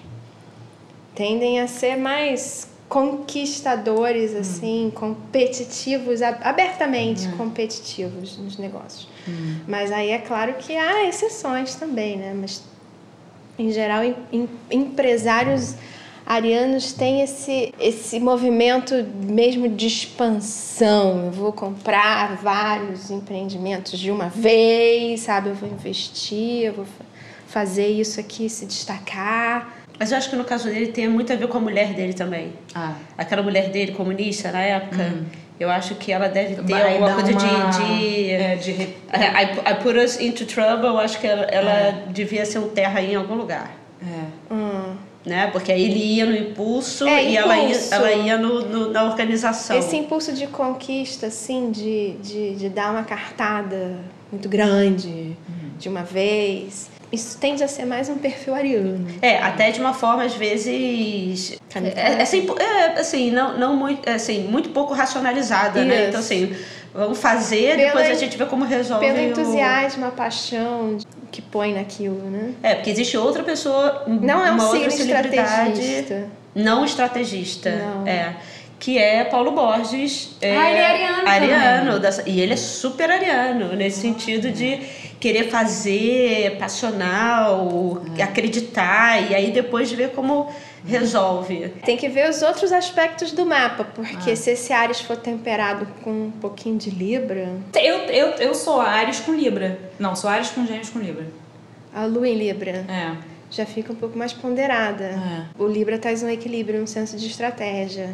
Tendem 1.15 1.59
a 1.59 1.67
ser 1.67 1.97
mais 1.97 2.69
conquistadores, 2.87 4.35
assim, 4.35 4.91
competitivos, 4.93 6.21
a- 6.21 6.37
abertamente 6.43 7.27
competitivos 7.37 8.37
nos 8.37 8.57
negócios. 8.57 9.07
Mas 9.67 9.91
aí 9.91 10.09
é 10.09 10.17
claro 10.17 10.55
que 10.59 10.75
há 10.75 11.05
exceções 11.07 11.75
também, 11.75 12.17
né? 12.17 12.33
Mas 12.35 12.63
em 13.57 13.71
geral, 13.71 14.03
em- 14.03 14.15
em- 14.31 14.49
empresários 14.71 15.75
arianos 16.25 16.93
têm 16.93 17.21
esse, 17.21 17.73
esse 17.79 18.19
movimento 18.19 18.93
mesmo 19.23 19.67
de 19.69 19.87
expansão. 19.87 21.25
Eu 21.25 21.31
vou 21.31 21.51
comprar 21.51 22.35
vários 22.37 23.09
empreendimentos 23.11 23.99
de 23.99 24.11
uma 24.11 24.29
vez, 24.29 25.21
sabe? 25.21 25.49
Eu 25.49 25.55
vou 25.55 25.69
investir, 25.69 26.65
eu 26.65 26.73
vou 26.73 26.85
fa- 26.85 27.05
fazer 27.47 27.87
isso 27.87 28.19
aqui 28.19 28.49
se 28.49 28.65
destacar. 28.65 29.77
Mas 29.99 30.11
eu 30.11 30.17
acho 30.17 30.29
que 30.29 30.35
no 30.35 30.43
caso 30.43 30.65
dele 30.69 30.87
tem 30.87 31.07
muito 31.07 31.31
a 31.31 31.35
ver 31.35 31.47
com 31.47 31.57
a 31.57 31.61
mulher 31.61 31.93
dele 31.93 32.13
também. 32.13 32.53
Ah. 32.73 32.93
Aquela 33.17 33.43
mulher 33.43 33.69
dele, 33.69 33.91
comunista, 33.91 34.51
na 34.51 34.61
época. 34.61 35.13
Eu 35.59 35.69
acho 35.69 35.93
que 35.93 36.11
ela 36.11 36.27
deve 36.27 36.55
ter 36.55 36.63
Vai 36.73 36.93
alguma 36.93 37.13
coisa 37.13 37.33
de- 37.35 37.45
uma- 37.45 37.69
de... 37.69 38.29
é, 38.31 38.55
de 38.55 38.71
I, 38.71 39.71
I 39.71 39.75
put 39.83 39.95
us 39.95 40.19
into 40.19 40.43
trouble, 40.47 40.87
eu 40.87 40.97
acho 40.97 41.19
que 41.19 41.27
ela, 41.27 41.43
ela 41.43 41.69
É. 41.71 42.03
devia 42.09 42.43
ser 42.47 42.57
um 42.57 42.69
terra 42.69 42.99
em 42.99 43.13
algum 43.15 43.35
lugar. 43.35 43.69
É. 44.01 44.53
Hum. 44.53 44.90
Né? 45.25 45.47
Porque 45.51 45.71
aí 45.71 45.83
ele 45.83 45.99
ia 46.15 46.25
no 46.25 46.35
impulso 46.35 47.07
É, 47.07 47.23
e 47.29 47.37
ela 47.37 47.55
ia, 47.55 47.65
impulso. 47.69 47.93
ela 47.93 48.11
ia 48.11 48.37
no, 48.37 48.61
no- 48.67 48.89
na 48.91 49.03
organização. 49.03 49.77
Esse 49.77 49.95
impulso 49.95 50.33
de 50.33 50.47
conquista, 50.47 51.27
assim, 51.27 51.69
de, 51.69 52.13
de, 52.13 52.55
de 52.55 52.69
dar 52.69 52.91
uma 52.91 53.03
cartada 53.03 53.99
muito 54.31 54.49
grande 54.49 55.37
de 55.77 55.87
uma 55.89 56.01
vez, 56.01 56.89
isso 57.11 57.37
tende 57.37 57.63
a 57.63 57.67
ser 57.67 57.85
mais 57.85 58.09
um 58.09 58.17
perfil 58.17 58.55
ariano. 58.55 59.05
É, 59.21 59.37
até 59.37 59.69
de 59.69 59.79
uma 59.79 59.93
forma, 59.93 60.23
às 60.23 60.33
vezes. 60.33 61.57
É, 61.75 61.99
é, 62.17 62.21
assim, 62.23 62.47
é, 62.59 62.99
assim, 62.99 63.29
não, 63.31 63.57
não 63.59 63.75
muito, 63.75 64.09
é, 64.09 64.13
assim, 64.13 64.43
muito 64.47 64.69
pouco 64.69 64.93
racionalizada, 64.93 65.83
né? 65.85 65.95
Isso. 65.99 66.07
Então, 66.09 66.19
assim, 66.19 66.55
vamos 66.93 67.19
fazer, 67.19 67.75
Pela- 67.75 67.87
depois 67.91 68.09
a 68.09 68.13
gente 68.15 68.37
vê 68.37 68.45
como 68.45 68.65
resolve. 68.65 69.05
Pelo 69.05 69.19
o- 69.19 69.29
entusiasmo, 69.29 70.05
a 70.05 70.09
paixão 70.11 70.97
que 71.31 71.41
põe 71.41 71.73
naquilo, 71.73 72.29
né? 72.29 72.53
É, 72.61 72.75
porque 72.75 72.89
existe 72.89 73.17
outra 73.17 73.41
pessoa, 73.43 74.03
Não 74.07 74.45
é 74.45 74.51
um 74.51 74.55
uma 74.55 74.69
outra 74.69 74.89
celebridade 74.91 75.79
estrategista. 75.79 76.27
não 76.53 76.83
estrategista. 76.85 77.71
Não. 77.71 78.07
É. 78.07 78.35
Que 78.77 78.97
é 78.97 79.23
Paulo 79.23 79.51
Borges. 79.51 80.35
É, 80.41 80.57
Ah, 80.57 80.69
ele 80.71 80.79
é 80.79 80.85
ariano 80.87 81.29
Ariano. 81.29 82.01
e 82.25 82.41
ele 82.41 82.53
é 82.53 82.57
super 82.57 83.09
ariano, 83.11 83.75
nesse 83.75 84.01
sentido 84.01 84.49
de 84.51 84.79
querer 85.19 85.49
fazer 85.49 86.57
passional, 86.57 88.01
acreditar, 88.21 89.29
e 89.29 89.35
aí 89.35 89.51
depois 89.51 89.91
ver 89.91 90.09
como 90.09 90.49
resolve. 90.85 91.69
Tem 91.85 91.95
que 91.97 92.07
ver 92.09 92.29
os 92.29 92.41
outros 92.41 92.71
aspectos 92.71 93.31
do 93.31 93.45
mapa, 93.45 93.83
porque 93.83 94.35
se 94.35 94.51
esse 94.51 94.73
Ares 94.73 94.99
for 95.01 95.15
temperado 95.17 95.87
com 96.03 96.09
um 96.11 96.31
pouquinho 96.31 96.77
de 96.77 96.89
Libra, 96.89 97.49
Eu, 97.75 97.97
eu, 98.09 98.27
eu 98.37 98.55
sou 98.55 98.79
Ares 98.81 99.19
com 99.19 99.33
Libra. 99.33 99.79
Não, 99.99 100.15
sou 100.15 100.29
Ares 100.29 100.49
com 100.49 100.65
Gêmeos 100.65 100.89
com 100.89 100.99
Libra. 100.99 101.25
a 101.93 102.05
Lua 102.05 102.27
em 102.27 102.35
Libra 102.35 102.85
É. 102.89 103.11
já 103.49 103.65
fica 103.65 103.91
um 103.93 103.95
pouco 103.95 104.17
mais 104.17 104.33
ponderada. 104.33 105.03
É. 105.03 105.43
O 105.57 105.67
Libra 105.67 105.97
traz 105.99 106.23
um 106.23 106.29
equilíbrio, 106.29 106.81
um 106.81 106.87
senso 106.87 107.17
de 107.17 107.27
estratégia. 107.27 108.09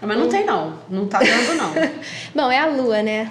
Mas 0.00 0.16
não 0.16 0.28
tem 0.28 0.44
não, 0.46 0.74
não 0.88 1.06
tá 1.08 1.18
dando 1.18 1.54
não. 1.56 1.72
Bom, 2.34 2.50
é 2.52 2.58
a 2.60 2.66
Lua, 2.66 3.02
né? 3.02 3.30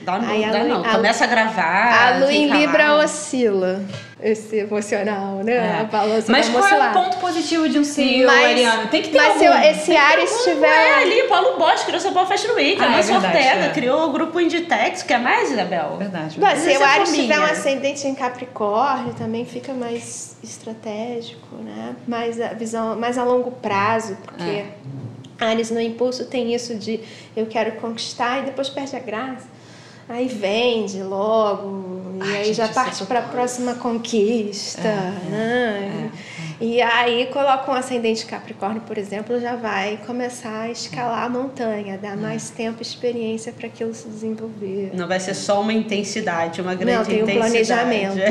Dá 0.00 0.18
não, 0.18 0.28
Aí 0.28 0.44
a 0.44 0.50
dá 0.50 0.62
Lu- 0.62 0.68
não. 0.68 0.84
a- 0.84 0.88
Começa 0.96 1.24
a 1.24 1.26
gravar. 1.28 1.92
a 2.14 2.18
Lua 2.18 2.32
em 2.32 2.48
lá. 2.48 2.56
Libra 2.56 2.94
oscila. 2.96 3.84
Esse 4.20 4.56
emocional, 4.56 5.36
né? 5.44 5.54
É. 5.54 5.80
A 5.80 5.84
balança 5.84 6.32
Mas 6.32 6.48
qual 6.48 6.66
é 6.66 6.90
o 6.90 6.92
ponto 6.92 7.18
positivo 7.18 7.68
de 7.68 7.78
um 7.78 7.84
CEO 7.84 8.26
Mas- 8.26 8.44
ariano? 8.46 8.88
Tem 8.88 9.00
que 9.00 9.10
ter 9.10 9.16
mas 9.16 9.28
algum. 9.28 9.38
se 9.38 9.44
eu- 9.46 9.52
esse 9.70 9.96
Ares 9.96 10.32
algum. 10.32 10.44
tiver- 10.44 10.66
É 10.66 10.94
ali, 11.02 11.22
Paulo 11.28 11.56
Bosch 11.56 11.84
criou 11.84 12.00
São 12.00 12.12
Paulo 12.12 12.28
Fashion 12.28 12.52
Week, 12.54 12.80
Ah, 12.80 12.84
a 12.84 12.86
é 12.86 12.90
Márcia 12.90 13.12
verdade, 13.20 13.36
Ortega 13.46 13.64
é. 13.66 13.70
criou 13.70 14.08
o 14.08 14.12
grupo 14.12 14.40
Inditex, 14.40 15.04
que 15.04 15.12
é 15.12 15.18
mais, 15.18 15.52
Isabel? 15.52 15.96
Verdade. 15.98 16.40
Bom, 16.40 16.46
se 16.56 16.76
o 16.76 16.82
Ares 16.84 17.12
tiver 17.14 17.38
um 17.38 17.44
ascendente 17.44 18.08
em 18.08 18.14
Capricórnio, 18.16 19.14
também 19.14 19.44
fica 19.44 19.72
mais 19.72 20.36
estratégico, 20.42 21.54
né? 21.56 21.94
Mais 22.06 22.40
a 22.40 22.48
visão, 22.54 22.96
mais 22.98 23.16
a 23.18 23.22
longo 23.22 23.52
prazo, 23.52 24.16
porque 24.24 24.64
Ares 25.40 25.70
no 25.70 25.80
impulso 25.80 26.24
tem 26.26 26.52
isso 26.52 26.74
de 26.74 26.98
eu 27.36 27.46
quero 27.46 27.72
conquistar 27.76 28.40
e 28.40 28.42
depois 28.46 28.68
perde 28.68 28.96
a 28.96 28.98
graça. 28.98 29.46
Aí 30.08 30.26
vende 30.26 31.02
logo, 31.02 32.02
e 32.16 32.22
Ai, 32.22 32.36
aí 32.38 32.54
já 32.54 32.64
isso 32.64 32.74
parte 32.74 33.02
é 33.02 33.06
para 33.06 33.18
a 33.18 33.22
próxima 33.22 33.74
conquista, 33.74 34.80
né? 35.30 36.10
E 36.60 36.82
aí 36.82 37.26
coloca 37.26 37.70
um 37.70 37.74
ascendente 37.74 38.26
Capricórnio, 38.26 38.80
por 38.80 38.98
exemplo, 38.98 39.38
já 39.38 39.54
vai 39.54 39.96
começar 40.04 40.62
a 40.62 40.70
escalar 40.70 41.22
a 41.22 41.28
montanha, 41.28 41.96
dar 41.96 42.16
mais 42.16 42.50
tempo 42.50 42.78
e 42.80 42.82
experiência 42.82 43.52
para 43.52 43.68
aquilo 43.68 43.94
se 43.94 44.08
desenvolver. 44.08 44.90
Não 44.92 45.06
vai 45.06 45.20
ser 45.20 45.34
só 45.34 45.60
uma 45.60 45.72
intensidade, 45.72 46.60
uma 46.60 46.74
grande 46.74 46.98
Não, 46.98 47.04
tem 47.04 47.22
um 47.22 47.28
intensidade. 47.28 47.84
planejamento. 47.84 48.18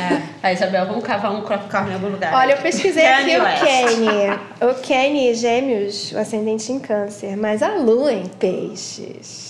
É. 0.00 0.22
Aí, 0.42 0.54
Isabel, 0.54 0.86
vamos 0.86 1.04
cavar 1.04 1.32
um 1.32 1.42
Capricórnio 1.42 1.92
em 1.92 1.94
algum 1.94 2.08
lugar. 2.08 2.34
Olha, 2.34 2.52
eu 2.52 2.58
pesquisei 2.58 3.06
aqui 3.06 3.36
o. 3.36 3.64
Kenny. 3.64 4.70
O 4.70 4.74
Kenny, 4.82 5.34
gêmeos, 5.34 6.12
o 6.12 6.18
ascendente 6.18 6.72
em 6.72 6.78
câncer, 6.78 7.36
mas 7.36 7.62
a 7.62 7.76
lua 7.76 8.12
em 8.12 8.26
peixes. 8.26 9.49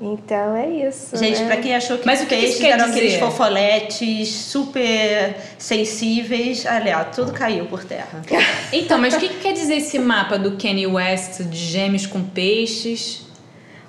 Então 0.00 0.54
é 0.54 0.68
isso. 0.68 1.16
Gente, 1.16 1.40
né? 1.40 1.46
pra 1.46 1.56
quem 1.56 1.74
achou 1.74 1.96
que 1.96 2.04
Mas 2.04 2.20
o 2.20 2.26
que 2.26 2.34
que 2.34 2.40
peixes 2.42 2.60
quer 2.60 2.72
eram 2.72 2.84
aqueles 2.86 3.12
dizer? 3.12 3.24
fofoletes 3.24 4.28
super 4.28 5.36
sensíveis, 5.58 6.66
olha, 6.66 7.04
tudo 7.04 7.32
caiu 7.32 7.64
por 7.66 7.82
terra. 7.84 8.22
Então, 8.72 8.98
mas 8.98 9.14
o 9.14 9.18
que, 9.18 9.28
que 9.28 9.40
quer 9.40 9.52
dizer 9.52 9.76
esse 9.76 9.98
mapa 9.98 10.38
do 10.38 10.52
Kanye 10.52 10.86
West 10.86 11.42
de 11.44 11.56
gêmeos 11.56 12.04
com 12.06 12.22
peixes? 12.22 13.24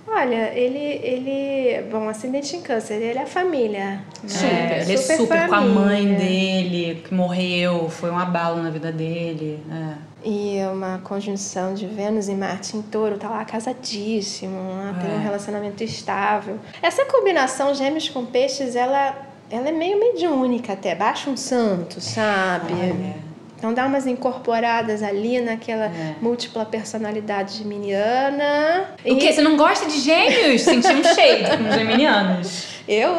Olha, 0.08 0.54
ele, 0.56 1.02
ele. 1.04 1.82
Bom, 1.92 2.08
ascendente 2.08 2.56
em 2.56 2.62
câncer, 2.62 2.94
ele 2.94 3.20
é 3.20 3.24
a 3.24 3.26
família. 3.26 4.00
né? 4.24 4.80
É, 4.80 4.82
ele 4.84 4.94
é 4.94 4.98
super 4.98 5.48
com 5.48 5.56
a 5.56 5.62
mãe 5.62 6.14
dele, 6.14 7.04
que 7.06 7.14
morreu, 7.14 7.90
foi 7.90 8.10
um 8.10 8.18
abalo 8.18 8.64
na 8.64 8.70
vida 8.70 8.92
dele. 8.92 9.60
É. 9.70 9.94
E 10.30 10.60
uma 10.74 11.00
conjunção 11.06 11.74
de 11.74 11.88
Vênus 11.88 12.28
e 12.28 12.34
Marte 12.34 12.76
em 12.76 12.82
touro, 12.82 13.18
tá 13.18 13.30
lá 13.30 13.46
casadíssimo, 13.46 14.62
né? 14.74 14.94
tem 15.02 15.10
um 15.10 15.22
É. 15.22 15.24
relacionamento 15.24 15.82
estável. 15.86 16.60
Essa 16.82 17.06
combinação 17.06 17.74
gêmeos 17.74 18.10
com 18.10 18.26
peixes, 18.26 18.76
ela, 18.76 19.16
ela 19.50 19.70
é 19.70 19.72
meio 19.72 19.98
mediúnica 19.98 20.74
até, 20.74 20.94
baixa 20.94 21.30
um 21.30 21.38
santo, 21.38 22.02
sabe? 22.02 22.74
É. 22.74 23.14
Então 23.56 23.74
dá 23.74 23.86
umas 23.86 24.06
incorporadas 24.06 25.02
ali 25.02 25.40
naquela 25.40 25.86
É. 25.86 26.16
múltipla 26.22 26.66
personalidade 26.66 27.60
geminiana. 27.60 28.96
O 29.06 29.16
que? 29.16 29.32
Você 29.32 29.42
não 29.42 29.56
gosta 29.56 29.86
de 29.86 29.98
gêmeos? 30.02 30.62
Senti 30.62 30.90
um 30.90 31.04
shade 31.06 31.58
com 31.58 31.72
geminianos. 31.72 32.68
Eu, 32.86 33.16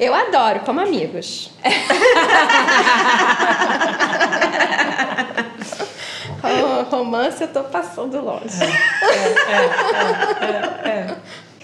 eu 0.00 0.12
adoro, 0.12 0.58
como 0.66 0.80
amigos. 0.80 1.52
romance, 6.90 7.42
eu 7.42 7.48
tô 7.48 7.64
passando 7.64 8.20
longe. 8.20 8.58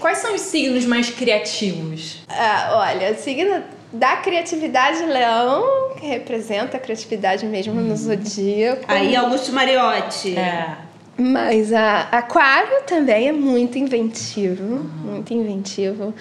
Quais 0.01 0.19
são 0.19 0.35
os 0.35 0.41
signos 0.43 0.85
mais 0.85 1.09
criativos? 1.11 2.23
Ah, 2.29 2.87
olha, 2.89 3.13
o 3.13 3.17
signo 3.17 3.63
da 3.93 4.17
criatividade 4.17 5.05
leão, 5.05 5.95
que 5.99 6.07
representa 6.07 6.77
a 6.77 6.81
criatividade 6.81 7.47
mesmo 7.47 7.75
no 7.75 7.97
zodíaco. 7.97 8.85
Aí, 8.89 9.15
Augusto 9.15 9.53
Mariotti. 9.53 10.37
É. 10.37 10.77
Mas 11.17 11.73
a 11.73 12.09
aquário 12.11 12.83
também 12.87 13.29
é 13.29 13.33
muito 13.33 13.79
inventivo, 13.79 14.85
muito 15.05 15.33
inventivo. 15.33 16.13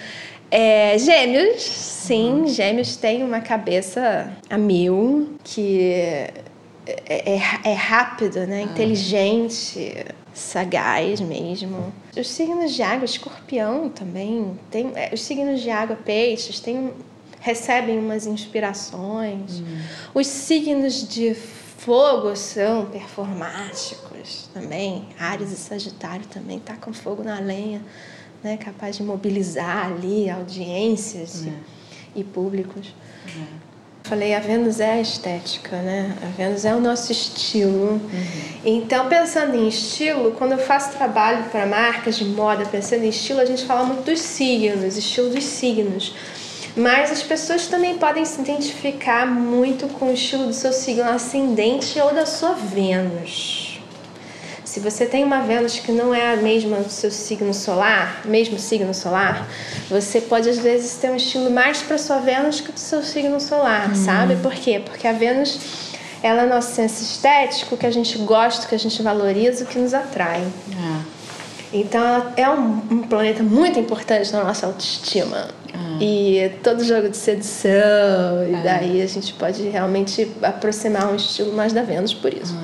É, 0.50 0.96
gêmeos, 0.98 1.62
sim, 1.62 2.44
gêmeos 2.46 2.94
tem 2.94 3.24
uma 3.24 3.40
cabeça 3.40 4.32
a 4.48 4.56
mil, 4.56 5.36
que 5.42 6.28
é, 6.86 7.34
é, 7.34 7.70
é 7.70 7.72
rápido, 7.72 8.46
né? 8.46 8.62
inteligente, 8.62 10.04
sagaz 10.34 11.20
mesmo. 11.20 11.92
Os 12.16 12.28
signos 12.28 12.72
de 12.72 12.82
água, 12.82 13.04
escorpião 13.04 13.88
também, 13.88 14.58
tem, 14.70 14.92
é, 14.94 15.10
os 15.12 15.22
signos 15.22 15.60
de 15.60 15.70
água, 15.70 15.96
peixes, 15.96 16.60
tem, 16.60 16.92
recebem 17.40 17.98
umas 17.98 18.26
inspirações. 18.26 19.62
Os 20.12 20.26
signos 20.26 21.08
de 21.08 21.34
fogo 21.34 22.34
são 22.36 22.86
performáticos 22.86 24.48
também. 24.52 25.08
Ares 25.18 25.52
e 25.52 25.56
Sagitário 25.56 26.26
também 26.26 26.58
tá 26.58 26.76
com 26.76 26.92
fogo 26.92 27.22
na 27.22 27.38
lenha, 27.38 27.82
né? 28.42 28.56
Capaz 28.56 28.96
de 28.96 29.02
mobilizar 29.02 29.86
ali 29.86 30.30
audiências 30.30 31.44
e, 31.44 32.20
e 32.20 32.24
públicos. 32.24 32.94
Falei, 34.06 34.34
a 34.34 34.38
Vênus 34.38 34.80
é 34.80 34.92
a 34.92 35.00
estética, 35.00 35.78
né? 35.78 36.14
A 36.22 36.26
Vênus 36.36 36.66
é 36.66 36.74
o 36.74 36.80
nosso 36.80 37.10
estilo. 37.10 37.98
Então, 38.62 39.08
pensando 39.08 39.56
em 39.56 39.66
estilo, 39.66 40.32
quando 40.32 40.52
eu 40.52 40.58
faço 40.58 40.94
trabalho 40.94 41.44
para 41.44 41.64
marcas 41.64 42.18
de 42.18 42.26
moda, 42.26 42.66
pensando 42.66 43.02
em 43.02 43.08
estilo, 43.08 43.40
a 43.40 43.46
gente 43.46 43.64
fala 43.64 43.82
muito 43.84 44.04
dos 44.04 44.20
signos, 44.20 44.98
estilo 44.98 45.30
dos 45.30 45.44
signos. 45.44 46.14
Mas 46.76 47.10
as 47.10 47.22
pessoas 47.22 47.66
também 47.66 47.96
podem 47.96 48.26
se 48.26 48.42
identificar 48.42 49.26
muito 49.26 49.88
com 49.88 50.10
o 50.10 50.12
estilo 50.12 50.48
do 50.48 50.52
seu 50.52 50.74
signo 50.74 51.08
ascendente 51.08 51.98
ou 51.98 52.12
da 52.12 52.26
sua 52.26 52.52
Vênus. 52.52 53.63
Se 54.74 54.80
você 54.80 55.06
tem 55.06 55.22
uma 55.22 55.40
Vênus 55.42 55.78
que 55.78 55.92
não 55.92 56.12
é 56.12 56.32
a 56.32 56.36
mesma 56.36 56.78
do 56.78 56.90
seu 56.90 57.08
signo 57.08 57.54
solar, 57.54 58.22
mesmo 58.24 58.58
signo 58.58 58.92
solar, 58.92 59.48
você 59.88 60.20
pode 60.20 60.48
às 60.50 60.58
vezes 60.58 60.96
ter 60.96 61.10
um 61.10 61.14
estilo 61.14 61.48
mais 61.48 61.80
para 61.80 61.96
sua 61.96 62.18
Vênus 62.18 62.60
que 62.60 62.72
do 62.72 62.80
seu 62.80 63.00
signo 63.00 63.38
solar, 63.38 63.94
sabe? 63.94 64.34
Por 64.34 64.52
quê? 64.52 64.82
Porque 64.84 65.06
a 65.06 65.12
Vênus 65.12 65.60
ela 66.20 66.42
é 66.42 66.46
nosso 66.46 66.74
senso 66.74 67.04
estético, 67.04 67.76
que 67.76 67.86
a 67.86 67.90
gente 67.92 68.18
gosta, 68.18 68.66
que 68.66 68.74
a 68.74 68.78
gente 68.78 69.00
valoriza, 69.00 69.62
o 69.62 69.66
que 69.68 69.78
nos 69.78 69.94
atrai. 69.94 70.44
Então, 71.72 72.02
ela 72.02 72.32
é 72.36 72.50
um, 72.50 72.82
um 72.90 73.02
planeta 73.02 73.44
muito 73.44 73.78
importante 73.78 74.32
na 74.32 74.42
nossa 74.42 74.66
autoestima. 74.66 75.50
E 76.00 76.50
todo 76.64 76.82
jogo 76.82 77.08
de 77.08 77.16
sedução, 77.16 77.70
e 78.48 78.56
daí 78.64 79.02
a 79.02 79.06
gente 79.06 79.32
pode 79.34 79.68
realmente 79.68 80.28
aproximar 80.42 81.12
um 81.12 81.14
estilo 81.14 81.52
mais 81.52 81.72
da 81.72 81.82
Vênus 81.82 82.12
por 82.12 82.34
isso. 82.34 82.56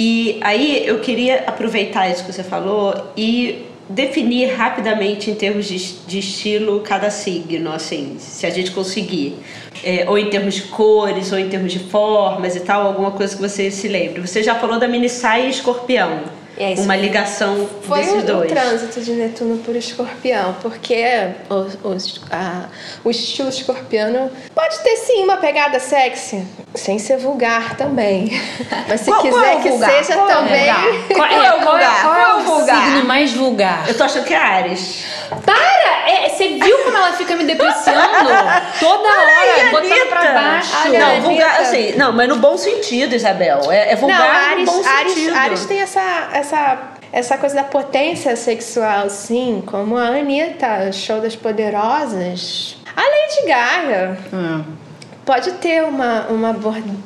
E 0.00 0.38
aí 0.42 0.86
eu 0.86 1.00
queria 1.00 1.42
aproveitar 1.44 2.08
isso 2.08 2.24
que 2.24 2.32
você 2.32 2.44
falou 2.44 2.94
e 3.16 3.66
definir 3.88 4.54
rapidamente 4.54 5.28
em 5.28 5.34
termos 5.34 5.66
de, 5.66 5.76
de 6.06 6.20
estilo 6.20 6.80
cada 6.80 7.10
signo, 7.10 7.72
assim, 7.72 8.16
se 8.20 8.46
a 8.46 8.50
gente 8.50 8.70
conseguir. 8.70 9.36
É, 9.82 10.04
ou 10.08 10.16
em 10.16 10.30
termos 10.30 10.54
de 10.54 10.62
cores, 10.62 11.32
ou 11.32 11.38
em 11.38 11.48
termos 11.48 11.72
de 11.72 11.78
formas 11.80 12.54
e 12.54 12.60
tal, 12.60 12.86
alguma 12.86 13.10
coisa 13.10 13.34
que 13.34 13.40
você 13.42 13.70
se 13.72 13.88
lembre. 13.88 14.20
Você 14.20 14.40
já 14.42 14.54
falou 14.54 14.78
da 14.78 14.86
mini 14.86 15.08
saia 15.08 15.46
e 15.46 15.50
escorpião. 15.50 16.22
É, 16.56 16.72
isso 16.72 16.82
uma 16.82 16.96
ligação 16.96 17.68
Foi 17.82 18.00
desses 18.00 18.24
o, 18.24 18.26
dois. 18.26 18.50
o 18.50 18.54
trânsito 18.54 19.00
de 19.00 19.12
Netuno 19.12 19.58
por 19.58 19.76
escorpião, 19.76 20.56
porque 20.60 21.04
o, 21.48 21.88
o, 21.88 21.96
a- 22.32 22.68
o 23.04 23.10
estilo 23.10 23.48
escorpiano 23.48 24.28
pode 24.52 24.78
ter 24.80 24.96
sim 24.96 25.22
uma 25.22 25.36
pegada 25.36 25.78
sexy, 25.78 26.42
sem 26.74 26.98
ser 26.98 27.16
vulgar 27.18 27.76
também. 27.76 28.30
Mas 28.88 29.00
se 29.00 29.10
Qual- 29.10 29.20
qual 29.22 29.32
quiser 29.32 29.52
é 29.52 29.56
o 29.56 29.60
que 29.60 29.68
vulgar? 29.70 29.90
seja 29.90 30.14
Qual 30.14 30.28
é 30.28 30.34
também. 30.34 30.58
vulgar? 30.60 30.84
Qual, 31.14 31.28
Qual 31.28 31.42
é 31.42 31.54
o 31.54 31.60
vulgar? 31.60 32.02
Qual 32.02 32.14
é 32.16 32.34
o, 32.34 32.64
signo 32.64 33.04
mais 33.04 33.32
vulgar? 33.32 33.88
Eu 33.88 33.96
tô 33.96 34.04
achando 34.04 34.24
que 34.24 34.34
é 34.34 34.36
Ares. 34.36 35.04
Para! 35.44 36.10
É, 36.10 36.28
você 36.28 36.48
viu 36.48 36.78
como 36.84 36.96
ela 36.96 37.12
fica 37.12 37.36
me 37.36 37.44
depreciando? 37.44 37.98
Toda 38.80 39.08
hora, 39.08 39.70
botando 39.70 40.08
pra 40.08 40.32
baixo. 40.32 40.76
Olha, 40.84 40.98
não, 40.98 41.20
vulgar, 41.22 41.60
assim, 41.60 41.92
não, 41.96 42.12
mas 42.12 42.28
no 42.28 42.36
bom 42.36 42.56
sentido, 42.56 43.14
Isabel. 43.14 43.60
É, 43.70 43.90
é 43.90 43.94
Não, 43.94 44.00
vulgar 44.00 44.50
Ares, 44.50 44.66
no 44.66 44.72
bom 44.72 44.88
Ares, 44.88 45.12
sentido. 45.12 45.36
Ares 45.36 45.66
tem 45.66 45.80
essa, 45.80 46.28
essa, 46.32 46.78
essa 47.12 47.36
coisa 47.36 47.56
da 47.56 47.64
potência 47.64 48.34
sexual, 48.36 49.10
sim, 49.10 49.62
como 49.66 49.96
a 49.96 50.06
Anitta, 50.06 50.92
show 50.92 51.20
das 51.20 51.36
poderosas. 51.36 52.76
A 52.96 53.00
Lady 53.02 53.46
Gaga 53.46 54.18
pode 55.28 55.52
ter 55.58 55.84
uma, 55.84 56.26
uma, 56.28 56.56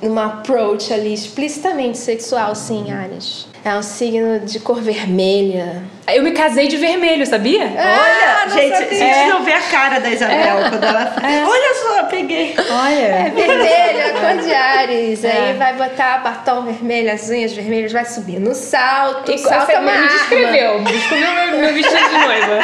uma 0.00 0.26
approach 0.26 0.94
ali 0.94 1.12
explicitamente 1.12 1.98
sexual, 1.98 2.54
sim, 2.54 2.92
Ares. 2.92 3.48
É 3.64 3.76
um 3.76 3.82
signo 3.82 4.40
de 4.40 4.58
cor 4.58 4.80
vermelha. 4.80 5.82
Eu 6.12 6.24
me 6.24 6.32
casei 6.32 6.66
de 6.66 6.76
vermelho, 6.76 7.24
sabia? 7.24 7.62
Olha, 7.62 8.46
não 8.46 8.56
gente, 8.56 8.76
sabia. 8.76 8.98
vocês 8.98 9.28
não 9.28 9.44
vê 9.44 9.52
a 9.52 9.60
cara 9.60 10.00
da 10.00 10.10
Isabel 10.10 10.68
quando 10.68 10.82
ela. 10.82 11.14
Olha 11.48 11.74
só, 11.80 12.04
peguei. 12.06 12.56
É 12.58 12.72
Olha. 12.72 13.30
vermelho, 13.30 14.00
é 14.00 14.10
cor 14.18 14.42
de 14.42 14.52
Ares. 14.52 15.24
Aí 15.24 15.54
vai 15.54 15.74
botar 15.74 16.18
batom 16.18 16.62
vermelho, 16.62 17.12
as 17.12 17.30
unhas 17.30 17.52
vermelhas, 17.52 17.92
vai 17.92 18.04
subir 18.04 18.40
no 18.40 18.52
salto. 18.52 19.30
E 19.30 19.38
salto 19.38 19.70
é 19.70 19.78
uma 19.78 19.92
me 19.92 19.96
arma. 19.96 20.08
descreveu, 20.08 20.80
me 20.80 20.92
descreveu 20.92 21.32
meu, 21.32 21.58
meu 21.58 21.74
vestido 21.74 22.08
de 22.08 22.18
noiva. 22.18 22.58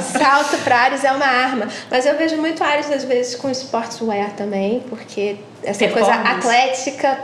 Salto 0.00 0.56
pra 0.58 0.76
Ares 0.78 1.04
é 1.04 1.12
uma 1.12 1.26
arma. 1.26 1.68
Mas 1.90 2.06
eu 2.06 2.16
vejo 2.16 2.36
muito 2.36 2.62
Ares, 2.64 2.90
às 2.90 3.04
vezes, 3.04 3.34
com 3.34 3.50
sportswear 3.50 4.30
também, 4.30 4.82
porque 4.88 5.36
essa 5.62 5.86
coisa 5.88 6.12
atlética 6.14 7.18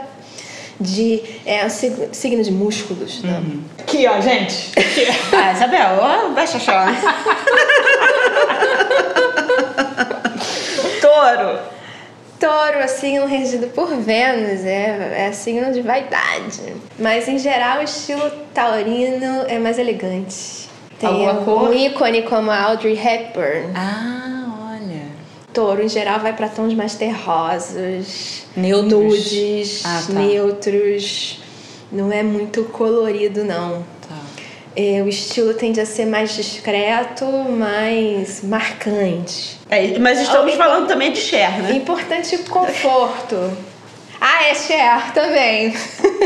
de. 0.79 1.21
É 1.45 1.65
um 1.65 1.69
sig- 1.69 2.09
signo 2.11 2.43
de 2.43 2.51
músculos, 2.51 3.21
né? 3.23 3.41
Aqui, 3.79 4.05
ó, 4.07 4.19
gente. 4.21 4.71
Ah, 5.33 5.53
Isabel, 5.53 5.97
ó, 5.99 6.29
baixa 6.29 6.57
a 6.57 6.59
chave. 6.59 6.97
Touro. 11.01 11.59
Touro 12.39 12.77
é 12.79 12.87
signo 12.87 13.25
regido 13.25 13.67
por 13.67 13.87
Vênus, 13.95 14.63
é, 14.63 15.27
é 15.27 15.31
signo 15.31 15.71
de 15.73 15.81
vaidade. 15.81 16.61
Mas 16.99 17.27
em 17.27 17.39
geral 17.39 17.79
o 17.79 17.83
estilo 17.83 18.29
taurino 18.53 19.43
é 19.47 19.57
mais 19.57 19.79
elegante. 19.79 20.67
Tem 20.99 21.09
Alguma 21.09 21.33
um, 21.41 21.45
cor? 21.45 21.69
um 21.69 21.73
ícone 21.73 22.21
como 22.23 22.51
a 22.51 22.61
Audrey 22.63 22.93
Hepburn. 22.93 23.71
Ah. 23.75 24.36
Touro 25.57 25.81
em 25.83 25.89
geral 25.89 26.19
vai 26.19 26.33
para 26.33 26.47
tons 26.49 26.75
mais 26.75 26.93
terrosos, 26.93 28.43
Neutros. 28.55 28.91
nudes, 28.91 29.81
Ah, 29.83 30.03
tá. 30.05 30.13
neutros. 30.13 31.39
Não 31.91 32.11
é 32.13 32.21
muito 32.21 32.63
colorido 32.65 33.43
não. 33.43 33.83
Tá. 34.07 34.15
É, 34.75 35.01
o 35.01 35.07
estilo 35.09 35.55
tende 35.55 35.81
a 35.81 35.85
ser 35.87 36.05
mais 36.05 36.35
discreto, 36.35 37.25
mais 37.25 38.43
marcante. 38.43 39.57
É, 39.67 39.97
mas 39.97 40.19
estamos 40.21 40.53
falando 40.53 40.87
também 40.87 41.11
de 41.11 41.19
Cher, 41.19 41.59
né? 41.63 41.71
Importante 41.71 42.37
conforto. 42.37 43.51
Ah, 44.21 44.43
é 44.43 44.53
Cher 44.53 45.11
também. 45.13 45.73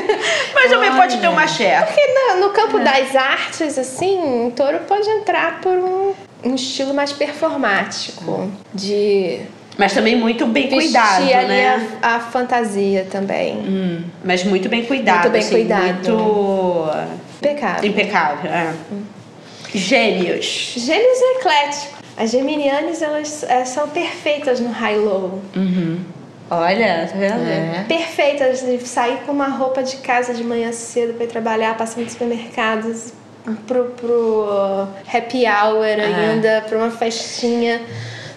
Mas 0.53 0.69
também 0.71 0.91
pode 0.93 1.17
ter 1.19 1.27
uma 1.29 1.47
Cher. 1.47 1.85
Porque 1.87 2.01
no, 2.07 2.39
no 2.47 2.49
campo 2.51 2.79
das 2.79 3.15
artes, 3.15 3.77
assim, 3.77 4.47
o 4.47 4.51
touro 4.51 4.79
pode 4.87 5.09
entrar 5.09 5.59
por 5.61 5.73
um, 5.73 6.13
um 6.43 6.55
estilo 6.55 6.93
mais 6.93 7.11
performático. 7.11 8.51
De 8.73 9.41
Mas 9.77 9.93
também 9.93 10.15
muito 10.15 10.45
bem 10.47 10.69
cuidado, 10.69 11.23
ali 11.23 11.47
né? 11.47 11.89
a, 12.01 12.15
a 12.15 12.19
fantasia 12.19 13.07
também. 13.09 14.05
Mas 14.23 14.43
muito 14.43 14.69
bem 14.69 14.85
cuidado. 14.85 15.21
Muito 15.21 15.31
bem 15.31 15.41
assim, 15.41 15.51
cuidado. 15.51 16.09
Muito 16.13 16.89
Impecável. 17.41 17.89
impecável. 17.89 18.51
É. 18.51 18.73
Gêmeos. 19.73 20.73
Gêmeos 20.77 21.21
é 21.21 21.39
eclético. 21.39 22.01
As 22.17 22.29
geminianas, 22.29 23.01
elas 23.01 23.43
eh, 23.43 23.65
são 23.65 23.87
perfeitas 23.87 24.59
no 24.59 24.69
high-low. 24.69 25.41
Olha, 26.49 27.07
tá 27.07 27.17
vendo? 27.17 27.47
É. 27.47 27.85
Perfeitas 27.87 28.59
de 28.59 28.77
sair 28.85 29.19
com 29.25 29.31
uma 29.31 29.47
roupa 29.47 29.81
de 29.81 29.95
casa 29.97 30.33
de 30.33 30.43
manhã 30.43 30.71
cedo 30.73 31.13
para 31.13 31.23
ir 31.23 31.27
trabalhar, 31.27 31.77
passando 31.77 32.03
nos 32.03 32.11
supermercados, 32.11 33.13
pro, 33.67 33.85
pro 33.91 34.87
happy 35.11 35.45
hour 35.45 35.83
ainda, 35.83 36.63
pra 36.67 36.77
uma 36.77 36.91
festinha 36.91 37.81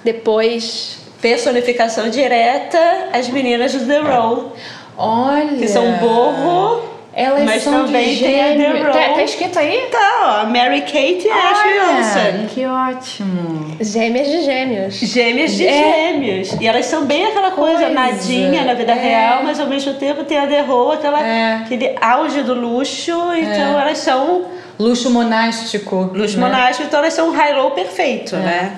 depois. 0.02 0.98
Personificação 1.20 2.10
direta, 2.10 3.08
as 3.12 3.28
meninas 3.28 3.72
do 3.72 3.86
The 3.86 3.98
Roll. 3.98 4.52
Olha. 4.96 5.56
Que 5.56 5.66
são 5.66 5.92
borro, 5.92 6.82
Elas 7.16 7.44
Mas 7.44 7.62
são 7.62 7.84
também 7.86 8.14
de 8.16 8.24
tem 8.24 8.42
a 8.42 8.48
gêmeos. 8.48 8.72
The 8.86 8.90
Tá, 8.92 9.06
Row. 9.06 9.14
tá 9.14 9.22
escrito 9.22 9.58
aí? 9.58 9.88
Tá, 9.92 10.42
ó, 10.42 10.46
Mary 10.50 10.80
Kate 10.80 11.24
e 11.26 11.30
Ashley 11.30 11.78
Olsen. 11.80 12.46
que 12.48 12.66
ótimo. 12.66 13.76
Gêmeas 13.80 14.26
de 14.28 14.42
gêmeos. 14.42 14.94
Gêmeas 14.94 15.52
de 15.52 15.66
É. 15.66 15.72
gêmeos. 16.12 16.52
E 16.60 16.66
elas 16.66 16.86
são 16.86 17.04
bem 17.04 17.26
aquela 17.26 17.52
coisa, 17.52 17.84
Coisa. 17.84 17.90
nadinha 17.94 18.64
na 18.64 18.74
vida 18.74 18.92
É. 18.92 18.94
real, 18.96 19.44
mas 19.44 19.60
ao 19.60 19.66
mesmo 19.68 19.94
tempo 19.94 20.24
tem 20.24 20.38
a 20.38 20.46
The 20.48 20.62
Row, 20.62 20.90
aquela, 20.90 21.24
É. 21.24 21.54
aquele 21.64 21.94
auge 22.00 22.42
do 22.42 22.52
luxo. 22.54 23.12
Então 23.12 23.78
elas 23.78 23.98
são 23.98 24.46
Luxo 24.76 25.08
monástico. 25.08 26.10
luxo 26.12 26.36
né? 26.36 26.46
monástico, 26.46 26.88
então 26.88 26.98
elas 26.98 27.12
são 27.14 27.28
um 27.28 27.32
high-low 27.32 27.70
perfeito, 27.70 28.34
né? 28.36 28.76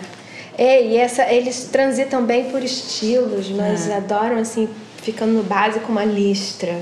É, 0.58 0.82
e 0.82 0.96
essa, 0.98 1.30
eles 1.32 1.68
transitam 1.72 2.22
bem 2.22 2.44
por 2.44 2.62
estilos, 2.62 3.48
mas 3.50 3.90
adoram, 3.90 4.36
assim, 4.38 4.68
ficando 5.02 5.32
no 5.32 5.42
básico 5.42 5.90
uma 5.90 6.04
listra. 6.04 6.74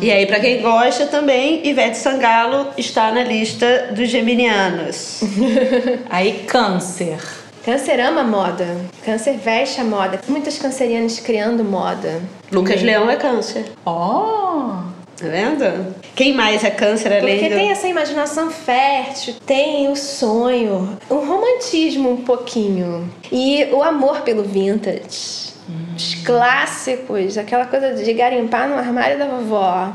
E 0.00 0.10
aí, 0.10 0.26
pra 0.26 0.38
quem 0.38 0.60
gosta 0.60 1.06
também, 1.06 1.66
Ivete 1.66 1.96
Sangalo 1.96 2.68
está 2.76 3.10
na 3.10 3.22
lista 3.22 3.88
dos 3.94 4.08
geminianos. 4.08 5.20
Aí, 6.10 6.44
câncer. 6.46 7.18
Câncer 7.64 8.00
ama 8.00 8.22
moda. 8.22 8.76
Câncer 9.04 9.36
veste 9.38 9.80
a 9.80 9.84
moda. 9.84 10.20
Muitas 10.28 10.58
cancerianas 10.58 11.18
criando 11.20 11.64
moda. 11.64 12.22
Lucas 12.52 12.82
Leão 12.82 13.10
é 13.10 13.16
câncer. 13.16 13.64
Ó. 13.84 14.84
Tá 15.18 15.26
vendo? 15.26 15.94
Quem 16.14 16.32
mais 16.32 16.62
é 16.62 16.70
câncer 16.70 17.12
além 17.12 17.38
Porque 17.38 17.48
do... 17.48 17.56
tem 17.56 17.70
essa 17.70 17.88
imaginação 17.88 18.52
fértil, 18.52 19.34
tem 19.44 19.90
o 19.90 19.96
sonho, 19.96 20.96
o 21.10 21.16
romantismo 21.16 22.12
um 22.12 22.18
pouquinho. 22.18 23.10
E 23.32 23.68
o 23.72 23.82
amor 23.82 24.20
pelo 24.20 24.44
vintage. 24.44 25.47
Os 25.96 26.14
clássicos, 26.24 27.36
aquela 27.38 27.66
coisa 27.66 27.92
de 27.94 28.12
garimpar 28.12 28.68
no 28.68 28.76
armário 28.76 29.18
da 29.18 29.26
vovó. 29.26 29.92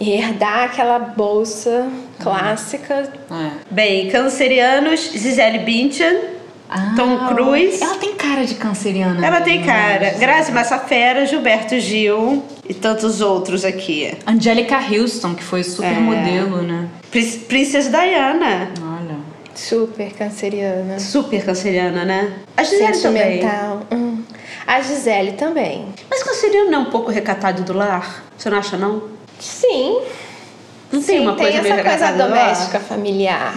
E 0.00 0.12
herdar 0.12 0.64
aquela 0.64 0.98
bolsa 0.98 1.88
clássica. 2.20 3.10
É. 3.30 3.50
Bem, 3.70 4.08
cancerianos, 4.10 5.10
Gisele 5.12 5.58
Bündchen, 5.60 6.36
Ah, 6.70 6.92
Tom 6.94 7.16
Cruise. 7.28 7.82
Ela 7.82 7.94
tem 7.96 8.14
cara 8.14 8.44
de 8.44 8.54
canceriana. 8.56 9.26
Ela 9.26 9.40
tem 9.40 9.62
cara. 9.64 10.10
Grazi 10.18 10.52
Massafera, 10.52 11.24
Gilberto 11.24 11.80
Gil 11.80 12.44
e 12.68 12.74
tantos 12.74 13.22
outros 13.22 13.64
aqui. 13.64 14.12
Angélica 14.26 14.76
Houston, 14.78 15.34
que 15.34 15.42
foi 15.42 15.62
super 15.64 15.86
É. 15.96 15.98
modelo, 15.98 16.60
né? 16.60 16.86
Prin- 17.10 17.38
Princess 17.48 17.88
Diana. 17.88 18.68
Olha. 18.82 18.97
Super 19.58 20.12
canceriana. 20.12 21.00
Super 21.00 21.44
canceriana, 21.44 22.04
né? 22.04 22.32
A 22.56 22.62
Gisele 22.62 23.00
também. 23.02 23.40
Hum. 23.92 24.22
A 24.64 24.80
Gisele 24.80 25.32
também. 25.32 25.86
Mas 26.08 26.22
canceriano 26.22 26.70
não 26.70 26.78
é 26.78 26.82
um 26.82 26.90
pouco 26.90 27.10
recatado 27.10 27.64
do 27.64 27.72
lar? 27.72 28.24
Você 28.36 28.48
não 28.48 28.56
acha, 28.56 28.76
não? 28.76 29.02
Sim. 29.40 30.00
Não 30.92 31.02
tem 31.02 31.18
Sim, 31.18 31.22
uma 31.22 31.34
coisa 31.34 31.52
tem 31.52 31.62
meio 31.62 31.74
essa 31.74 31.82
coisa 31.82 32.06
recatado 32.06 32.22
do 32.22 32.28
doméstica, 32.28 32.78
familiar. 32.78 33.54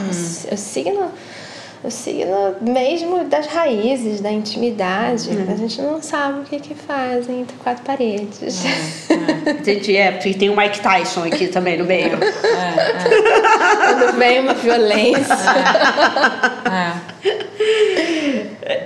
O 0.52 0.58
signo, 0.58 1.12
o 1.84 1.90
signo 1.90 2.56
mesmo 2.62 3.24
das 3.24 3.48
raízes, 3.48 4.22
da 4.22 4.32
intimidade. 4.32 5.30
A 5.52 5.56
gente 5.56 5.82
não 5.82 6.02
sabe 6.02 6.42
o 6.42 6.44
que 6.44 6.60
que 6.60 6.76
fazem 6.76 7.42
entre 7.42 7.56
quatro 7.58 7.84
paredes. 7.84 8.64
Entendi, 9.48 9.98
é, 9.98 10.12
porque 10.12 10.34
tem 10.34 10.50
o 10.50 10.56
Mike 10.56 10.80
Tyson 10.80 11.24
aqui 11.24 11.48
também 11.48 11.78
no 11.78 11.86
meio. 11.86 12.18
Quando 12.18 14.18
vem 14.18 14.42
uma 14.42 14.54
violência. 14.54 15.36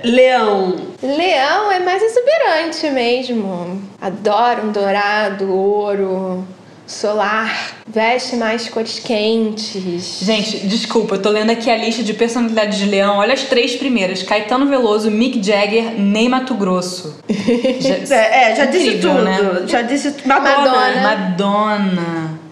Leão. 0.02 0.76
Leão 1.02 1.72
é 1.72 1.80
mais 1.80 2.02
exuberante 2.02 2.88
mesmo. 2.90 3.82
Adora 4.00 4.62
um 4.62 4.72
dourado, 4.72 5.54
ouro, 5.54 6.46
solar. 6.86 7.74
Veste 7.88 8.36
mais 8.36 8.68
cores 8.68 8.98
quentes. 8.98 10.20
Gente, 10.22 10.66
desculpa, 10.66 11.14
eu 11.16 11.22
tô 11.22 11.30
lendo 11.30 11.50
aqui 11.50 11.70
a 11.70 11.76
lista 11.76 12.02
de 12.02 12.12
personalidades 12.14 12.78
de 12.78 12.86
leão. 12.86 13.16
Olha 13.18 13.34
as 13.34 13.44
três 13.44 13.76
primeiras: 13.76 14.22
Caetano 14.22 14.66
Veloso, 14.66 15.10
Mick 15.10 15.42
Jagger, 15.42 15.98
Ney 15.98 16.28
Mato 16.28 16.54
Grosso. 16.54 17.16
Já- 17.80 18.16
É, 18.16 18.52
é, 18.52 18.56
já 18.56 18.64
disse 18.66 18.86
Incrível, 18.88 19.10
tudo. 19.12 19.24
né? 19.24 19.64
Já 19.66 19.82
disse 19.82 20.12
tudo. 20.12 20.28
Madonna. 20.28 20.56
Madonna. 20.56 21.02
Madonna. 21.02 22.45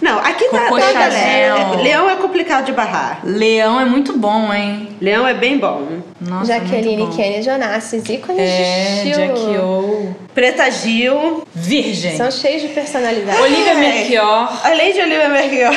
Não, 0.00 0.18
aqui 0.18 0.44
tá, 0.48 0.58
tá 0.70 0.80
Chanel. 0.80 0.94
galera. 0.94 1.82
Leão 1.82 2.08
é 2.10 2.16
complicado 2.16 2.64
de 2.66 2.72
barrar. 2.72 3.20
Leão 3.22 3.78
é 3.80 3.84
muito 3.84 4.16
bom, 4.16 4.52
hein? 4.52 4.96
Leão 5.00 5.26
é 5.26 5.34
bem 5.34 5.58
bom. 5.58 6.00
Nossa, 6.20 6.46
Jaqueline. 6.46 7.06
Kennedy 7.14 7.50
Onassis, 7.50 8.08
ícones 8.08 8.40
É, 8.40 9.02
de 9.02 9.10
estilo. 9.10 9.26
Jackie 9.26 9.58
O. 9.58 10.16
Preta 10.34 10.70
Gil. 10.70 11.46
Virgem. 11.54 12.16
São 12.16 12.30
cheios 12.30 12.62
de 12.62 12.68
personalidade. 12.68 13.40
Olivia 13.42 13.72
É. 13.72 13.74
Melchior. 13.74 14.60
Além 14.64 14.92
de 14.94 15.00
Olivia 15.00 15.28
Melchior. 15.28 15.74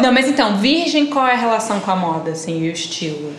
Não, 0.00 0.12
mas 0.12 0.26
então, 0.26 0.56
virgem, 0.56 1.06
qual 1.06 1.26
é 1.26 1.32
a 1.32 1.36
relação 1.36 1.78
com 1.80 1.90
a 1.90 1.96
moda, 1.96 2.30
assim, 2.32 2.64
e 2.64 2.68
o 2.68 2.72
estilo? 2.72 3.32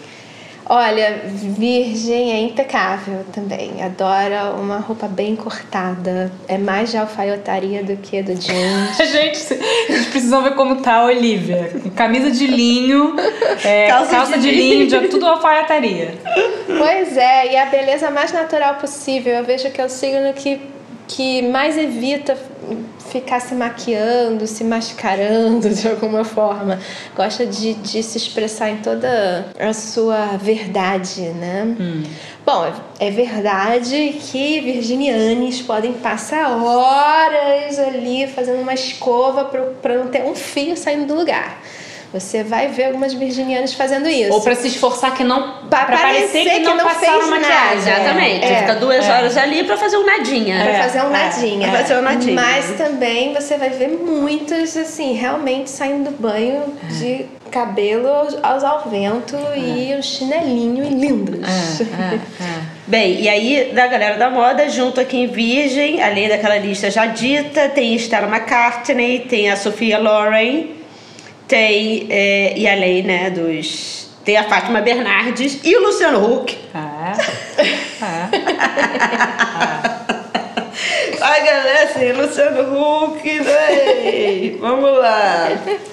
Olha, 0.68 1.22
virgem 1.26 2.32
é 2.32 2.40
impecável 2.42 3.24
também. 3.32 3.84
Adora 3.84 4.52
uma 4.58 4.80
roupa 4.80 5.08
bem 5.08 5.36
cortada. 5.36 6.32
É 6.48 6.58
mais 6.58 6.90
de 6.90 6.98
alfaiataria 6.98 7.84
do 7.84 7.96
que 7.98 8.24
do 8.24 8.34
jeans. 8.34 8.98
Gente, 9.12 9.38
vocês 9.38 10.06
precisam 10.08 10.42
ver 10.42 10.56
como 10.56 10.78
tá 10.78 10.96
a 10.96 11.06
Olivia. 11.06 11.72
Camisa 11.96 12.32
de 12.32 12.48
linho, 12.48 13.16
é, 13.64 13.88
Calça 13.88 14.12
calça, 14.12 14.38
de 14.38 14.50
de, 14.50 14.52
linho. 14.56 14.86
linho, 14.86 15.02
de, 15.02 15.08
tudo 15.08 15.28
alfaiataria. 15.28 16.16
pois 16.78 17.16
é, 17.16 17.54
e 17.54 17.58
a 17.58 17.66
beleza 17.68 18.10
mais 18.10 18.32
natural 18.32 18.76
possível. 18.76 19.36
Eu 19.36 19.44
vejo 19.44 19.70
que 19.70 19.80
é 19.80 19.86
o 19.86 19.90
signo 19.90 20.34
que, 20.34 20.60
que 21.08 21.42
mais 21.44 21.78
evita 21.78 22.38
ficar 23.10 23.40
se 23.40 23.54
maquiando, 23.54 24.48
se 24.48 24.64
mascarando 24.64 25.70
de 25.74 25.88
alguma 25.88 26.24
forma. 26.24 26.80
Gosta 27.16 27.46
de, 27.46 27.74
de 27.76 28.04
se 28.04 28.18
expressar 28.18 28.70
em 28.70 28.78
toda 28.78 29.46
a 29.60 29.74
sua 29.74 30.38
verdade, 30.38 31.22
né? 31.22 31.76
Bom, 32.46 32.72
é 33.00 33.10
verdade 33.10 34.18
que 34.20 34.60
virginianes 34.60 35.62
podem 35.62 35.94
passar 35.94 36.52
horas 36.62 37.80
ali 37.80 38.28
fazendo 38.28 38.62
uma 38.62 38.74
escova 38.74 39.46
para 39.82 39.98
não 39.98 40.08
ter 40.08 40.24
um 40.24 40.36
fio 40.36 40.76
saindo 40.76 41.08
do 41.08 41.16
lugar. 41.16 41.62
Você 42.20 42.44
vai 42.44 42.68
ver 42.70 42.86
algumas 42.86 43.14
virginianas 43.14 43.74
fazendo 43.74 44.08
isso. 44.08 44.32
Ou 44.32 44.42
pra 44.42 44.56
se 44.56 44.68
esforçar 44.68 45.14
que 45.14 45.24
não. 45.24 45.66
Pra 45.70 45.86
Pra, 45.86 45.98
parecer 45.98 46.44
que, 46.44 46.50
que 46.52 46.60
não, 46.60 46.78
não 46.78 46.86
passaram 46.86 47.20
fez 47.20 47.30
maquiagem. 47.30 47.76
nada. 47.76 47.76
Exatamente. 48.02 48.46
É, 48.46 48.56
Fica 48.60 48.76
duas 48.76 49.06
é. 49.06 49.12
horas 49.12 49.38
ali 49.38 49.64
pra 49.64 49.78
fazer 49.78 49.98
um 49.98 50.06
nadinha. 50.06 50.60
Pra 50.62 50.72
É, 50.72 50.84
fazer 50.84 51.02
um 51.02 51.08
é. 51.08 51.10
nadinha. 51.10 51.70
Pra 51.70 51.80
fazer 51.80 51.98
um 51.98 52.02
nadinha. 52.02 52.36
Mas 52.36 52.72
também 52.78 53.34
você 53.34 53.58
vai 53.58 53.70
ver 53.70 53.90
muitas, 53.90 54.78
assim, 54.78 55.14
realmente 55.14 55.70
saindo 55.70 56.10
do 56.12 56.18
banho 56.22 56.64
de 57.00 57.26
cabelo 57.52 58.08
aos, 58.44 58.64
ao 58.64 58.90
vento 58.90 59.36
e 59.56 59.96
um 59.98 60.02
chinelinho 60.02 60.84
e 60.84 60.90
lindas. 60.90 61.80
É, 61.82 61.84
é, 61.84 62.16
é. 62.16 62.20
Bem, 62.88 63.22
e 63.22 63.28
aí 63.30 63.72
da 63.74 63.88
galera 63.88 64.18
da 64.18 64.30
moda, 64.30 64.70
junto 64.70 65.00
aqui 65.02 65.18
em 65.18 65.28
Virgem, 65.28 66.02
além 66.04 66.28
daquela 66.28 66.58
lista 66.58 66.92
já 66.92 67.06
dita, 67.08 67.68
tem 67.70 67.96
Stella 67.96 68.28
McCartney, 68.28 69.20
tem 69.20 69.50
a 69.50 69.56
Sophia 69.56 69.98
Loren, 69.98 70.68
tem, 71.48 72.08
é, 72.10 72.58
e 72.58 72.68
além, 72.68 73.04
né, 73.04 73.30
dos... 73.30 74.06
Tem 74.24 74.38
a 74.38 74.44
Fátima 74.46 74.82
Bernardes 74.82 75.60
e 75.64 75.76
o 75.78 75.84
Luciano 75.84 76.26
Huck. 76.26 76.58
É. 76.74 77.12
É. 78.04 78.30
A 78.42 79.95
galera 79.95 79.95
assim, 81.96 82.12
Luciano 82.12 82.62
Huck, 83.06 83.40
né? 83.40 84.56
Vamos 84.60 84.98
lá. 85.00 85.50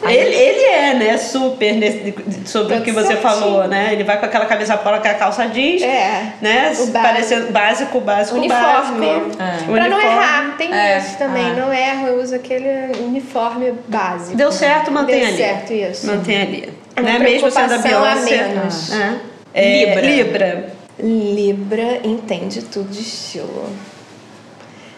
Ele, 0.08 0.34
ele 0.34 0.64
é, 0.64 0.94
né, 0.94 1.16
super 1.18 1.74
nesse, 1.74 2.14
sobre 2.46 2.76
o 2.76 2.82
que 2.82 2.92
você 2.92 3.08
certinho. 3.08 3.22
falou, 3.28 3.66
né? 3.68 3.90
Ele 3.92 4.04
vai 4.04 4.18
com 4.18 4.26
aquela 4.26 4.46
camisa 4.46 4.76
polo 4.76 5.00
com 5.00 5.08
a 5.08 5.14
calça 5.14 5.46
jeans, 5.46 5.82
É. 5.82 6.34
né? 6.40 6.72
O 6.78 6.86
básico. 6.86 6.92
Parecendo 6.92 7.52
básico, 7.52 8.00
básico, 8.00 8.38
Uniforme. 8.38 8.62
básico. 9.06 9.42
É. 9.42 9.72
Pra 9.74 9.88
não 9.88 10.00
errar, 10.00 10.54
tem 10.56 10.72
É, 10.72 10.98
isso 10.98 11.18
também. 11.18 11.50
é. 11.50 11.54
Não 11.54 11.72
erro, 11.72 12.06
eu 12.08 12.20
uso 12.22 12.34
aquele 12.34 12.68
uniforme 13.00 13.72
básico. 13.88 14.36
Deu 14.36 14.50
certo, 14.52 14.90
mantém 14.90 15.20
Deu 15.20 15.28
ali. 15.28 15.36
certo, 15.36 15.72
isso. 15.72 16.06
Mantém 16.06 16.42
ali. 16.42 16.72
Uma 16.98 17.10
né? 17.10 17.18
Mesmo 17.18 17.50
sendo 17.50 17.74
a 17.74 17.78
preocupação 17.78 18.04
a 18.04 18.14
Beyoncé. 18.14 18.48
menos. 18.48 18.92
É. 18.92 19.14
É, 19.54 19.84
Libra. 19.86 20.00
Libra. 20.06 20.72
Libra 20.98 22.00
entende 22.04 22.62
tudo 22.62 22.88
de 22.90 23.00
estilo. 23.00 23.68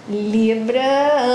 Libra 0.09 0.83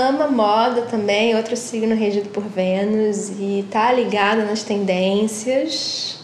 ama 0.08 0.28
moda 0.28 0.82
também, 0.82 1.34
outro 1.34 1.56
signo 1.56 1.94
regido 1.94 2.28
por 2.28 2.44
Vênus 2.44 3.30
e 3.30 3.66
tá 3.70 3.90
ligado 3.90 4.44
nas 4.44 4.62
tendências. 4.62 6.20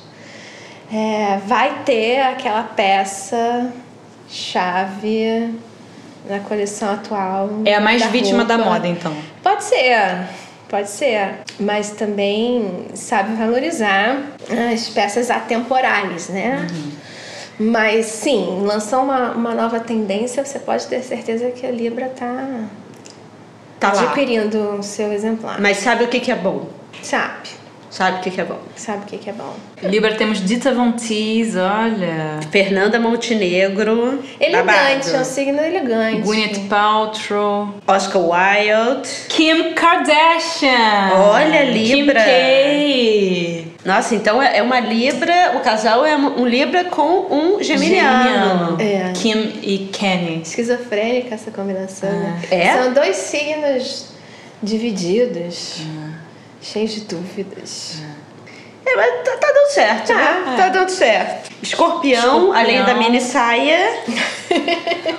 É, 0.92 1.38
vai 1.44 1.82
ter 1.84 2.20
aquela 2.20 2.62
peça 2.62 3.72
chave 4.28 5.53
na 6.28 6.38
coleção 6.40 6.92
atual. 6.92 7.51
É 7.64 7.74
a 7.74 7.80
mais 7.80 8.05
vítima 8.07 8.44
da 8.44 8.55
roupa. 8.55 8.70
moda, 8.70 8.86
então. 8.86 9.12
Pode 9.42 9.64
ser, 9.64 10.28
pode 10.68 10.88
ser, 10.88 11.40
mas 11.59 11.90
também 11.90 12.86
sabe 12.94 13.34
valorizar 13.34 14.22
as 14.72 14.88
peças 14.88 15.30
atemporais, 15.30 16.28
né? 16.28 16.64
Mas 17.59 18.07
sim, 18.07 18.62
lançou 18.62 19.00
uma, 19.02 19.30
uma 19.32 19.54
nova 19.54 19.80
tendência, 19.80 20.44
você 20.44 20.59
pode 20.59 20.86
ter 20.86 21.02
certeza 21.02 21.50
que 21.50 21.64
a 21.66 21.70
Libra 21.70 22.09
tá 22.09 22.64
Tá 23.80 23.92
lá. 23.92 24.02
adquirindo 24.02 24.76
o 24.78 24.82
seu 24.82 25.12
exemplar. 25.12 25.61
Mas 25.61 25.78
sabe 25.78 26.04
o 26.04 26.09
que, 26.09 26.20
que 26.20 26.30
é 26.30 26.34
bom? 26.36 26.68
Sabe, 27.02 27.48
Sabe 27.88 28.18
o 28.18 28.20
que, 28.20 28.30
que 28.30 28.40
é 28.40 28.44
bom? 28.44 28.59
sabe 28.74 29.04
o 29.04 29.07
que, 29.07 29.16
que 29.16 29.30
é 29.30 29.32
bom. 29.32 29.54
Libra 29.82 30.14
temos 30.16 30.44
Dita 30.44 30.74
Von 30.74 30.92
Teese, 30.92 31.57
olha. 31.59 32.40
Fernanda 32.50 32.98
Montenegro. 33.00 34.22
Elegante, 34.38 35.14
é 35.14 35.18
um 35.20 35.24
signo 35.24 35.61
elegante. 35.62 36.20
Gwyneth 36.20 36.68
Paltrow. 36.68 37.68
Oscar 37.86 38.20
Wilde. 38.22 39.09
Kim 39.30 39.72
Kardashian. 39.74 41.11
Olha, 41.14 41.62
Libra. 41.70 42.22
Kim 42.22 42.26
K. 42.26 43.66
Nossa, 43.87 44.16
então 44.16 44.43
é 44.43 44.57
é 44.59 44.62
uma 44.62 44.80
Libra, 44.80 45.53
o 45.55 45.61
casal 45.61 46.05
é 46.05 46.16
um 46.16 46.47
Libra 46.47 46.84
com 46.84 47.26
um 47.30 47.62
Geminiano. 47.62 48.76
É. 48.80 49.12
Kim 49.14 49.61
e 49.62 49.89
Kenny. 49.93 50.43
Esquizofrênica 50.43 51.34
essa 51.34 51.51
combinação, 51.51 52.11
né? 52.11 52.43
É? 52.51 52.82
São 52.82 52.93
dois 52.93 53.16
signos 53.16 54.09
divididos, 54.62 55.82
cheios 56.61 56.93
de 56.93 57.01
dúvidas. 57.03 58.03
É, 58.84 58.97
mas 58.97 59.24
tá, 59.24 59.37
tá 59.37 59.53
dando 59.53 59.72
certo, 59.72 60.14
né? 60.14 60.55
Tá 60.57 60.68
dando 60.68 60.89
certo. 60.89 61.51
Escorpião, 61.62 62.20
Escorpião. 62.20 62.53
além 62.53 62.84
da 62.84 62.95
mini 62.95 63.20
saia. 63.20 64.03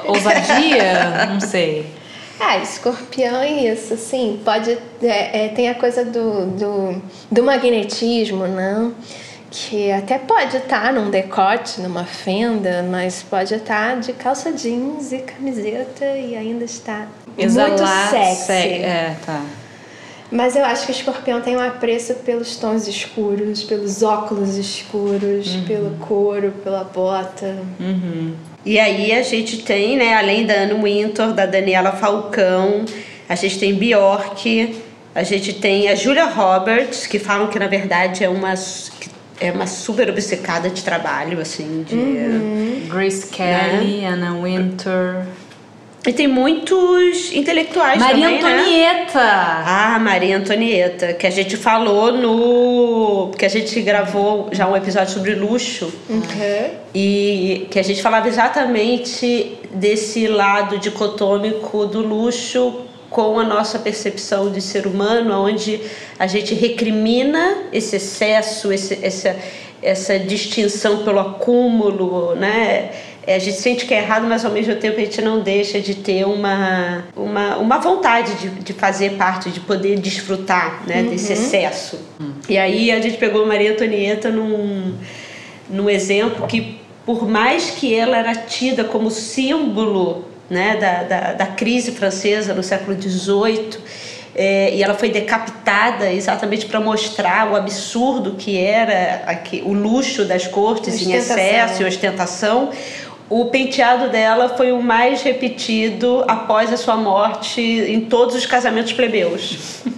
Ousadia? 0.06 1.26
Não 1.32 1.40
sei. 1.40 1.97
Ah, 2.40 2.58
escorpião 2.60 3.38
é 3.42 3.72
isso, 3.74 3.94
assim, 3.96 4.40
pode. 4.46 4.78
é, 5.02 5.46
é, 5.46 5.50
tem 5.50 5.70
a 5.70 5.76
coisa 5.76 6.06
do, 6.06 6.46
do, 6.46 7.02
do 7.32 7.44
magnetismo, 7.44 8.48
não? 8.48 8.94
Que 9.50 9.92
até 9.92 10.20
pode 10.20 10.58
estar 10.58 10.94
num 10.94 11.10
decote, 11.10 11.82
numa 11.82 12.04
fenda, 12.04 12.84
mas 12.84 13.24
pode 13.24 13.54
estar 13.56 14.00
de 14.00 14.14
calça 14.14 14.52
jeans 14.52 15.12
e 15.12 15.20
camiseta 15.20 16.06
e 16.06 16.36
ainda 16.36 16.66
está 16.66 17.08
muito 17.38 17.82
sexy. 18.12 18.46
se- 18.46 18.52
É, 18.84 19.16
tá. 19.26 19.42
Mas 20.30 20.58
eu 20.58 20.66
acho 20.66 20.86
que 20.86 20.92
o 20.92 20.96
escorpião 20.96 21.40
tem 21.42 21.56
um 21.56 21.62
apreço 21.62 22.14
pelos 22.16 22.58
tons 22.58 22.86
escuros, 22.88 23.64
pelos 23.64 24.04
óculos 24.04 24.58
escuros, 24.58 25.56
pelo 25.66 25.92
couro, 26.00 26.52
pela 26.64 26.84
bota. 26.84 27.56
E 28.68 28.78
aí 28.82 29.14
a 29.14 29.24
gente 29.24 29.60
tem, 29.60 29.96
né, 29.96 30.14
além 30.16 30.46
da 30.46 30.54
Anne 30.56 30.74
Wintour, 30.74 31.32
da 31.32 31.46
Daniela 31.46 31.94
Falcão, 31.94 32.84
a 33.30 33.34
gente 33.34 33.58
tem 33.58 33.74
Bjork, 33.74 34.76
a 35.16 35.24
gente 35.24 35.54
tem 35.54 35.88
a 35.88 35.96
Julia 35.96 36.26
Roberts, 36.26 37.08
que 37.08 37.18
falam 37.18 37.48
que 37.48 37.58
na 37.58 37.68
verdade 37.68 38.26
é 38.26 38.30
uma 38.30 38.54
é 39.40 39.52
uma 39.54 39.66
super 39.66 40.10
obcecada 40.10 40.70
de 40.70 40.84
trabalho, 40.84 41.40
assim, 41.40 41.86
de 41.88 42.90
Grace 42.90 43.28
Kelly, 43.28 44.04
Anna 44.04 44.34
Wintour. 44.34 45.24
E 46.08 46.14
tem 46.14 46.26
muitos 46.26 47.34
intelectuais 47.34 48.00
Maria 48.00 48.30
também, 48.30 48.42
né? 48.42 48.50
Antonieta. 48.50 49.20
Ah, 49.20 50.00
Maria 50.00 50.38
Antonieta, 50.38 51.12
que 51.12 51.28
a 51.28 51.30
gente 51.30 51.58
falou 51.58 52.14
no. 52.14 53.32
que 53.38 53.46
a 53.46 53.50
gente 53.50 53.82
gravou 53.82 54.48
já 54.54 54.70
um 54.70 54.76
episódio 54.78 55.14
sobre 55.14 55.36
luxo. 55.36 55.94
E 56.96 57.68
que 57.70 57.78
a 57.78 57.84
gente 57.84 58.02
falava 58.02 58.26
exatamente 58.30 59.58
desse 59.74 60.28
lado 60.28 60.78
dicotômico 60.80 61.86
do 61.86 62.00
luxo 62.00 62.84
com 63.10 63.38
a 63.38 63.44
nossa 63.44 63.78
percepção 63.78 64.50
de 64.50 64.62
ser 64.62 64.88
humano, 64.88 65.34
onde 65.44 65.82
a 66.18 66.26
gente 66.26 66.56
recrimina 66.56 67.64
esse 67.74 67.98
excesso, 67.98 68.72
esse, 68.72 68.98
essa, 69.02 69.36
essa 69.84 70.18
distinção 70.18 71.04
pelo 71.04 71.20
acúmulo, 71.20 72.34
né? 72.36 72.92
É, 73.28 73.36
A 73.36 73.40
gente 73.40 73.58
sente 73.58 73.86
que 73.86 73.94
é 73.94 73.98
errado, 73.98 74.26
mas 74.26 74.46
ao 74.46 74.52
mesmo 74.52 74.74
tempo 74.78 74.98
a 74.98 75.04
gente 75.04 75.22
não 75.22 75.42
deixa 75.42 75.82
de 75.82 75.96
ter 75.96 76.26
uma, 76.26 77.04
uma, 77.14 77.58
uma 77.58 77.78
vontade 77.78 78.34
de, 78.36 78.50
de 78.50 78.72
fazer 78.72 79.12
parte, 79.18 79.50
de 79.50 79.60
poder 79.60 80.00
desfrutar 80.00 80.82
né, 80.88 81.04
desse 81.04 81.34
excesso. 81.34 82.00
E 82.48 82.58
aí 82.58 82.90
a 82.90 83.02
gente 83.02 83.18
pegou 83.18 83.46
Maria 83.46 83.74
Antonieta 83.74 84.30
num, 84.30 84.96
num 85.70 85.90
exemplo 85.90 86.48
que, 86.48 86.80
por 87.06 87.28
mais 87.28 87.72
que 87.72 87.94
ela 87.94 88.18
era 88.18 88.34
tida 88.34 88.86
como 88.86 89.12
símbolo 89.12 90.26
né, 90.50 90.78
da, 90.78 91.04
da, 91.04 91.34
da 91.34 91.46
crise 91.48 91.92
francesa 91.92 92.54
no 92.54 92.64
século 92.64 92.96
XVIII, 93.00 93.78
é, 94.40 94.76
e 94.76 94.84
ela 94.84 94.94
foi 94.94 95.10
decapitada 95.10 96.14
exatamente 96.14 96.68
para 96.68 96.80
mostrar 96.80 97.52
o 97.52 97.56
absurdo 97.56 98.36
que 98.38 98.56
era 98.56 99.24
aqui, 99.26 99.64
o 99.66 99.74
luxo 99.74 100.24
das 100.24 100.46
cortes 100.46 101.02
em 101.02 101.14
excesso 101.14 101.82
e 101.82 101.86
ostentação. 101.86 102.70
O 103.30 103.46
penteado 103.46 104.10
dela 104.10 104.50
foi 104.50 104.72
o 104.72 104.82
mais 104.82 105.22
repetido 105.22 106.24
após 106.28 106.72
a 106.72 106.78
sua 106.78 106.96
morte 106.96 107.60
em 107.62 108.02
todos 108.02 108.36
os 108.36 108.46
casamentos 108.46 108.94
plebeus. 108.94 109.82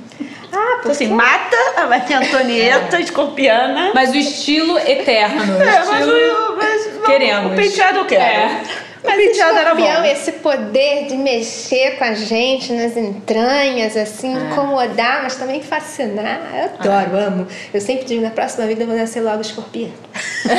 Ah, 0.51 0.77
Então, 0.80 0.91
assim, 0.91 1.07
mata 1.09 1.55
a 1.77 1.86
Maria 1.86 2.17
Antonieta, 2.17 2.99
escorpiana. 2.99 3.91
Mas 3.93 4.09
o 4.09 4.15
estilo 4.17 4.80
eterno. 4.80 5.43
o 5.57 5.61
É, 5.61 5.86
mas, 5.86 5.99
estilo... 6.07 6.53
o- 6.53 6.57
mas 6.57 7.05
Queremos. 7.05 7.51
o 7.53 7.55
penteado 7.55 7.99
eu 7.99 8.05
quero. 8.05 8.23
É. 8.23 8.61
O 9.02 9.08
Mas 9.08 9.16
penteado 9.16 9.58
era 9.58 9.70
escorpião, 9.72 10.02
bom. 10.02 10.08
esse 10.10 10.32
poder 10.34 11.06
de 11.08 11.16
mexer 11.16 11.97
com 11.97 12.04
a 12.04 12.14
gente 12.14 12.74
nas 12.74 12.97
entranhas, 12.97 13.95
assim, 13.95 14.36
É. 14.36 14.39
incomodar, 14.52 15.24
mas 15.24 15.36
também 15.38 15.62
fascinar. 15.64 16.41
Eu 16.54 16.66
adoro, 16.93 17.18
amo. 17.18 17.47
Eu 17.74 17.80
sempre 17.80 18.04
digo, 18.04 18.22
na 18.22 18.30
próxima 18.32 18.68
vida 18.68 18.84
eu 18.84 18.88
vou 18.88 18.97
nascer 18.97 19.22
logo 19.22 19.39
escorpião. 19.39 19.89
Porque 20.43 20.50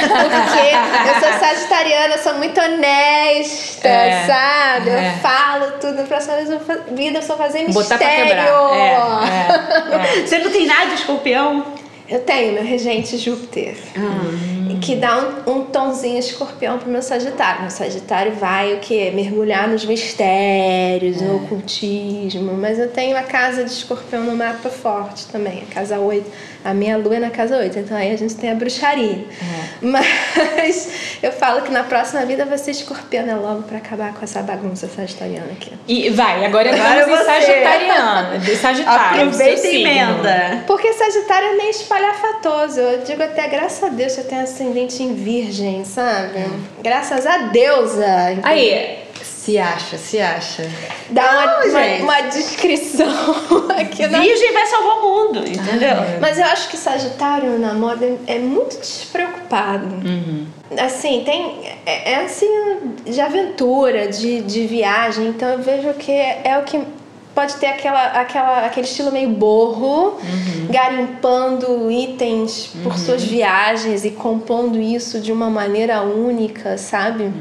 eu 1.08 1.20
sou 1.30 1.38
sagitariana, 1.38 2.14
eu 2.14 2.18
sou 2.18 2.34
muito 2.34 2.58
honesta, 2.58 3.88
É, 3.88 4.24
sabe? 4.26 4.88
é. 4.90 5.08
Eu 5.14 5.20
falo 5.20 5.72
tudo. 5.80 5.94
Na 5.96 6.04
próxima 6.04 6.36
vida 6.92 7.18
eu 7.18 7.22
sou 7.22 7.36
fazer 7.36 7.64
mistério. 7.64 7.82
Botar 7.82 7.98
pra 7.98 8.08
quebrar. 8.08 8.46
É, 8.74 10.16
é, 10.16 10.20
é. 10.22 10.22
Você 10.26 10.38
não 10.38 10.50
tem 10.50 10.66
nada 10.66 10.86
de 10.86 10.94
escorpião? 10.94 11.64
Eu 12.08 12.20
tenho 12.20 12.54
meu 12.54 12.64
regente 12.64 13.16
Júpiter. 13.18 13.76
Que 14.80 14.96
dá 14.96 15.42
um, 15.46 15.52
um 15.52 15.64
tonzinho 15.64 16.18
escorpião 16.18 16.78
pro 16.78 16.90
meu 16.90 17.02
Sagitário. 17.02 17.62
Meu 17.62 17.70
Sagitário 17.70 18.32
vai 18.34 18.74
o 18.74 18.80
quê? 18.80 19.12
Mergulhar 19.14 19.68
nos 19.68 19.84
mistérios, 19.84 21.20
no 21.20 21.36
ocultismo. 21.36 22.54
Mas 22.54 22.78
eu 22.78 22.90
tenho 22.90 23.16
a 23.16 23.22
casa 23.22 23.64
de 23.64 23.70
escorpião 23.70 24.24
no 24.24 24.36
mapa 24.36 24.70
forte 24.70 25.26
também, 25.26 25.62
a 25.62 25.74
casa 25.74 25.98
8. 25.98 26.30
A 26.64 26.74
minha 26.74 26.96
lua 26.96 27.16
é 27.16 27.18
na 27.18 27.30
casa 27.30 27.56
8, 27.56 27.78
então 27.78 27.96
aí 27.96 28.12
a 28.12 28.16
gente 28.16 28.34
tem 28.34 28.50
a 28.50 28.54
bruxaria. 28.54 29.24
Mas 29.80 30.88
eu 31.22 31.32
falo 31.32 31.62
que 31.62 31.72
na 31.72 31.84
próxima 31.84 32.24
vida 32.26 32.44
vai 32.44 32.58
ser 32.58 32.72
escorpiana 32.72 33.36
logo 33.36 33.62
pra 33.62 33.78
acabar 33.78 34.12
com 34.12 34.22
essa 34.22 34.42
bagunça 34.42 34.86
sagitariana 34.88 35.52
aqui. 35.52 35.72
E 35.88 36.10
vai, 36.10 36.44
agora 36.44 36.70
Agora 36.70 37.00
entramos 37.00 37.06
em 37.06 37.10
você. 37.10 37.24
Sagitariana. 37.24 38.38
De 38.38 38.56
Sagitário. 38.56 39.22
Aproveita 39.22 39.66
e 39.66 39.80
emenda. 39.80 40.64
Porque 40.66 40.92
Sagitário 40.92 41.48
é 41.48 41.56
meio 41.56 41.70
espalhafatoso. 41.70 42.80
Eu 42.80 43.02
digo 43.02 43.22
até, 43.22 43.48
graças 43.48 43.82
a 43.82 43.88
Deus, 43.88 44.16
eu 44.18 44.24
tenho 44.24 44.42
ascendente 44.42 45.02
em 45.02 45.14
virgem, 45.14 45.84
sabe? 45.84 46.44
Graças 46.82 47.26
a 47.26 47.38
deusa. 47.48 48.32
entendeu? 48.32 48.42
Aí, 48.44 48.98
se 49.50 49.58
acha, 49.58 49.98
se 49.98 50.20
acha. 50.20 50.70
Dá 51.10 51.22
uma, 51.22 51.46
Não, 51.46 51.70
uma, 51.70 51.82
gente. 51.82 52.02
uma 52.02 52.20
descrição 52.22 53.08
aqui 53.76 54.06
na... 54.06 54.20
Virgem 54.20 54.52
vai 54.52 54.66
salvar 54.66 54.98
o 54.98 55.02
mundo, 55.02 55.38
entendeu? 55.40 55.96
Mas 56.20 56.38
eu 56.38 56.44
acho 56.44 56.68
que 56.68 56.76
Sagitário 56.76 57.58
na 57.58 57.74
moda 57.74 58.06
é 58.26 58.38
muito 58.38 58.78
despreocupado. 58.78 59.86
Assim, 60.78 61.22
tem. 61.24 61.68
É, 61.84 62.12
é 62.12 62.16
assim 62.24 62.48
de 63.04 63.20
aventura, 63.20 64.08
de, 64.08 64.42
de 64.42 64.66
viagem. 64.66 65.26
Então 65.28 65.48
eu 65.48 65.58
vejo 65.58 65.92
que 65.94 66.12
é, 66.12 66.42
é 66.44 66.58
o 66.58 66.62
que 66.62 66.80
pode 67.34 67.54
ter 67.56 67.66
aquela, 67.66 68.04
aquela, 68.20 68.66
aquele 68.66 68.86
estilo 68.86 69.10
meio 69.12 69.30
borro, 69.30 70.18
garimpando 70.68 71.90
itens 71.90 72.70
por 72.82 72.98
suas 72.98 73.22
viagens 73.22 74.04
e 74.04 74.10
compondo 74.10 74.78
isso 74.80 75.20
de 75.20 75.30
uma 75.32 75.48
maneira 75.50 76.02
única, 76.02 76.76
sabe? 76.78 77.32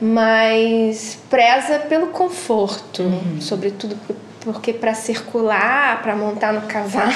Mas 0.00 1.18
preza 1.28 1.78
pelo 1.80 2.08
conforto, 2.08 3.02
sobretudo 3.40 3.96
por- 4.06 4.16
porque 4.40 4.72
para 4.74 4.92
circular, 4.92 6.02
para 6.02 6.14
montar 6.14 6.52
no 6.52 6.62
cavalo. 6.62 7.12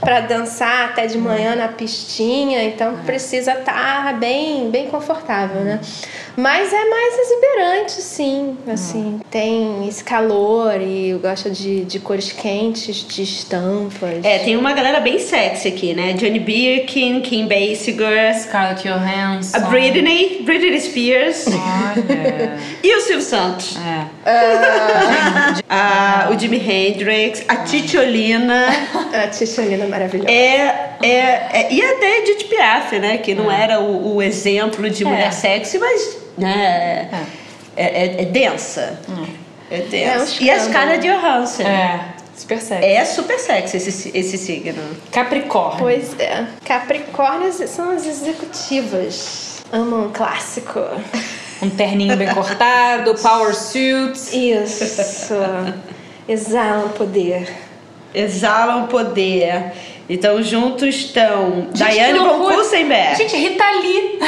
Para 0.00 0.20
dançar 0.20 0.90
até 0.90 1.06
de 1.06 1.18
manhã 1.18 1.54
na 1.54 1.68
pistinha, 1.68 2.64
então 2.64 2.96
precisa 3.04 3.52
estar 3.52 4.18
bem, 4.18 4.70
bem 4.70 4.86
confortável, 4.88 5.62
né? 5.62 5.80
Mas 6.36 6.72
é 6.72 6.84
mais 6.88 7.18
exuberante, 7.18 7.92
sim. 7.92 8.56
Assim, 8.66 9.20
tem 9.30 9.86
esse 9.86 10.02
calor 10.02 10.80
e 10.80 11.10
eu 11.10 11.18
gosto 11.18 11.50
de, 11.50 11.84
de 11.84 11.98
cores 11.98 12.32
quentes, 12.32 13.04
de 13.06 13.22
estampas. 13.22 14.24
É, 14.24 14.38
tem 14.38 14.56
uma 14.56 14.72
galera 14.72 15.00
bem 15.00 15.18
sexy 15.18 15.68
aqui, 15.68 15.92
né? 15.92 16.12
Johnny 16.14 16.38
Birkin, 16.38 17.20
Kim 17.20 17.46
Basinger, 17.46 18.34
Scarlett 18.38 18.88
Johansson. 18.88 19.56
a 19.56 19.60
Britney, 19.60 20.42
Britney 20.42 20.80
Spears 20.80 21.46
Olha. 21.46 22.56
e 22.82 22.96
o 22.96 23.00
Silvio 23.00 23.22
Santos. 23.22 23.76
É. 23.76 24.06
Ah, 25.72 26.28
o 26.32 26.38
Jimi 26.38 26.56
Hendrix, 26.58 27.44
a 27.48 27.56
Titiolina. 27.58 28.66
A 29.14 29.28
Titiolina 29.28 29.84
é 29.84 29.86
maravilhosa. 29.86 30.30
É, 30.30 30.96
é, 31.02 31.08
é- 31.52 31.68
e 31.72 31.80
até 31.82 32.18
Edith 32.18 32.48
Piaf, 32.48 32.98
né? 32.98 33.18
Que 33.18 33.34
não 33.34 33.50
era 33.50 33.78
o, 33.80 34.16
o 34.16 34.22
exemplo 34.22 34.88
de 34.90 35.04
mulher 35.04 35.32
sexy, 35.32 35.78
mas 35.78 36.16
né, 36.36 37.08
é, 37.76 37.84
é- 37.84 38.22
é 38.22 38.24
densa. 38.24 38.98
É 39.70 39.76
É 39.76 39.82
um 39.82 39.88
tenso. 39.88 40.42
e 40.42 40.50
a 40.50 40.56
escândalo. 40.56 41.00
Scarlett 41.00 41.08
Johansson. 41.08 41.62
É, 41.62 42.00
super 42.36 42.60
sexy. 42.60 42.84
É 42.86 43.04
super 43.04 43.38
sexy 43.38 43.76
esse, 43.76 44.10
esse 44.18 44.38
signo. 44.38 44.82
Capricórnio. 45.12 45.78
Pois 45.78 46.18
é. 46.18 46.46
Capricórnios 46.64 47.56
são 47.70 47.90
as 47.90 48.06
executivas. 48.06 49.62
Amam 49.72 50.06
um 50.06 50.10
clássico. 50.12 50.80
Um 51.62 51.68
terninho 51.70 52.16
bem 52.16 52.28
cortado, 52.34 53.14
power 53.16 53.54
suit. 53.54 54.18
Isso. 54.32 55.34
Exalam 56.28 56.88
poder. 56.90 57.52
Exalam 58.14 58.86
poder. 58.86 59.72
Então, 60.08 60.42
juntos 60.42 60.88
estão 60.94 61.68
Gente, 61.72 61.92
Diane 61.92 62.12
que 62.14 62.18
von 62.18 62.24
loucura. 62.24 62.56
Fussenberg. 62.56 63.16
Gente, 63.16 63.36
Rita 63.36 63.64
Lee. 63.80 64.18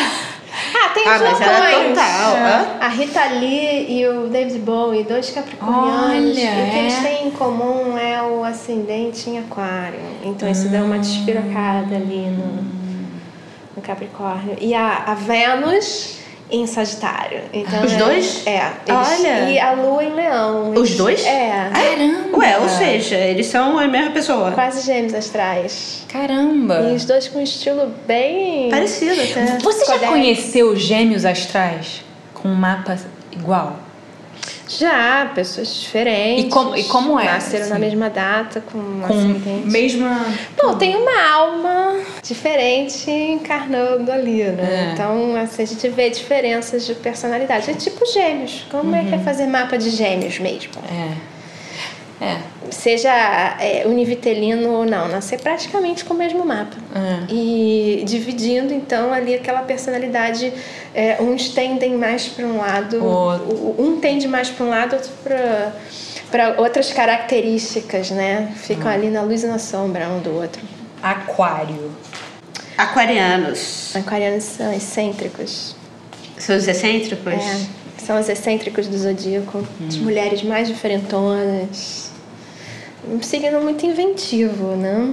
Ah, 0.74 0.88
tem 0.90 1.08
ah, 1.08 1.16
os 1.16 1.22
mas 1.22 1.40
ela 1.40 1.70
é 1.70 1.88
total. 1.88 2.76
A 2.80 2.88
Rita 2.88 3.24
Lee 3.26 3.86
e 3.88 4.06
o 4.06 4.28
David 4.28 4.58
Bowie, 4.60 5.02
dois 5.02 5.30
capricornianos. 5.30 6.36
Olha, 6.36 6.40
e 6.40 6.68
o 6.68 6.70
que 6.70 6.78
eles 6.78 6.94
é? 6.94 7.00
têm 7.00 7.26
em 7.28 7.30
comum 7.30 7.98
é 7.98 8.22
o 8.22 8.44
ascendente 8.44 9.28
em 9.30 9.38
aquário. 9.38 9.98
Então 10.22 10.48
isso 10.48 10.68
dá 10.68 10.78
Hum. 10.78 10.86
uma 10.86 10.98
despirocada 10.98 11.96
ali 11.96 12.26
no, 12.28 12.64
no 13.76 13.82
Capricórnio. 13.82 14.56
E 14.60 14.74
a, 14.74 15.04
a 15.06 15.14
Vênus 15.14 16.21
em 16.52 16.66
Sagitário. 16.66 17.40
Então 17.52 17.82
Os 17.84 17.92
é- 17.92 17.96
dois? 17.96 18.46
É. 18.46 18.70
eles- 18.86 19.20
Olha. 19.20 19.50
E 19.50 19.58
a 19.58 19.72
Lua 19.72 20.04
em 20.04 20.12
Leão. 20.14 20.70
Os 20.72 20.76
Eles- 20.90 20.96
dois? 20.96 21.26
É. 21.26 21.70
Caramba. 21.72 22.38
Ué, 22.38 22.58
ou 22.58 22.68
seja, 22.68 23.16
eles 23.16 23.46
são 23.46 23.78
a 23.78 23.88
mesma 23.88 24.10
pessoa. 24.10 24.52
Quase 24.52 24.84
gêmeos 24.86 25.14
astrais. 25.14 26.04
Caramba. 26.08 26.88
E 26.90 26.94
os 26.94 27.04
dois 27.04 27.26
com 27.28 27.38
um 27.38 27.42
estilo 27.42 27.90
bem... 28.06 28.68
Parecido 28.70 29.12
até. 29.20 29.58
Você 29.58 29.84
já 29.86 29.98
conheceu 30.06 30.76
gêmeos 30.76 31.24
astrais 31.24 32.02
com 32.34 32.48
um 32.48 32.54
mapa 32.54 32.96
igual? 33.32 33.76
Já, 34.68 35.30
pessoas 35.34 35.74
diferentes. 35.74 36.44
E 36.44 36.48
como- 36.48 36.76
e 36.76 36.84
como 36.84 37.18
é, 37.20 37.24
Nasceram 37.24 37.66
na 37.68 37.72
assim? 37.76 37.84
mesma 37.84 38.08
data, 38.08 38.60
com 38.60 38.78
Com 39.00 39.04
ascendente. 39.04 39.66
mesma. 39.66 40.24
Bom, 40.60 40.76
tem 40.76 40.96
uma 40.96 41.30
alma 41.32 41.96
diferente 42.22 43.10
encarnando 43.10 44.10
ali, 44.10 44.42
né? 44.44 44.88
É. 44.90 44.92
Então, 44.94 45.36
assim, 45.36 45.62
a 45.62 45.66
gente 45.66 45.88
vê 45.88 46.08
diferenças 46.10 46.86
de 46.86 46.94
personalidade. 46.94 47.70
É 47.70 47.74
tipo 47.74 48.04
gêmeos. 48.06 48.64
Como 48.70 48.94
é 48.94 49.04
que 49.04 49.14
é 49.14 49.18
Uhum. 49.18 49.24
fazer 49.24 49.46
mapa 49.46 49.76
de 49.76 49.90
gêmeos 49.90 50.38
mesmo? 50.38 50.72
É. 50.90 51.31
É. 52.20 52.38
Seja 52.70 53.10
é, 53.60 53.82
univitelino 53.86 54.70
ou 54.70 54.84
não, 54.86 55.08
nascer 55.08 55.40
praticamente 55.40 56.04
com 56.04 56.14
o 56.14 56.16
mesmo 56.16 56.44
mapa. 56.44 56.76
É. 56.94 57.32
E 57.32 58.02
dividindo, 58.06 58.72
então, 58.72 59.12
ali 59.12 59.34
aquela 59.34 59.62
personalidade, 59.62 60.52
é, 60.94 61.16
uns 61.20 61.48
tendem 61.48 61.94
mais 61.96 62.28
para 62.28 62.46
um 62.46 62.58
lado, 62.58 63.02
o- 63.02 63.74
um 63.78 63.98
tende 64.00 64.28
mais 64.28 64.48
para 64.48 64.64
um 64.66 64.70
lado, 64.70 64.94
outro 64.94 65.10
para 65.24 65.72
para 66.30 66.54
outras 66.62 66.90
características, 66.90 68.10
né? 68.10 68.52
Ficam 68.56 68.86
Hum. 68.90 68.94
ali 68.94 69.10
na 69.10 69.20
luz 69.20 69.42
e 69.42 69.46
na 69.46 69.58
sombra 69.58 70.08
um 70.08 70.18
do 70.20 70.34
outro. 70.34 70.62
Aquário. 71.02 71.90
Aquarianos. 72.78 73.94
Aquarianos 73.94 74.44
são 74.44 74.72
excêntricos. 74.72 75.76
São 76.38 76.56
os 76.56 76.66
excêntricos? 76.66 77.34
É, 77.34 77.66
são 78.02 78.18
os 78.20 78.28
excêntricos 78.28 78.86
do 78.88 78.96
zodíaco. 78.98 79.66
As 79.88 79.96
Hum. 79.96 80.02
mulheres 80.02 80.42
mais 80.42 80.68
diferentonas. 80.68 82.10
Um 83.08 83.20
signo 83.22 83.60
muito 83.60 83.84
inventivo, 83.86 84.76
né? 84.76 85.12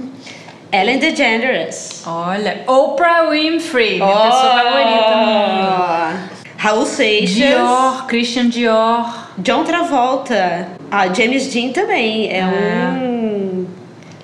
Ellen 0.72 0.98
DeGeneres. 0.98 2.02
Olha. 2.06 2.62
Oprah 2.66 3.28
Winfrey. 3.30 3.94
Minha 3.96 4.06
pessoa 4.06 4.52
favorita 4.52 5.16
no 5.16 5.26
mundo. 5.26 6.30
Raul 6.56 6.86
Seixas. 6.86 7.34
Dior. 7.34 8.06
Christian 8.06 8.48
Dior. 8.48 9.28
John 9.38 9.64
Travolta. 9.64 10.68
Ah, 10.90 11.12
James 11.12 11.46
Dean 11.52 11.72
também. 11.72 12.30
É, 12.30 12.44
um. 12.44 13.66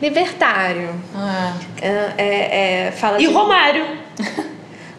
Libertário. 0.00 0.90
Ah. 1.14 1.54
É, 1.80 1.88
é- 2.18 2.86
é- 2.88 2.92
fala 2.92 3.16
E 3.16 3.22
de- 3.22 3.28
o 3.28 3.32
Romário. 3.32 3.84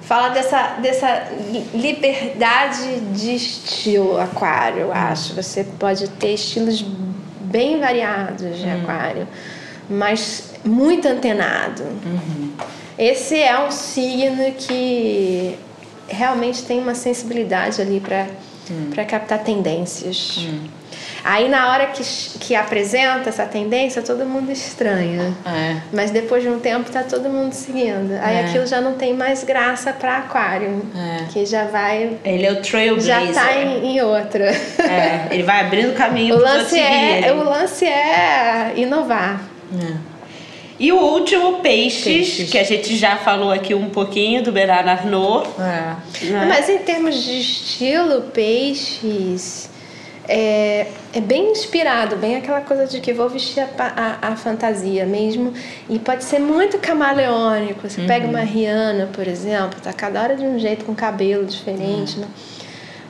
Fala 0.08 0.30
dessa, 0.30 0.78
dessa 0.82 1.28
liberdade 1.74 3.02
de 3.14 3.36
estilo 3.36 4.18
aquário, 4.18 4.80
eu 4.80 4.94
acho. 4.94 5.34
Você 5.34 5.66
pode 5.78 6.08
ter 6.12 6.34
estilos 6.34 6.82
bem 7.42 7.78
variados 7.80 8.58
de 8.58 8.70
aquário, 8.70 9.28
mas 9.90 10.54
muito 10.64 11.10
antenado. 11.10 11.84
Esse 12.98 13.38
é 13.38 13.60
um 13.60 13.70
signo 13.70 14.54
que 14.54 15.60
realmente 16.08 16.64
tem 16.64 16.80
uma 16.80 16.96
sensibilidade 16.96 17.82
ali 17.82 18.00
para 18.00 18.28
para 18.94 19.06
captar 19.06 19.40
tendências. 19.40 20.46
Aí 21.30 21.50
na 21.50 21.70
hora 21.70 21.88
que, 21.88 22.02
que 22.40 22.56
apresenta 22.56 23.28
essa 23.28 23.46
tendência, 23.46 24.02
todo 24.02 24.26
mundo 24.26 24.50
estranha. 24.50 25.36
É. 25.46 25.76
Mas 25.92 26.10
depois 26.10 26.42
de 26.42 26.48
um 26.48 26.58
tempo 26.58 26.90
tá 26.90 27.04
todo 27.04 27.28
mundo 27.30 27.52
seguindo. 27.52 28.14
Aí 28.22 28.38
É. 28.38 28.46
aquilo 28.46 28.66
já 28.66 28.80
não 28.80 28.94
tem 28.94 29.14
mais 29.14 29.44
graça 29.44 29.92
para 29.92 30.20
aquário. 30.20 30.82
É. 30.96 31.26
Que 31.26 31.46
já 31.46 31.66
vai. 31.66 32.16
Ele 32.24 32.46
é 32.46 32.52
o 32.54 32.62
Trailblazer. 32.62 33.34
Já 33.34 33.34
tá 33.34 33.58
em, 33.62 33.98
em 33.98 34.02
outra. 34.02 34.46
É, 34.46 35.28
ele 35.32 35.44
vai 35.44 35.60
abrindo 35.60 35.94
caminho 35.96 36.36
o, 36.38 36.40
lance 36.40 36.80
é, 36.80 37.34
o 37.34 37.44
lance 37.44 37.86
é 37.86 38.72
inovar. 38.78 39.42
É. 39.74 39.94
E 40.80 40.94
o 40.94 40.98
último, 40.98 41.60
Peixes, 41.60 42.04
Peixes. 42.04 42.50
que 42.50 42.58
a 42.58 42.64
gente 42.64 42.96
já 42.96 43.18
falou 43.18 43.52
aqui 43.52 43.74
um 43.74 43.90
pouquinho, 43.90 44.44
do 44.44 44.52
Bernard 44.54 44.88
Arnault. 44.88 45.50
É. 45.60 46.26
né? 46.28 46.46
Mas 46.48 46.70
em 46.70 46.78
termos 46.78 47.22
de 47.22 47.38
estilo, 47.42 48.22
peixes. 48.34 49.70
É, 50.28 50.88
é 51.14 51.22
bem 51.22 51.52
inspirado, 51.52 52.18
bem 52.18 52.36
aquela 52.36 52.60
coisa 52.62 52.86
de 52.86 53.00
que 53.00 53.14
vou 53.14 53.30
vestir 53.30 53.62
a, 53.62 54.20
a, 54.22 54.28
a 54.30 54.36
fantasia 54.36 55.06
mesmo. 55.06 55.54
E 55.90 55.98
pode 56.00 56.24
ser 56.26 56.40
muito 56.40 56.78
camaleônico. 56.80 57.90
Você 57.90 58.02
pega 58.04 58.28
uma 58.28 58.42
Rihanna, 58.42 59.08
por 59.14 59.26
exemplo, 59.28 59.80
tá 59.82 59.94
cada 59.94 60.22
hora 60.22 60.36
de 60.36 60.44
um 60.44 60.60
jeito, 60.60 60.84
com 60.86 60.94
cabelo 60.94 61.46
diferente, 61.46 62.20
né? 62.20 62.28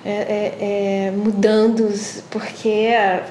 É, 0.06 0.12
é- 0.12 1.08
é, 1.08 1.12
mudando, 1.12 1.92
porque 2.30 2.90
a, 2.96 3.24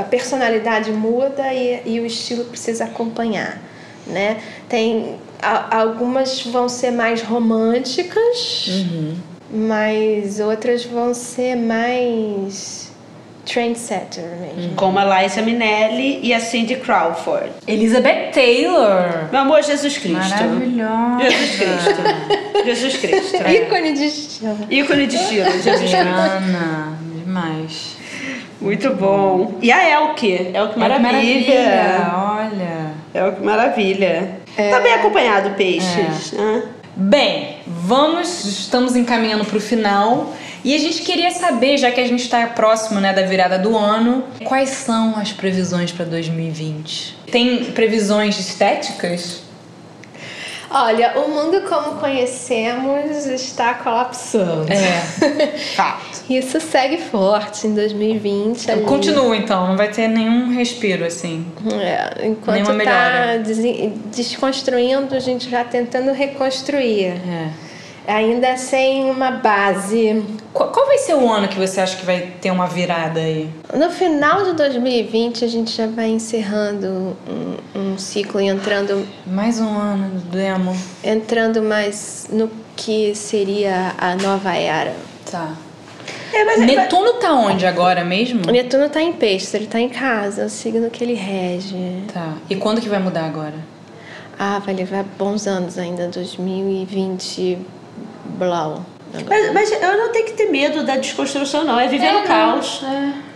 a 0.00 0.02
personalidade 0.02 0.90
muda 0.92 1.54
e, 1.54 1.80
e 1.86 2.00
o 2.00 2.04
estilo 2.06 2.44
precisa 2.46 2.84
acompanhar. 2.84 3.58
Né? 4.06 4.38
Tem, 4.68 5.16
algumas 5.70 6.42
vão 6.42 6.68
ser 6.68 6.90
mais 6.90 7.22
românticas, 7.22 8.66
mas 9.50 10.40
outras 10.40 10.84
vão 10.84 11.14
ser 11.14 11.54
mais 11.54 12.89
trendsetter 13.52 14.24
mesmo. 14.40 14.74
Como 14.76 14.98
a 14.98 15.22
Liza 15.22 15.42
Minnelli 15.42 16.20
e 16.22 16.32
a 16.32 16.40
Cindy 16.40 16.76
Crawford. 16.76 17.50
Elizabeth 17.66 18.30
Taylor. 18.32 19.28
Meu 19.30 19.40
amor, 19.40 19.62
Jesus 19.62 19.98
Cristo. 19.98 20.18
Maravilhosa. 20.18 21.30
Jesus 21.30 21.56
Cristo. 21.56 22.64
Jesus 22.64 22.96
Cristo. 22.96 23.36
Ícone 23.50 23.92
de 23.92 24.04
estilo. 24.06 24.58
Ícone 24.70 25.06
de 25.06 25.16
estilo, 25.16 25.50
Jesus 25.50 25.78
Cristo. 25.78 25.96
Ana. 25.96 26.98
Demais. 27.24 27.96
Muito 28.60 28.90
bom. 28.94 29.54
E 29.62 29.72
a 29.72 29.88
Elke. 29.90 30.50
Elke 30.54 30.74
Que 30.74 30.78
Maravilha. 30.78 32.12
Olha. 32.14 32.90
Elke 33.14 33.42
Maravilha. 33.42 34.40
Tá 34.56 34.80
bem 34.80 34.92
acompanhado, 34.92 35.50
Peixes. 35.56 36.32
né? 36.32 36.62
Bem, 36.96 37.56
vamos, 37.66 38.44
estamos 38.44 38.94
encaminhando 38.94 39.44
para 39.44 39.56
o 39.56 39.60
final 39.60 40.34
e 40.64 40.74
a 40.74 40.78
gente 40.78 41.02
queria 41.02 41.30
saber, 41.30 41.78
já 41.78 41.90
que 41.90 42.00
a 42.00 42.06
gente 42.06 42.22
está 42.22 42.46
próximo 42.48 43.00
né, 43.00 43.12
da 43.12 43.22
virada 43.22 43.58
do 43.58 43.76
ano, 43.76 44.24
quais 44.44 44.70
são 44.70 45.16
as 45.16 45.32
previsões 45.32 45.92
para 45.92 46.04
2020? 46.04 47.16
Tem 47.30 47.64
previsões 47.72 48.38
estéticas? 48.38 49.42
Olha, 50.72 51.18
o 51.18 51.28
mundo 51.28 51.62
como 51.62 51.96
conhecemos 51.96 53.26
está 53.26 53.74
colapsando. 53.74 54.72
É. 54.72 55.00
Fato. 55.74 56.22
Isso 56.30 56.60
segue 56.60 56.98
forte 56.98 57.66
em 57.66 57.74
2020. 57.74 58.70
ali. 58.70 58.82
Continua 58.82 59.36
então, 59.36 59.66
não 59.66 59.76
vai 59.76 59.90
ter 59.90 60.06
nenhum 60.06 60.54
respiro 60.54 61.04
assim. 61.04 61.44
É, 61.72 62.24
enquanto 62.24 62.54
Nenhuma 62.54 62.76
está 62.78 63.36
melhora. 63.42 63.92
desconstruindo, 64.14 65.12
a 65.16 65.18
gente 65.18 65.50
já 65.50 65.64
tentando 65.64 66.12
reconstruir. 66.12 67.14
É. 67.28 67.50
Ainda 68.06 68.56
sem 68.56 69.10
uma 69.10 69.30
base. 69.30 70.24
Qual, 70.52 70.70
qual 70.70 70.86
vai 70.86 70.98
ser 70.98 71.14
o 71.14 71.30
ano 71.30 71.48
que 71.48 71.58
você 71.58 71.80
acha 71.80 71.96
que 71.96 72.04
vai 72.04 72.32
ter 72.40 72.50
uma 72.50 72.66
virada 72.66 73.20
aí? 73.20 73.48
No 73.74 73.90
final 73.90 74.44
de 74.44 74.54
2020, 74.54 75.44
a 75.44 75.48
gente 75.48 75.70
já 75.70 75.86
vai 75.86 76.08
encerrando 76.08 77.16
um, 77.28 77.56
um 77.78 77.98
ciclo 77.98 78.40
e 78.40 78.48
entrando, 78.48 79.06
Mais 79.26 79.60
um 79.60 79.68
ano 79.68 80.18
do 80.18 80.36
demo. 80.36 80.76
entrando 81.04 81.62
mais 81.62 82.26
no 82.32 82.50
que 82.74 83.14
seria 83.14 83.94
a 83.98 84.16
nova 84.16 84.54
era. 84.54 84.94
Tá. 85.30 85.52
É, 86.32 86.44
mas 86.44 86.60
Netuno 86.60 87.14
tá 87.14 87.34
onde 87.34 87.66
agora 87.66 88.04
mesmo? 88.04 88.42
O 88.48 88.52
Netuno 88.52 88.86
está 88.86 89.02
em 89.02 89.12
peixes, 89.12 89.52
ele 89.52 89.64
está 89.64 89.80
em 89.80 89.88
casa, 89.88 90.42
é 90.42 90.44
o 90.46 90.50
signo 90.50 90.88
que 90.88 91.02
ele 91.04 91.14
rege. 91.14 92.02
Tá. 92.12 92.34
E 92.48 92.56
quando 92.56 92.80
que 92.80 92.88
vai 92.88 92.98
mudar 93.00 93.26
agora? 93.26 93.54
Ah, 94.38 94.58
vai 94.58 94.74
levar 94.74 95.04
bons 95.18 95.46
anos 95.46 95.76
ainda, 95.76 96.08
2020 96.08 97.58
blau. 98.24 98.84
Mas, 99.28 99.52
mas 99.52 99.72
eu 99.72 99.98
não 99.98 100.12
tenho 100.12 100.26
que 100.26 100.32
ter 100.32 100.50
medo 100.50 100.84
da 100.84 100.96
desconstrução, 100.96 101.64
não. 101.64 101.78
É 101.78 101.88
viver 101.88 102.12
no 102.12 102.22
caos. 102.22 102.82
É. 102.84 103.30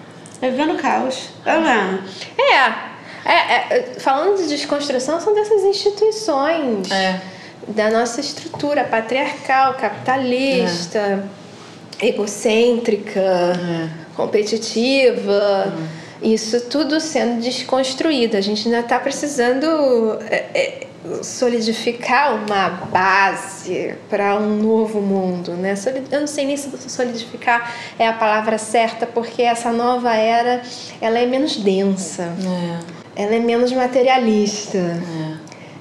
É 0.46 0.50
vivendo 0.50 0.76
caos. 0.76 1.30
Vamos 1.44 1.64
lá. 1.64 2.00
É, 2.38 3.30
é, 3.30 3.78
é, 3.78 3.82
falando 3.98 4.36
de 4.36 4.48
desconstrução, 4.48 5.18
são 5.20 5.34
dessas 5.34 5.62
instituições. 5.62 6.90
É. 6.90 7.20
Da 7.66 7.90
nossa 7.90 8.20
estrutura 8.20 8.84
patriarcal, 8.84 9.72
capitalista, 9.74 11.24
egocêntrica, 11.98 13.58
competitiva. 14.14 15.72
Isso 16.22 16.60
tudo 16.68 17.00
sendo 17.00 17.40
desconstruído. 17.40 18.36
A 18.36 18.40
gente 18.42 18.68
ainda 18.68 18.80
está 18.80 19.00
precisando 19.00 20.18
é, 20.28 20.44
é, 20.54 20.86
solidificar 21.22 22.34
uma 22.34 22.68
base 22.68 23.94
para 24.08 24.36
um 24.36 24.56
novo 24.56 25.00
mundo, 25.00 25.52
né? 25.52 25.74
Eu 26.10 26.20
não 26.20 26.26
sei 26.26 26.46
nem 26.46 26.56
se 26.56 26.70
solidificar 26.88 27.74
é 27.98 28.08
a 28.08 28.12
palavra 28.12 28.56
certa, 28.58 29.06
porque 29.06 29.42
essa 29.42 29.70
nova 29.70 30.14
era 30.14 30.62
ela 31.00 31.18
é 31.18 31.26
menos 31.26 31.56
densa, 31.56 32.32
ela 33.14 33.34
é 33.34 33.38
menos 33.38 33.70
materialista, 33.72 34.78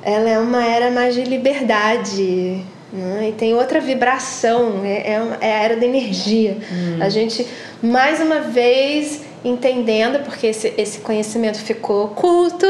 ela 0.01 0.29
é 0.29 0.37
uma 0.37 0.65
era 0.65 0.91
mais 0.91 1.15
de 1.15 1.23
liberdade. 1.23 2.63
Né? 2.91 3.29
E 3.29 3.31
tem 3.31 3.55
outra 3.55 3.79
vibração, 3.79 4.85
é, 4.85 5.13
é, 5.13 5.37
é 5.41 5.51
a 5.51 5.63
era 5.63 5.75
da 5.77 5.85
energia. 5.85 6.57
A 7.01 7.09
gente, 7.09 7.47
mais 7.81 8.21
uma 8.21 8.41
vez, 8.41 9.21
entendendo, 9.43 10.23
porque 10.23 10.45
esse, 10.45 10.71
esse 10.77 10.99
conhecimento 10.99 11.57
ficou 11.57 12.05
oculto, 12.05 12.67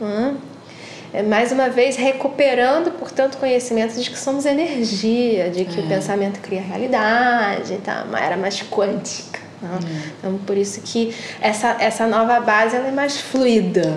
né? 0.00 0.36
É, 1.12 1.22
mais 1.22 1.50
uma 1.52 1.68
vez 1.68 1.96
recuperando, 1.96 2.92
portanto, 2.92 3.38
conhecimento 3.38 4.00
de 4.00 4.08
que 4.10 4.18
somos 4.18 4.46
energia, 4.46 5.50
de 5.50 5.64
que 5.64 5.80
o 5.80 5.88
pensamento 5.88 6.40
cria 6.40 6.60
realidade, 6.60 7.76
tá? 7.78 8.06
era 8.20 8.36
mais 8.36 8.62
quântica. 8.62 9.40
né? 9.60 9.78
Então, 10.18 10.38
por 10.46 10.56
isso 10.56 10.80
que 10.82 11.14
essa, 11.40 11.76
essa 11.80 12.06
nova 12.06 12.38
base 12.40 12.76
ela 12.76 12.88
é 12.88 12.92
mais 12.92 13.20
fluida. 13.20 13.92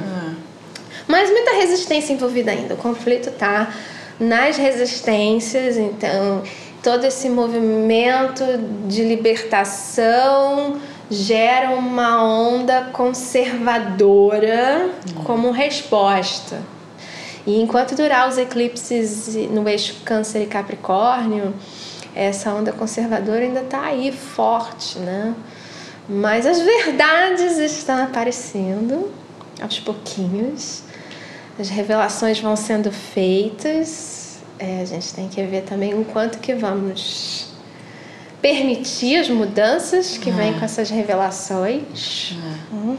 Mas 1.07 1.29
muita 1.29 1.51
resistência 1.51 2.13
envolvida 2.13 2.51
ainda. 2.51 2.73
O 2.73 2.77
conflito 2.77 3.29
está 3.29 3.73
nas 4.19 4.57
resistências, 4.57 5.77
então 5.77 6.43
todo 6.81 7.05
esse 7.05 7.29
movimento 7.29 8.43
de 8.87 9.03
libertação 9.03 10.79
gera 11.09 11.71
uma 11.71 12.23
onda 12.23 12.89
conservadora 12.91 14.89
como 15.23 15.51
resposta. 15.51 16.72
E 17.45 17.61
enquanto 17.61 17.95
durar 17.95 18.29
os 18.29 18.37
eclipses 18.37 19.35
no 19.49 19.67
eixo 19.67 19.95
Câncer 20.05 20.43
e 20.43 20.45
Capricórnio, 20.45 21.53
essa 22.15 22.53
onda 22.53 22.71
conservadora 22.71 23.39
ainda 23.39 23.61
está 23.61 23.81
aí 23.81 24.11
forte, 24.11 24.99
né? 24.99 25.33
Mas 26.07 26.45
as 26.45 26.59
verdades 26.59 27.57
estão 27.57 28.03
aparecendo 28.03 29.11
aos 29.61 29.79
pouquinhos, 29.79 30.83
as 31.59 31.69
revelações 31.69 32.39
vão 32.39 32.55
sendo 32.55 32.91
feitas. 32.91 34.39
É, 34.59 34.81
a 34.81 34.85
gente 34.85 35.13
tem 35.13 35.27
que 35.27 35.41
ver 35.43 35.63
também 35.63 35.93
o 35.93 36.05
quanto 36.05 36.39
que 36.39 36.53
vamos 36.53 37.53
permitir 38.41 39.17
as 39.17 39.29
mudanças 39.29 40.17
que 40.17 40.29
vêm 40.29 40.53
com 40.59 40.65
essas 40.65 40.89
revelações. 40.89 42.35
Hum. 42.71 42.97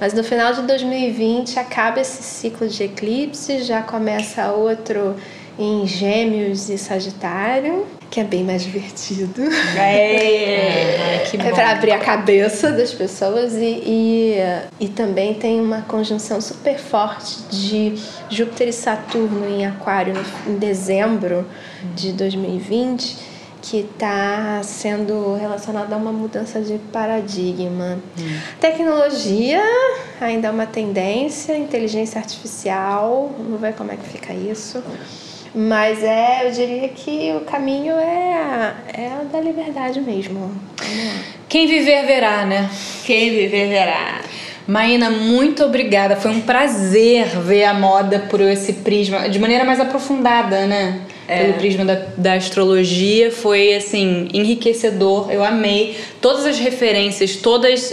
Mas 0.00 0.12
no 0.12 0.22
final 0.22 0.52
de 0.52 0.62
2020 0.62 1.58
acaba 1.58 2.00
esse 2.00 2.22
ciclo 2.22 2.68
de 2.68 2.82
eclipse, 2.84 3.62
já 3.62 3.82
começa 3.82 4.52
outro 4.52 5.16
em 5.58 5.86
Gêmeos 5.86 6.68
e 6.68 6.76
Sagitário, 6.76 7.86
que 8.10 8.20
é 8.20 8.24
bem 8.24 8.44
mais 8.44 8.62
divertido. 8.62 9.42
É. 9.76 11.22
É 11.32 11.50
bom. 11.50 11.54
para 11.54 11.70
abrir 11.70 11.92
a 11.92 11.98
cabeça 11.98 12.70
das 12.70 12.92
pessoas 12.92 13.54
e, 13.54 13.82
e, 13.84 14.34
e 14.80 14.88
também 14.88 15.34
tem 15.34 15.60
uma 15.60 15.82
conjunção 15.82 16.40
super 16.40 16.78
forte 16.78 17.42
de 17.50 17.94
Júpiter 18.30 18.68
e 18.68 18.72
Saturno 18.72 19.46
em 19.48 19.66
Aquário 19.66 20.14
em 20.46 20.54
dezembro 20.54 21.46
de 21.94 22.12
2020 22.12 23.35
que 23.62 23.78
está 23.78 24.60
sendo 24.62 25.34
relacionada 25.36 25.94
a 25.94 25.98
uma 25.98 26.12
mudança 26.12 26.60
de 26.60 26.78
paradigma. 26.92 27.98
Tecnologia 28.60 29.62
ainda 30.20 30.48
é 30.48 30.50
uma 30.50 30.66
tendência, 30.66 31.56
inteligência 31.56 32.20
artificial, 32.20 33.34
vamos 33.36 33.60
ver 33.60 33.74
como 33.74 33.92
é 33.92 33.96
que 33.96 34.08
fica 34.08 34.32
isso. 34.32 34.82
Mas 35.54 36.02
é, 36.02 36.46
eu 36.46 36.52
diria 36.52 36.88
que 36.90 37.32
o 37.34 37.40
caminho 37.40 37.94
é, 37.94 38.74
é 38.92 39.12
a 39.20 39.24
da 39.24 39.40
liberdade 39.40 40.00
mesmo. 40.00 40.52
Quem 41.48 41.66
viver 41.66 42.04
verá, 42.04 42.44
né? 42.44 42.68
Quem 43.04 43.30
viver 43.30 43.68
verá. 43.68 44.20
Maína, 44.66 45.10
muito 45.10 45.64
obrigada. 45.64 46.16
Foi 46.16 46.30
um 46.30 46.40
prazer 46.40 47.26
ver 47.40 47.64
a 47.64 47.74
moda 47.74 48.18
por 48.28 48.40
esse 48.40 48.72
prisma, 48.74 49.28
de 49.28 49.38
maneira 49.38 49.64
mais 49.64 49.78
aprofundada, 49.78 50.66
né? 50.66 51.00
Pelo 51.26 51.54
prisma 51.54 51.84
da, 51.84 52.02
da 52.16 52.34
astrologia. 52.34 53.32
Foi, 53.32 53.74
assim, 53.74 54.28
enriquecedor. 54.32 55.30
Eu 55.30 55.44
amei. 55.44 55.96
Todas 56.20 56.46
as 56.46 56.58
referências, 56.58 57.36
todos 57.36 57.92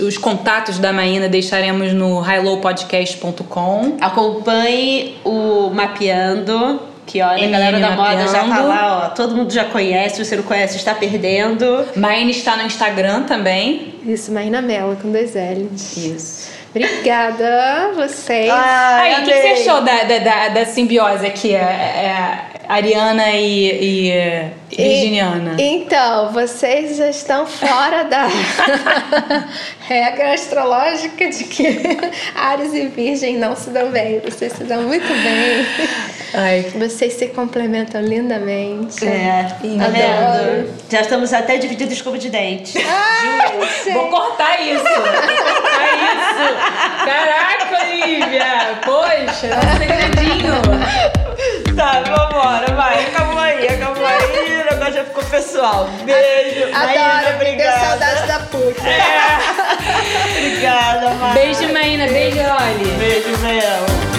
os 0.00 0.18
contatos 0.18 0.78
da 0.78 0.92
Maína 0.92 1.28
deixaremos 1.28 1.92
no 1.92 2.20
highlowpodcast.com. 2.20 3.96
Acompanhe 4.00 5.16
o 5.24 5.70
Mapeando, 5.70 6.80
que 7.06 7.20
olha, 7.20 7.46
a 7.46 7.50
galera 7.50 7.78
da 7.78 7.90
moda 7.90 8.26
já 8.28 8.44
tá 8.44 8.60
lá, 8.60 9.06
ó. 9.06 9.08
Todo 9.10 9.36
mundo 9.36 9.52
já 9.52 9.64
conhece, 9.64 10.24
você 10.24 10.36
não 10.36 10.42
conhece, 10.42 10.76
está 10.76 10.94
perdendo. 10.94 11.86
Maína 11.96 12.30
está 12.30 12.56
no 12.56 12.64
Instagram 12.64 13.24
também. 13.24 13.94
Isso, 14.04 14.32
Maína 14.32 14.62
Mello, 14.62 14.96
com 14.96 15.10
dois 15.10 15.34
L's. 15.34 15.96
Isso. 15.96 16.54
Obrigada 16.70 17.92
vocês. 17.94 18.50
Aí, 18.50 19.12
o 19.12 19.24
que, 19.24 19.32
que 19.32 19.40
você 19.40 19.68
achou 19.70 19.80
da, 19.82 20.02
da, 20.02 20.18
da, 20.18 20.48
da 20.48 20.66
simbiose 20.66 21.24
aqui? 21.24 21.54
É, 21.54 21.60
é 21.60 22.53
Ariana 22.68 23.30
e, 23.32 24.08
e, 24.08 24.10
e 24.72 24.76
Virginiana. 24.76 25.56
Então, 25.58 26.32
vocês 26.32 26.96
já 26.96 27.08
estão 27.08 27.46
fora 27.46 28.04
da 28.04 28.26
regra 29.86 30.32
astrológica 30.32 31.28
de 31.28 31.44
que 31.44 31.80
Ares 32.34 32.72
e 32.72 32.86
Virgem 32.88 33.36
não 33.36 33.54
se 33.54 33.70
dão 33.70 33.90
bem. 33.90 34.20
Vocês 34.20 34.52
se 34.52 34.64
dão 34.64 34.82
muito 34.82 35.06
bem. 35.06 35.66
Ai, 36.34 36.62
Vocês 36.74 37.12
se 37.12 37.28
complementam 37.28 38.00
lindamente. 38.00 39.06
É, 39.06 39.40
Adoro. 39.40 40.70
Já 40.90 41.02
estamos 41.02 41.32
até 41.32 41.56
dividindo 41.58 41.92
escova 41.92 42.18
de 42.18 42.28
dente. 42.30 42.78
Vou 43.92 44.08
cortar 44.08 44.60
isso! 44.60 44.82
Vou 44.82 44.92
cortar 44.92 45.34
isso! 46.02 46.44
Caraca, 47.04 47.84
Olivia! 47.84 48.80
Poxa, 48.84 49.46
é 49.46 49.56
um 49.56 49.78
segredinho! 49.78 51.63
Tá, 51.76 52.02
vambora, 52.06 52.72
vai. 52.74 53.06
Acabou 53.06 53.38
aí, 53.38 53.66
acabou 53.68 54.06
aí. 54.06 54.60
O 54.60 54.64
negócio 54.70 54.94
já 54.94 55.04
ficou 55.04 55.24
pessoal. 55.24 55.88
Beijo. 56.04 56.70
Maína, 56.72 57.02
Adoro, 57.04 57.24
deu 57.26 57.34
obrigada. 57.36 57.86
saudade 57.86 58.26
da 58.28 58.38
PUC. 58.40 58.76
Obrigada, 60.38 61.10
Maína. 61.14 61.34
Beijo, 61.34 61.72
Maína. 61.72 62.06
Beijo, 62.06 62.38
Oli. 62.38 62.90
Beijo, 62.98 63.38
Mel. 63.38 64.13